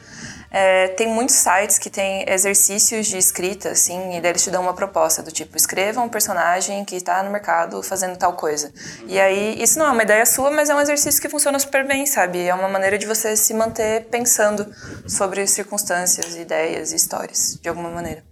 É, 0.52 0.88
tem 0.88 1.08
muitos 1.08 1.36
sites 1.36 1.78
que 1.78 1.88
têm 1.88 2.28
exercícios 2.28 3.06
de 3.06 3.16
escrita, 3.16 3.70
assim, 3.70 4.16
e 4.16 4.20
daí 4.20 4.32
eles 4.32 4.44
te 4.44 4.50
dão 4.50 4.62
uma 4.62 4.74
proposta 4.74 5.22
do 5.22 5.32
tipo, 5.32 5.56
escreva 5.56 6.02
um 6.02 6.10
personagem 6.10 6.84
que 6.84 6.96
está 6.96 7.22
no 7.22 7.30
mercado 7.30 7.82
fazendo 7.82 8.18
tal 8.18 8.34
coisa. 8.34 8.70
E 9.06 9.18
aí, 9.18 9.60
isso 9.62 9.78
não 9.78 9.86
é 9.86 9.90
uma 9.90 10.02
ideia 10.02 10.26
sua, 10.26 10.50
mas 10.50 10.68
é 10.68 10.74
um 10.74 10.80
exercício 10.80 11.22
que 11.22 11.28
funciona 11.28 11.58
super 11.58 11.86
bem, 11.86 12.04
sabe? 12.04 12.46
É 12.46 12.54
uma 12.54 12.68
maneira 12.68 12.98
de 12.98 13.06
você 13.06 13.34
se 13.34 13.54
manter 13.54 14.08
pensando 14.10 14.70
sobre 15.08 15.46
circunstâncias, 15.46 16.36
ideias 16.36 16.92
e 16.92 16.96
histórias, 16.96 17.58
de 17.60 17.68
alguma 17.70 17.88
maneira. 17.88 18.22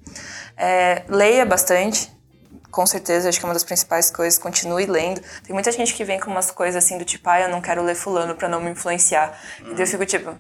É, 0.59 1.05
leia 1.09 1.47
bastante, 1.47 2.13
com 2.71 2.87
certeza, 2.87 3.29
acho 3.29 3.39
que 3.39 3.45
é 3.47 3.49
uma 3.49 3.55
das 3.55 3.65
principais 3.65 4.11
coisas. 4.11 4.39
Continue 4.39 4.85
lendo. 4.85 5.23
Tem 5.45 5.55
muita 5.55 5.73
gente 5.73 5.95
que 5.95 6.05
vem 6.05 6.21
com 6.21 6.31
umas 6.31 6.51
coisas 6.51 6.85
assim 6.85 6.99
do 6.99 7.05
tipo, 7.05 7.29
ah, 7.31 7.41
eu 7.41 7.49
não 7.49 7.61
quero 7.61 7.83
ler 7.83 7.95
fulano 7.95 8.35
pra 8.35 8.49
não 8.49 8.61
me 8.61 8.71
influenciar. 8.71 9.39
E 9.61 9.75
daí 9.75 9.81
eu 9.81 9.87
fico 9.87 10.05
tipo, 10.07 10.39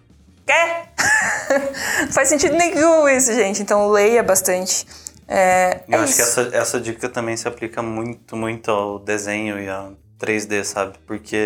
quê? 0.50 2.02
não 2.04 2.12
faz 2.12 2.28
sentido 2.28 2.56
nenhum 2.56 3.08
isso, 3.08 3.32
gente. 3.32 3.62
Então 3.62 3.90
leia 3.90 4.22
bastante. 4.22 4.86
É, 5.28 5.82
Eu 5.88 6.00
é 6.00 6.02
acho 6.02 6.16
que 6.16 6.22
isso. 6.22 6.40
essa, 6.40 6.56
essa 6.56 6.80
dica 6.80 7.08
também 7.08 7.36
se 7.36 7.46
aplica 7.46 7.80
muito, 7.82 8.36
muito 8.36 8.70
ao 8.70 8.98
desenho 8.98 9.60
e 9.60 9.68
ao 9.68 9.92
3D, 10.20 10.64
sabe? 10.64 10.94
Porque, 11.06 11.38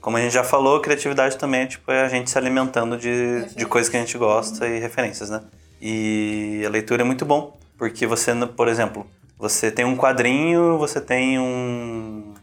como 0.00 0.16
a 0.16 0.20
gente 0.20 0.32
já 0.32 0.42
falou, 0.42 0.80
criatividade 0.80 1.36
também 1.36 1.62
é, 1.62 1.66
tipo, 1.66 1.92
é 1.92 2.02
a 2.02 2.08
gente 2.08 2.30
se 2.30 2.38
alimentando 2.38 2.96
de, 2.96 3.44
de 3.54 3.66
coisas 3.66 3.90
que 3.90 3.96
a 3.96 4.00
gente 4.00 4.16
gosta 4.16 4.66
e 4.66 4.80
referências, 4.80 5.28
né? 5.28 5.42
E 5.80 6.62
a 6.66 6.70
leitura 6.70 7.02
é 7.02 7.04
muito 7.04 7.24
bom, 7.24 7.56
porque 7.78 8.06
você, 8.06 8.34
por 8.56 8.66
exemplo, 8.66 9.06
você 9.38 9.70
tem 9.70 9.84
um 9.84 9.96
quadrinho, 9.96 10.78
você 10.78 11.00
tem 11.00 11.38
um... 11.38 12.34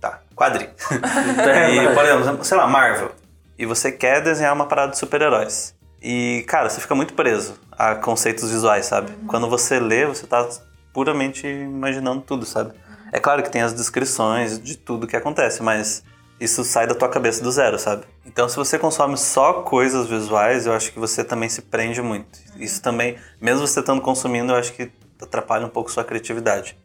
Tá, 0.00 0.20
quadrinho. 0.34 0.70
e, 0.90 1.94
por 1.94 2.04
exemplo, 2.04 2.44
sei 2.44 2.56
lá, 2.56 2.66
Marvel. 2.66 3.12
E 3.60 3.66
você 3.66 3.92
quer 3.92 4.22
desenhar 4.22 4.54
uma 4.54 4.64
parada 4.64 4.92
de 4.92 4.96
super-heróis. 4.96 5.74
E, 6.00 6.42
cara, 6.48 6.70
você 6.70 6.80
fica 6.80 6.94
muito 6.94 7.12
preso 7.12 7.60
a 7.70 7.94
conceitos 7.94 8.50
visuais, 8.50 8.86
sabe? 8.86 9.12
Quando 9.26 9.50
você 9.50 9.78
lê, 9.78 10.06
você 10.06 10.26
tá 10.26 10.48
puramente 10.94 11.46
imaginando 11.46 12.22
tudo, 12.22 12.46
sabe? 12.46 12.72
É 13.12 13.20
claro 13.20 13.42
que 13.42 13.50
tem 13.50 13.60
as 13.60 13.74
descrições 13.74 14.58
de 14.58 14.78
tudo 14.78 15.06
que 15.06 15.14
acontece, 15.14 15.62
mas 15.62 16.02
isso 16.40 16.64
sai 16.64 16.86
da 16.86 16.94
tua 16.94 17.10
cabeça 17.10 17.44
do 17.44 17.52
zero, 17.52 17.78
sabe? 17.78 18.06
Então, 18.24 18.48
se 18.48 18.56
você 18.56 18.78
consome 18.78 19.18
só 19.18 19.60
coisas 19.60 20.06
visuais, 20.06 20.64
eu 20.64 20.72
acho 20.72 20.90
que 20.90 20.98
você 20.98 21.22
também 21.22 21.50
se 21.50 21.60
prende 21.60 22.00
muito. 22.00 22.38
Isso 22.56 22.80
também, 22.80 23.18
mesmo 23.38 23.66
você 23.66 23.80
estando 23.80 24.00
consumindo, 24.00 24.52
eu 24.52 24.56
acho 24.56 24.72
que 24.72 24.90
atrapalha 25.20 25.66
um 25.66 25.70
pouco 25.70 25.92
sua 25.92 26.02
criatividade. 26.02 26.78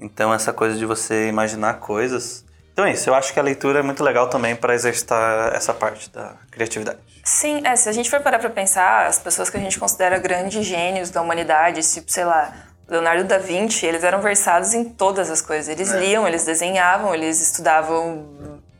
Então, 0.00 0.32
essa 0.32 0.54
coisa 0.54 0.74
de 0.78 0.86
você 0.86 1.28
imaginar 1.28 1.80
coisas. 1.80 2.43
Então 2.74 2.84
é 2.84 2.92
isso, 2.92 3.08
eu 3.08 3.14
acho 3.14 3.32
que 3.32 3.38
a 3.38 3.42
leitura 3.42 3.78
é 3.78 3.82
muito 3.82 4.02
legal 4.02 4.28
também 4.28 4.56
para 4.56 4.74
exercitar 4.74 5.54
essa 5.54 5.72
parte 5.72 6.10
da 6.10 6.32
criatividade. 6.50 6.98
Sim, 7.22 7.62
é, 7.64 7.76
se 7.76 7.88
a 7.88 7.92
gente 7.92 8.10
for 8.10 8.20
parar 8.20 8.40
pra 8.40 8.50
pensar, 8.50 9.06
as 9.06 9.20
pessoas 9.20 9.48
que 9.48 9.56
a 9.56 9.60
gente 9.60 9.78
considera 9.78 10.18
grandes 10.18 10.66
gênios 10.66 11.08
da 11.08 11.22
humanidade, 11.22 11.80
tipo, 11.82 12.10
sei 12.10 12.24
lá, 12.24 12.52
Leonardo 12.88 13.22
da 13.22 13.38
Vinci, 13.38 13.86
eles 13.86 14.02
eram 14.02 14.20
versados 14.20 14.74
em 14.74 14.84
todas 14.84 15.30
as 15.30 15.40
coisas. 15.40 15.68
Eles 15.68 15.92
liam, 15.92 16.26
eles 16.26 16.44
desenhavam, 16.44 17.14
eles 17.14 17.40
estudavam 17.40 18.28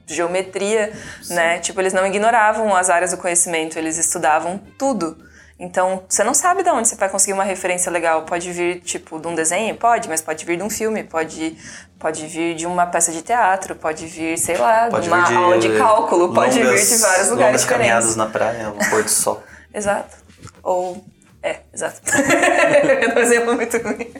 geometria, 0.07 0.93
né? 1.31 1.61
Tipo, 1.61 1.81
eles 1.81 1.93
não 1.93 2.05
ignoravam 2.05 2.75
as 2.75 2.91
áreas 2.91 3.13
do 3.13 3.17
conhecimento, 3.17 3.79
eles 3.79 3.97
estudavam 3.97 4.61
tudo. 4.77 5.17
Então, 5.59 6.03
você 6.09 6.25
não 6.25 6.35
sabe 6.35 6.63
de 6.65 6.71
onde 6.71 6.89
você 6.89 6.97
vai 6.97 7.09
conseguir 7.09 7.33
uma 7.33 7.45
referência 7.45 7.91
legal. 7.91 8.23
Pode 8.23 8.51
vir, 8.53 8.81
tipo, 8.81 9.21
de 9.21 9.29
um 9.29 9.35
desenho? 9.35 9.75
Pode, 9.77 10.09
mas 10.09 10.21
pode 10.21 10.45
vir 10.45 10.57
de 10.57 10.63
um 10.65 10.69
filme, 10.71 11.05
pode, 11.05 11.57
pode 11.99 12.27
vir 12.27 12.57
de 12.57 12.67
uma 12.67 12.87
peça 12.87 13.13
de 13.13 13.23
teatro, 13.23 13.77
pode 13.77 14.05
vir, 14.07 14.37
sei 14.37 14.57
lá, 14.57 14.89
Pode 14.91 15.05
de 15.05 15.09
uma 15.15 15.23
de 15.23 15.35
aula 15.35 15.59
de 15.59 15.77
cálculo, 15.79 16.35
pode 16.35 16.55
vir 16.59 16.65
longas- 16.67 16.89
de 16.89 16.97
vários 16.97 17.29
lugares 17.31 17.31
longas 17.31 17.61
diferentes. 17.63 17.65
caminhadas 17.67 18.17
na 18.17 18.27
praia, 18.27 18.71
o 18.71 18.91
pôr 18.91 19.05
do 19.05 19.09
sol. 19.11 19.43
Exato. 19.73 20.17
Ou. 20.63 21.05
É, 21.43 21.61
exato. 21.73 22.01
é 22.11 23.15
um 23.15 23.19
exemplo 23.19 23.55
muito 23.55 23.77
ruim. 23.79 24.11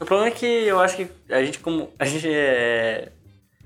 O 0.00 0.04
problema 0.06 0.28
é 0.28 0.30
que 0.30 0.46
eu 0.46 0.80
acho 0.80 0.96
que 0.96 1.08
a 1.28 1.42
gente 1.44 1.58
como 1.58 1.90
a 1.98 2.04
gente 2.04 2.28
é, 2.32 3.08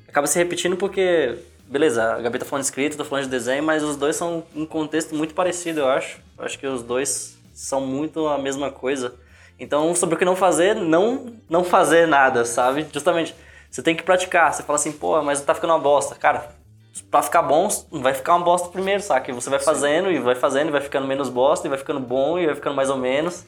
acaba 0.08 0.26
se 0.26 0.38
repetindo 0.38 0.76
porque 0.76 1.38
beleza, 1.66 2.14
a 2.14 2.20
Gabi 2.20 2.38
tá 2.38 2.44
falando 2.46 2.62
de 2.62 2.68
escrita, 2.68 2.96
tô 2.96 3.04
falando 3.04 3.24
de 3.24 3.30
desenho, 3.30 3.62
mas 3.62 3.82
os 3.82 3.96
dois 3.96 4.16
são 4.16 4.44
um 4.54 4.64
contexto 4.64 5.14
muito 5.14 5.34
parecido, 5.34 5.80
eu 5.80 5.88
acho. 5.88 6.20
Eu 6.38 6.44
acho 6.44 6.58
que 6.58 6.66
os 6.66 6.82
dois 6.82 7.36
são 7.54 7.80
muito 7.80 8.26
a 8.28 8.38
mesma 8.38 8.70
coisa. 8.70 9.14
Então, 9.58 9.94
sobre 9.94 10.16
o 10.16 10.18
que 10.18 10.24
não 10.24 10.36
fazer, 10.36 10.74
não 10.74 11.32
não 11.48 11.64
fazer 11.64 12.06
nada, 12.06 12.44
sabe? 12.44 12.86
Justamente, 12.92 13.34
você 13.70 13.82
tem 13.82 13.96
que 13.96 14.02
praticar. 14.02 14.52
Você 14.52 14.62
fala 14.62 14.76
assim, 14.76 14.92
pô, 14.92 15.20
mas 15.22 15.40
tá 15.40 15.54
ficando 15.54 15.72
uma 15.72 15.78
bosta. 15.78 16.14
Cara, 16.14 16.50
pra 17.10 17.22
ficar 17.22 17.42
bom, 17.42 17.68
vai 17.90 18.12
ficar 18.12 18.34
uma 18.34 18.44
bosta 18.44 18.68
primeiro, 18.68 19.02
saca? 19.02 19.30
E 19.30 19.34
você 19.34 19.48
vai 19.48 19.58
fazendo 19.58 20.10
e 20.10 20.18
vai 20.18 20.34
fazendo 20.34 20.68
e 20.68 20.70
vai 20.72 20.80
ficando 20.80 21.06
menos 21.06 21.28
bosta 21.30 21.66
e 21.66 21.70
vai 21.70 21.78
ficando 21.78 22.00
bom 22.00 22.38
e 22.38 22.46
vai 22.46 22.54
ficando 22.54 22.76
mais 22.76 22.90
ou 22.90 22.96
menos. 22.96 23.44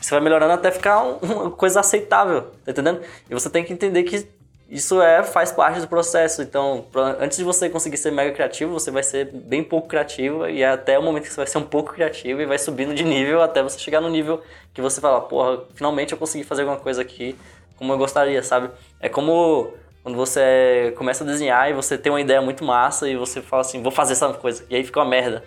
Você 0.00 0.10
vai 0.10 0.20
melhorando 0.20 0.52
até 0.52 0.70
ficar 0.72 1.00
um- 1.02 1.18
uma 1.22 1.50
coisa 1.50 1.78
aceitável, 1.80 2.42
tá 2.64 2.72
entendendo? 2.72 3.00
E 3.30 3.34
você 3.34 3.48
tem 3.48 3.64
que 3.64 3.72
entender 3.72 4.02
que 4.02 4.26
isso 4.72 5.02
é 5.02 5.22
faz 5.22 5.52
parte 5.52 5.80
do 5.80 5.86
processo. 5.86 6.40
Então, 6.40 6.86
pra- 6.90 7.18
antes 7.20 7.36
de 7.36 7.44
você 7.44 7.68
conseguir 7.68 7.98
ser 7.98 8.10
mega 8.10 8.32
criativo, 8.32 8.72
você 8.72 8.90
vai 8.90 9.02
ser 9.02 9.26
bem 9.30 9.62
pouco 9.62 9.86
criativo 9.86 10.48
e 10.48 10.62
é 10.62 10.68
até 10.70 10.98
o 10.98 11.02
momento 11.02 11.24
que 11.24 11.28
você 11.28 11.36
vai 11.36 11.46
ser 11.46 11.58
um 11.58 11.62
pouco 11.64 11.92
criativo 11.92 12.40
e 12.40 12.46
vai 12.46 12.58
subindo 12.58 12.94
de 12.94 13.04
nível 13.04 13.42
até 13.42 13.62
você 13.62 13.78
chegar 13.78 14.00
no 14.00 14.08
nível 14.08 14.42
que 14.72 14.80
você 14.80 14.98
fala, 14.98 15.20
porra, 15.20 15.62
finalmente 15.74 16.12
eu 16.12 16.18
consegui 16.18 16.42
fazer 16.42 16.62
alguma 16.62 16.80
coisa 16.80 17.02
aqui 17.02 17.36
como 17.76 17.92
eu 17.92 17.98
gostaria, 17.98 18.42
sabe? 18.42 18.70
É 18.98 19.10
como 19.10 19.74
quando 20.02 20.16
você 20.16 20.94
começa 20.96 21.22
a 21.22 21.26
desenhar 21.26 21.70
e 21.70 21.74
você 21.74 21.98
tem 21.98 22.10
uma 22.10 22.20
ideia 22.20 22.40
muito 22.40 22.64
massa 22.64 23.08
e 23.08 23.14
você 23.16 23.42
fala 23.42 23.60
assim, 23.60 23.82
vou 23.82 23.92
fazer 23.92 24.14
essa 24.14 24.32
coisa. 24.32 24.64
E 24.70 24.74
aí 24.76 24.82
fica 24.82 25.00
uma 25.00 25.06
merda. 25.08 25.44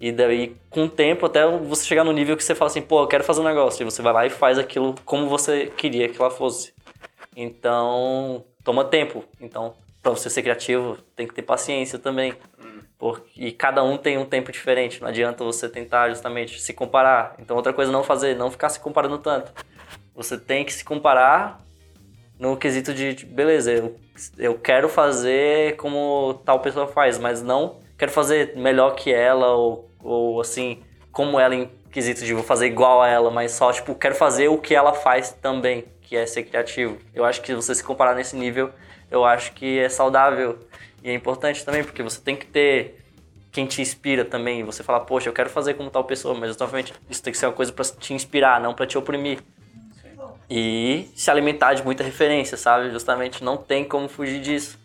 E 0.00 0.12
daí, 0.12 0.54
com 0.70 0.84
o 0.84 0.88
tempo, 0.88 1.26
até 1.26 1.44
você 1.46 1.84
chegar 1.84 2.04
no 2.04 2.12
nível 2.12 2.36
que 2.36 2.44
você 2.44 2.54
fala 2.54 2.70
assim, 2.70 2.80
pô, 2.80 3.02
eu 3.02 3.08
quero 3.08 3.24
fazer 3.24 3.40
um 3.40 3.44
negócio. 3.44 3.82
E 3.82 3.84
você 3.84 4.00
vai 4.00 4.12
lá 4.12 4.26
e 4.26 4.30
faz 4.30 4.56
aquilo 4.56 4.94
como 5.04 5.28
você 5.28 5.66
queria 5.76 6.08
que 6.08 6.20
ela 6.20 6.30
fosse. 6.30 6.72
Então, 7.40 8.44
toma 8.64 8.84
tempo. 8.84 9.24
Então, 9.40 9.74
pra 10.02 10.10
você 10.10 10.28
ser 10.28 10.42
criativo, 10.42 10.98
tem 11.14 11.24
que 11.24 11.32
ter 11.32 11.42
paciência 11.42 11.96
também. 11.96 12.34
Porque, 12.98 13.30
e 13.36 13.52
cada 13.52 13.84
um 13.84 13.96
tem 13.96 14.18
um 14.18 14.24
tempo 14.24 14.50
diferente. 14.50 15.00
Não 15.00 15.06
adianta 15.06 15.44
você 15.44 15.68
tentar 15.68 16.08
justamente 16.08 16.60
se 16.60 16.72
comparar. 16.72 17.36
Então, 17.38 17.56
outra 17.56 17.72
coisa 17.72 17.92
não 17.92 18.02
fazer, 18.02 18.34
não 18.34 18.50
ficar 18.50 18.68
se 18.70 18.80
comparando 18.80 19.18
tanto. 19.18 19.52
Você 20.16 20.36
tem 20.36 20.64
que 20.64 20.72
se 20.72 20.84
comparar 20.84 21.60
no 22.40 22.56
quesito 22.56 22.92
de, 22.92 23.14
de, 23.14 23.26
beleza, 23.26 23.72
eu, 23.72 23.96
eu 24.36 24.58
quero 24.58 24.88
fazer 24.88 25.76
como 25.76 26.40
tal 26.44 26.60
pessoa 26.60 26.86
faz, 26.86 27.18
mas 27.18 27.42
não 27.42 27.76
quero 27.96 28.12
fazer 28.12 28.56
melhor 28.56 28.94
que 28.94 29.12
ela 29.12 29.54
ou, 29.56 29.90
ou 30.02 30.40
assim, 30.40 30.82
como 31.10 31.38
ela 31.40 31.54
em 31.54 31.68
quesito 31.90 32.24
de 32.24 32.32
vou 32.32 32.44
fazer 32.44 32.66
igual 32.66 33.02
a 33.02 33.08
ela, 33.08 33.30
mas 33.30 33.52
só, 33.52 33.72
tipo, 33.72 33.94
quero 33.94 34.14
fazer 34.14 34.48
o 34.48 34.58
que 34.58 34.74
ela 34.74 34.92
faz 34.92 35.32
também, 35.32 35.84
que 36.08 36.16
é 36.16 36.24
ser 36.24 36.44
criativo. 36.44 36.98
Eu 37.14 37.24
acho 37.24 37.42
que 37.42 37.54
você 37.54 37.74
se 37.74 37.84
comparar 37.84 38.14
nesse 38.14 38.34
nível, 38.34 38.72
eu 39.10 39.26
acho 39.26 39.52
que 39.52 39.78
é 39.78 39.90
saudável 39.90 40.58
e 41.04 41.10
é 41.10 41.14
importante 41.14 41.62
também, 41.64 41.84
porque 41.84 42.02
você 42.02 42.18
tem 42.18 42.34
que 42.34 42.46
ter 42.46 43.04
quem 43.52 43.66
te 43.66 43.82
inspira 43.82 44.24
também. 44.24 44.64
Você 44.64 44.82
fala, 44.82 45.00
poxa, 45.00 45.28
eu 45.28 45.34
quero 45.34 45.50
fazer 45.50 45.74
como 45.74 45.90
tal 45.90 46.04
pessoa, 46.04 46.34
mas 46.34 46.58
obviamente 46.58 46.94
isso 47.10 47.22
tem 47.22 47.30
que 47.30 47.38
ser 47.38 47.46
uma 47.46 47.52
coisa 47.52 47.72
para 47.72 47.84
te 47.84 48.14
inspirar, 48.14 48.58
não 48.58 48.72
para 48.72 48.86
te 48.86 48.96
oprimir. 48.96 49.40
E 50.48 51.10
se 51.14 51.30
alimentar 51.30 51.74
de 51.74 51.84
muita 51.84 52.02
referência, 52.02 52.56
sabe? 52.56 52.90
Justamente 52.90 53.44
não 53.44 53.58
tem 53.58 53.84
como 53.84 54.08
fugir 54.08 54.40
disso. 54.40 54.78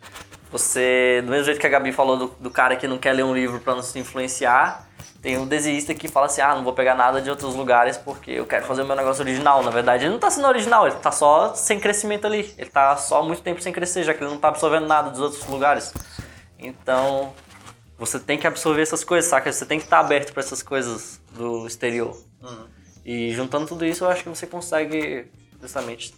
Você, 0.53 1.23
do 1.25 1.31
mesmo 1.31 1.45
jeito 1.45 1.59
que 1.59 1.65
a 1.65 1.69
Gabi 1.69 1.91
falou 1.91 2.15
do, 2.15 2.27
do 2.39 2.51
cara 2.51 2.75
que 2.75 2.87
não 2.87 2.99
quer 2.99 3.11
ler 3.11 3.23
um 3.23 3.33
livro 3.33 3.59
para 3.59 3.73
não 3.73 3.81
se 3.81 3.97
influenciar, 3.97 4.87
tem 5.19 5.35
um 5.35 5.47
desista 5.47 5.95
que 5.95 6.07
fala 6.07 6.27
assim: 6.27 6.41
ah, 6.41 6.53
não 6.53 6.63
vou 6.63 6.73
pegar 6.73 6.93
nada 6.93 7.19
de 7.19 7.27
outros 7.27 7.55
lugares 7.55 7.97
porque 7.97 8.29
eu 8.29 8.45
quero 8.45 8.63
fazer 8.63 8.83
o 8.83 8.85
meu 8.85 8.95
negócio 8.95 9.23
original. 9.23 9.63
Na 9.63 9.71
verdade, 9.71 10.03
ele 10.03 10.11
não 10.11 10.19
tá 10.19 10.29
sendo 10.29 10.47
original, 10.47 10.85
ele 10.85 10.95
tá 10.97 11.11
só 11.11 11.55
sem 11.55 11.79
crescimento 11.79 12.27
ali. 12.27 12.53
Ele 12.55 12.69
tá 12.69 12.95
só 12.97 13.23
muito 13.23 13.41
tempo 13.41 13.63
sem 13.63 13.73
crescer, 13.73 14.03
já 14.03 14.13
que 14.13 14.23
ele 14.23 14.29
não 14.29 14.37
tá 14.37 14.49
absorvendo 14.49 14.85
nada 14.85 15.09
dos 15.09 15.21
outros 15.21 15.43
lugares. 15.47 15.91
Então, 16.59 17.33
você 17.97 18.19
tem 18.19 18.37
que 18.37 18.45
absorver 18.45 18.83
essas 18.83 19.03
coisas, 19.03 19.27
saca? 19.27 19.51
Você 19.51 19.65
tem 19.65 19.79
que 19.79 19.85
estar 19.85 20.01
aberto 20.01 20.33
para 20.33 20.43
essas 20.43 20.61
coisas 20.61 21.19
do 21.31 21.65
exterior. 21.65 22.15
Uhum. 22.43 22.67
E 23.03 23.31
juntando 23.31 23.65
tudo 23.65 23.83
isso, 23.83 24.03
eu 24.03 24.09
acho 24.09 24.21
que 24.21 24.29
você 24.29 24.45
consegue 24.45 25.31
justamente 25.59 26.13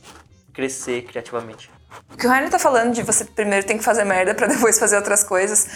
crescer 0.51 1.03
criativamente. 1.03 1.71
O 2.11 2.17
que 2.17 2.25
o 2.25 2.29
Rainer 2.29 2.49
tá 2.49 2.59
falando 2.59 2.93
de 2.93 3.03
você 3.03 3.25
primeiro 3.25 3.65
tem 3.65 3.77
que 3.77 3.83
fazer 3.83 4.03
merda 4.03 4.33
para 4.33 4.47
depois 4.53 4.79
fazer 4.79 4.95
outras 4.95 5.23
coisas, 5.23 5.67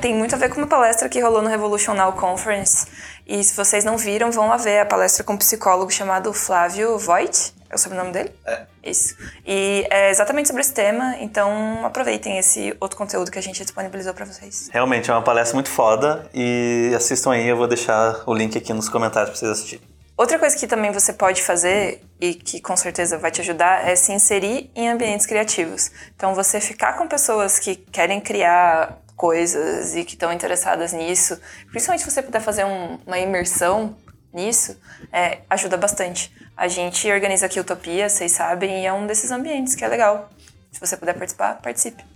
tem 0.00 0.14
muito 0.14 0.34
a 0.34 0.38
ver 0.38 0.50
com 0.50 0.58
uma 0.58 0.66
palestra 0.66 1.08
que 1.08 1.20
rolou 1.20 1.42
no 1.42 1.48
Revolution 1.48 1.94
Now 1.94 2.12
Conference. 2.12 2.86
E 3.26 3.42
se 3.42 3.56
vocês 3.56 3.84
não 3.84 3.96
viram, 3.96 4.30
vão 4.30 4.48
lá 4.48 4.56
ver 4.56 4.80
a 4.80 4.86
palestra 4.86 5.24
com 5.24 5.32
um 5.32 5.36
psicólogo 5.36 5.90
chamado 5.90 6.32
Flávio 6.32 6.98
Voigt. 6.98 7.54
É 7.68 7.74
o 7.74 7.78
sobrenome 7.78 8.12
dele? 8.12 8.32
É. 8.46 8.66
Isso. 8.84 9.16
E 9.44 9.84
é 9.90 10.10
exatamente 10.10 10.46
sobre 10.46 10.62
esse 10.62 10.72
tema, 10.72 11.16
então 11.18 11.84
aproveitem 11.84 12.38
esse 12.38 12.76
outro 12.78 12.96
conteúdo 12.96 13.30
que 13.30 13.38
a 13.38 13.42
gente 13.42 13.60
disponibilizou 13.60 14.14
para 14.14 14.24
vocês. 14.24 14.68
Realmente 14.72 15.10
é 15.10 15.14
uma 15.14 15.22
palestra 15.22 15.54
muito 15.54 15.68
foda 15.68 16.30
e 16.32 16.92
assistam 16.94 17.32
aí, 17.32 17.48
eu 17.48 17.56
vou 17.56 17.66
deixar 17.66 18.22
o 18.24 18.32
link 18.32 18.56
aqui 18.56 18.72
nos 18.72 18.88
comentários 18.88 19.30
para 19.30 19.38
vocês 19.40 19.50
assistirem. 19.50 19.95
Outra 20.16 20.38
coisa 20.38 20.56
que 20.56 20.66
também 20.66 20.90
você 20.90 21.12
pode 21.12 21.42
fazer 21.42 22.02
e 22.18 22.32
que 22.32 22.58
com 22.58 22.74
certeza 22.74 23.18
vai 23.18 23.30
te 23.30 23.42
ajudar 23.42 23.86
é 23.86 23.94
se 23.94 24.12
inserir 24.12 24.70
em 24.74 24.88
ambientes 24.88 25.26
criativos. 25.26 25.90
Então, 26.14 26.34
você 26.34 26.58
ficar 26.58 26.94
com 26.94 27.06
pessoas 27.06 27.58
que 27.58 27.76
querem 27.76 28.18
criar 28.18 28.98
coisas 29.14 29.94
e 29.94 30.04
que 30.04 30.14
estão 30.14 30.32
interessadas 30.32 30.94
nisso, 30.94 31.38
principalmente 31.70 32.02
se 32.02 32.10
você 32.10 32.22
puder 32.22 32.40
fazer 32.40 32.64
um, 32.64 32.98
uma 33.06 33.18
imersão 33.18 33.94
nisso, 34.32 34.80
é, 35.12 35.40
ajuda 35.50 35.76
bastante. 35.76 36.34
A 36.56 36.66
gente 36.66 37.10
organiza 37.10 37.44
aqui 37.44 37.60
Utopia, 37.60 38.08
vocês 38.08 38.32
sabem, 38.32 38.82
e 38.82 38.86
é 38.86 38.92
um 38.92 39.06
desses 39.06 39.30
ambientes 39.30 39.74
que 39.74 39.84
é 39.84 39.88
legal. 39.88 40.30
Se 40.72 40.80
você 40.80 40.96
puder 40.96 41.12
participar, 41.12 41.60
participe. 41.60 42.15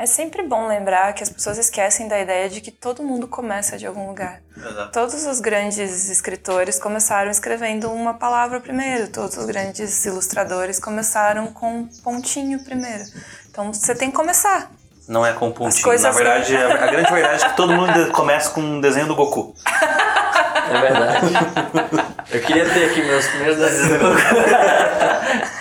É 0.00 0.06
sempre 0.06 0.42
bom 0.42 0.66
lembrar 0.66 1.12
que 1.12 1.22
as 1.22 1.28
pessoas 1.28 1.58
esquecem 1.58 2.08
da 2.08 2.18
ideia 2.18 2.48
de 2.48 2.62
que 2.62 2.70
todo 2.70 3.02
mundo 3.02 3.28
começa 3.28 3.76
de 3.76 3.86
algum 3.86 4.06
lugar. 4.06 4.40
Exato. 4.56 4.92
Todos 4.92 5.26
os 5.26 5.40
grandes 5.40 6.08
escritores 6.08 6.78
começaram 6.78 7.30
escrevendo 7.30 7.92
uma 7.92 8.14
palavra 8.14 8.60
primeiro, 8.60 9.08
todos 9.08 9.36
os 9.36 9.44
grandes 9.44 10.02
ilustradores 10.06 10.80
começaram 10.80 11.48
com 11.48 11.80
um 11.80 11.86
pontinho 12.02 12.64
primeiro. 12.64 13.04
Então 13.50 13.74
você 13.74 13.94
tem 13.94 14.08
que 14.10 14.16
começar. 14.16 14.70
Não 15.06 15.26
é 15.26 15.34
com 15.34 15.48
um 15.48 15.52
pontinho. 15.52 16.00
Na 16.00 16.10
verdade, 16.12 16.56
a, 16.56 16.82
a 16.82 16.86
grande 16.86 17.12
verdade 17.12 17.44
é 17.44 17.48
que 17.50 17.56
todo 17.56 17.74
mundo 17.74 18.10
começa 18.12 18.48
com 18.52 18.62
um 18.62 18.80
desenho 18.80 19.06
do 19.06 19.14
Goku. 19.14 19.54
É 20.70 20.80
verdade. 20.80 21.26
Eu 22.32 22.40
queria 22.40 22.64
ter 22.72 22.86
aqui 22.86 23.02
meus 23.02 23.26
primeiros 23.26 23.58
desenhos 23.58 23.98
do 23.98 23.98
Goku. 23.98 24.20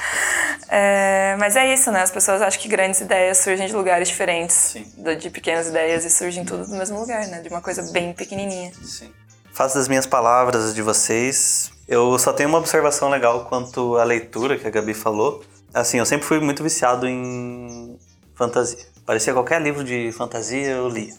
É, 0.72 1.36
mas 1.40 1.56
é 1.56 1.74
isso, 1.74 1.92
né? 1.92 2.04
As 2.04 2.12
pessoas 2.12 2.42
acham 2.42 2.62
que 2.62 2.68
grandes 2.68 3.02
ideias 3.02 3.40
surgem 3.40 3.66
de 3.66 3.74
lugares 3.74 4.08
diferentes. 4.08 4.56
Sim. 4.56 4.86
De 5.20 5.30
pequenas 5.30 5.68
ideias 5.68 6.06
e 6.06 6.10
surgem 6.10 6.46
tudo 6.46 6.66
do 6.66 6.76
mesmo 6.76 7.00
lugar, 7.00 7.28
né? 7.28 7.42
De 7.42 7.50
uma 7.50 7.62
coisa 7.62 7.82
bem 7.92 8.14
pequenininha. 8.14 8.72
Sim. 8.84 9.12
Faço 9.52 9.76
das 9.76 9.88
minhas 9.88 10.06
palavras 10.06 10.76
de 10.76 10.82
vocês. 10.82 11.72
Eu 11.88 12.18
só 12.20 12.32
tenho 12.32 12.50
uma 12.50 12.60
observação 12.60 13.10
legal 13.10 13.46
quanto 13.46 13.98
à 13.98 14.04
leitura 14.04 14.58
que 14.60 14.68
a 14.68 14.70
Gabi 14.70 14.94
falou. 14.94 15.44
Assim, 15.74 15.98
eu 15.98 16.06
sempre 16.06 16.28
fui 16.28 16.40
muito 16.40 16.62
viciado 16.62 17.08
em 17.08 17.98
fantasia. 18.36 18.86
Parecia 19.06 19.34
qualquer 19.34 19.60
livro 19.60 19.84
de 19.84 20.12
fantasia 20.12 20.70
eu 20.70 20.88
lia. 20.88 21.14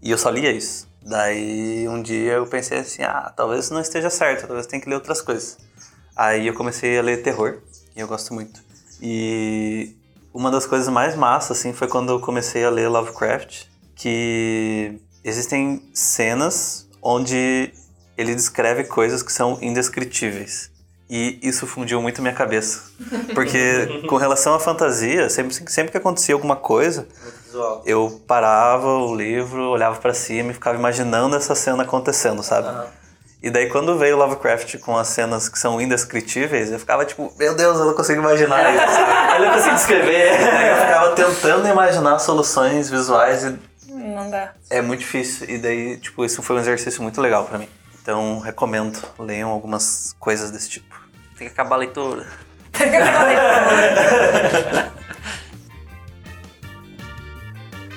E 0.00 0.10
eu 0.10 0.16
só 0.16 0.30
lia 0.30 0.50
isso. 0.50 0.88
Daí 1.02 1.86
um 1.88 2.00
dia 2.00 2.32
eu 2.34 2.46
pensei 2.46 2.78
assim, 2.78 3.02
ah, 3.02 3.32
talvez 3.36 3.70
não 3.70 3.80
esteja 3.80 4.08
certo, 4.08 4.46
talvez 4.46 4.66
tenha 4.66 4.80
que 4.80 4.88
ler 4.88 4.94
outras 4.94 5.20
coisas. 5.20 5.58
Aí 6.16 6.46
eu 6.46 6.54
comecei 6.54 6.98
a 6.98 7.02
ler 7.02 7.22
terror. 7.22 7.60
E 7.96 8.00
eu 8.00 8.08
gosto 8.08 8.32
muito. 8.34 8.60
E 9.00 9.94
uma 10.32 10.50
das 10.50 10.66
coisas 10.66 10.88
mais 10.88 11.14
massas, 11.14 11.58
assim, 11.58 11.72
foi 11.72 11.88
quando 11.88 12.10
eu 12.10 12.20
comecei 12.20 12.64
a 12.64 12.70
ler 12.70 12.88
Lovecraft, 12.88 13.64
que 13.94 14.98
existem 15.22 15.82
cenas 15.92 16.88
onde 17.02 17.72
ele 18.16 18.34
descreve 18.34 18.84
coisas 18.84 19.22
que 19.22 19.32
são 19.32 19.58
indescritíveis. 19.60 20.70
E 21.10 21.38
isso 21.42 21.66
fundiu 21.66 22.00
muito 22.00 22.22
minha 22.22 22.32
cabeça. 22.32 22.84
Porque 23.34 24.02
com 24.08 24.16
relação 24.16 24.54
à 24.54 24.60
fantasia, 24.60 25.28
sempre, 25.28 25.54
sempre 25.70 25.92
que 25.92 25.98
acontecia 25.98 26.34
alguma 26.34 26.56
coisa, 26.56 27.06
eu 27.84 28.22
parava 28.26 28.88
o 28.88 29.14
livro, 29.14 29.68
olhava 29.68 30.00
para 30.00 30.14
cima 30.14 30.52
e 30.52 30.54
ficava 30.54 30.78
imaginando 30.78 31.36
essa 31.36 31.54
cena 31.54 31.82
acontecendo, 31.82 32.42
sabe? 32.42 32.68
Uhum. 32.68 33.01
E 33.42 33.50
daí 33.50 33.68
quando 33.68 33.98
veio 33.98 34.16
Lovecraft 34.16 34.78
com 34.78 34.96
as 34.96 35.08
cenas 35.08 35.48
que 35.48 35.58
são 35.58 35.80
indescritíveis, 35.80 36.70
eu 36.70 36.78
ficava 36.78 37.04
tipo, 37.04 37.32
meu 37.36 37.56
Deus, 37.56 37.78
eu 37.78 37.86
não 37.86 37.94
consigo 37.94 38.20
imaginar 38.20 38.72
isso. 38.72 38.84
eu 39.36 39.46
não 39.46 39.54
consigo 39.54 39.74
descrever. 39.74 40.30
eu 40.30 40.76
ficava 40.76 41.10
tentando 41.16 41.68
imaginar 41.68 42.18
soluções 42.20 42.88
visuais 42.88 43.44
e... 43.44 43.58
Não 43.88 44.30
dá. 44.30 44.52
É 44.70 44.80
muito 44.80 45.00
difícil. 45.00 45.48
E 45.50 45.58
daí, 45.58 45.96
tipo, 45.96 46.24
isso 46.24 46.42
foi 46.42 46.56
um 46.56 46.58
exercício 46.60 47.02
muito 47.02 47.20
legal 47.20 47.44
para 47.44 47.58
mim. 47.58 47.68
Então, 48.00 48.38
recomendo. 48.40 48.98
Leiam 49.18 49.50
algumas 49.50 50.14
coisas 50.18 50.50
desse 50.50 50.68
tipo. 50.68 51.00
Tem 51.36 51.46
que 51.46 51.52
acabar 51.52 51.76
a 51.76 51.78
leitura. 51.78 52.26
Tem 52.72 52.90
que 52.90 52.96
acabar 52.96 53.20
a 53.20 53.24
leitura. 53.24 54.92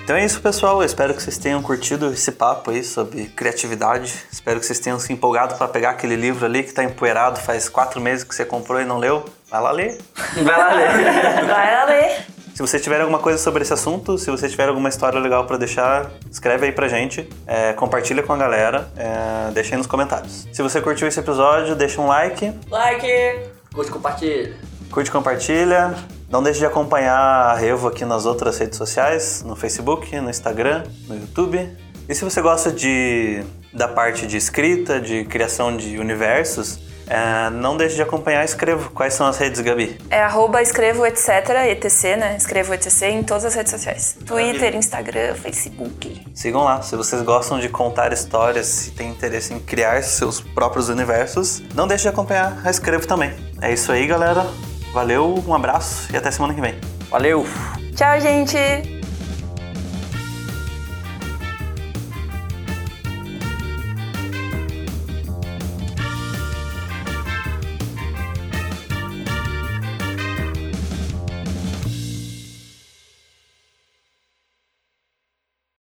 Então 0.05 0.15
é 0.15 0.23
isso, 0.23 0.39
pessoal. 0.39 0.83
Eu 0.83 0.85
espero 0.85 1.15
que 1.15 1.23
vocês 1.23 1.35
tenham 1.35 1.59
curtido 1.63 2.13
esse 2.13 2.31
papo 2.31 2.69
aí 2.69 2.83
sobre 2.83 3.25
criatividade. 3.25 4.13
Espero 4.31 4.59
que 4.59 4.65
vocês 4.67 4.77
tenham 4.77 4.99
se 4.99 5.11
empolgado 5.11 5.55
para 5.55 5.67
pegar 5.67 5.89
aquele 5.89 6.15
livro 6.15 6.45
ali 6.45 6.61
que 6.61 6.69
está 6.69 6.83
empoeirado 6.83 7.39
faz 7.39 7.67
quatro 7.67 7.99
meses 7.99 8.23
que 8.23 8.35
você 8.35 8.45
comprou 8.45 8.79
e 8.79 8.85
não 8.85 8.99
leu. 8.99 9.25
Vai 9.49 9.61
lá 9.61 9.71
ler. 9.71 9.97
Vai 10.43 10.57
lá 10.59 10.73
ler. 10.73 10.91
Vai 11.47 11.75
lá 11.75 11.85
ler. 11.85 12.17
Se 12.53 12.61
você 12.61 12.79
tiver 12.79 13.01
alguma 13.01 13.17
coisa 13.17 13.39
sobre 13.39 13.63
esse 13.63 13.73
assunto, 13.73 14.15
se 14.19 14.29
você 14.29 14.47
tiver 14.47 14.69
alguma 14.69 14.89
história 14.89 15.19
legal 15.19 15.47
para 15.47 15.57
deixar, 15.57 16.11
escreve 16.31 16.67
aí 16.67 16.71
pra 16.71 16.87
gente, 16.87 17.27
é, 17.47 17.73
compartilha 17.73 18.21
com 18.21 18.31
a 18.31 18.37
galera, 18.37 18.87
é, 18.95 19.51
deixa 19.53 19.73
aí 19.73 19.77
nos 19.79 19.87
comentários. 19.87 20.47
Se 20.53 20.61
você 20.61 20.79
curtiu 20.81 21.07
esse 21.07 21.19
episódio, 21.19 21.75
deixa 21.75 21.99
um 21.99 22.05
like. 22.05 22.53
Like! 22.69 23.49
Curte, 23.73 23.91
compartilha. 23.91 24.53
Curte, 24.91 25.09
compartilha. 25.09 25.95
Não 26.29 26.41
deixe 26.41 26.59
de 26.59 26.65
acompanhar 26.65 27.17
a 27.17 27.53
Revo 27.55 27.87
aqui 27.87 28.03
nas 28.03 28.25
outras 28.25 28.57
redes 28.57 28.77
sociais, 28.77 29.43
no 29.45 29.55
Facebook, 29.55 30.19
no 30.19 30.29
Instagram, 30.29 30.83
no 31.07 31.15
YouTube. 31.15 31.69
E 32.07 32.13
se 32.15 32.23
você 32.23 32.41
gosta 32.41 32.71
de, 32.71 33.43
da 33.73 33.87
parte 33.87 34.27
de 34.27 34.37
escrita, 34.37 34.99
de 34.99 35.25
criação 35.25 35.75
de 35.75 35.97
universos, 35.97 36.79
é, 37.07 37.49
não 37.51 37.77
deixe 37.77 37.95
de 37.95 38.01
acompanhar 38.01 38.43
Escrevo. 38.43 38.89
Quais 38.91 39.13
são 39.13 39.27
as 39.27 39.37
redes, 39.37 39.61
Gabi? 39.61 39.97
É 40.09 40.21
arroba 40.21 40.61
escrevo 40.61 41.05
etc, 41.05 41.49
etc, 41.69 42.17
né? 42.17 42.35
Escrevo 42.37 42.73
etc 42.73 43.01
em 43.03 43.23
todas 43.23 43.45
as 43.45 43.53
redes 43.53 43.71
sociais. 43.71 44.17
Twitter, 44.25 44.75
Instagram, 44.75 45.35
Facebook. 45.35 46.25
Sigam 46.33 46.63
lá. 46.63 46.81
Se 46.81 46.95
vocês 46.95 47.21
gostam 47.21 47.59
de 47.59 47.69
contar 47.69 48.11
histórias 48.11 48.87
e 48.87 48.91
têm 48.91 49.09
interesse 49.09 49.53
em 49.53 49.59
criar 49.59 50.01
seus 50.03 50.41
próprios 50.41 50.89
universos, 50.89 51.61
não 51.75 51.87
deixe 51.87 52.03
de 52.03 52.09
acompanhar 52.09 52.59
a 52.63 52.69
Escrevo 52.69 53.05
também. 53.05 53.31
É 53.61 53.71
isso 53.71 53.91
aí, 53.91 54.07
galera. 54.07 54.45
Valeu, 54.95 55.43
um 55.45 55.53
abraço 55.53 56.09
e 56.13 56.15
até 56.15 56.31
semana 56.31 56.53
que 56.53 56.61
vem. 56.61 56.79
Valeu! 57.09 57.45
Tchau, 57.97 58.17
gente! 58.21 58.94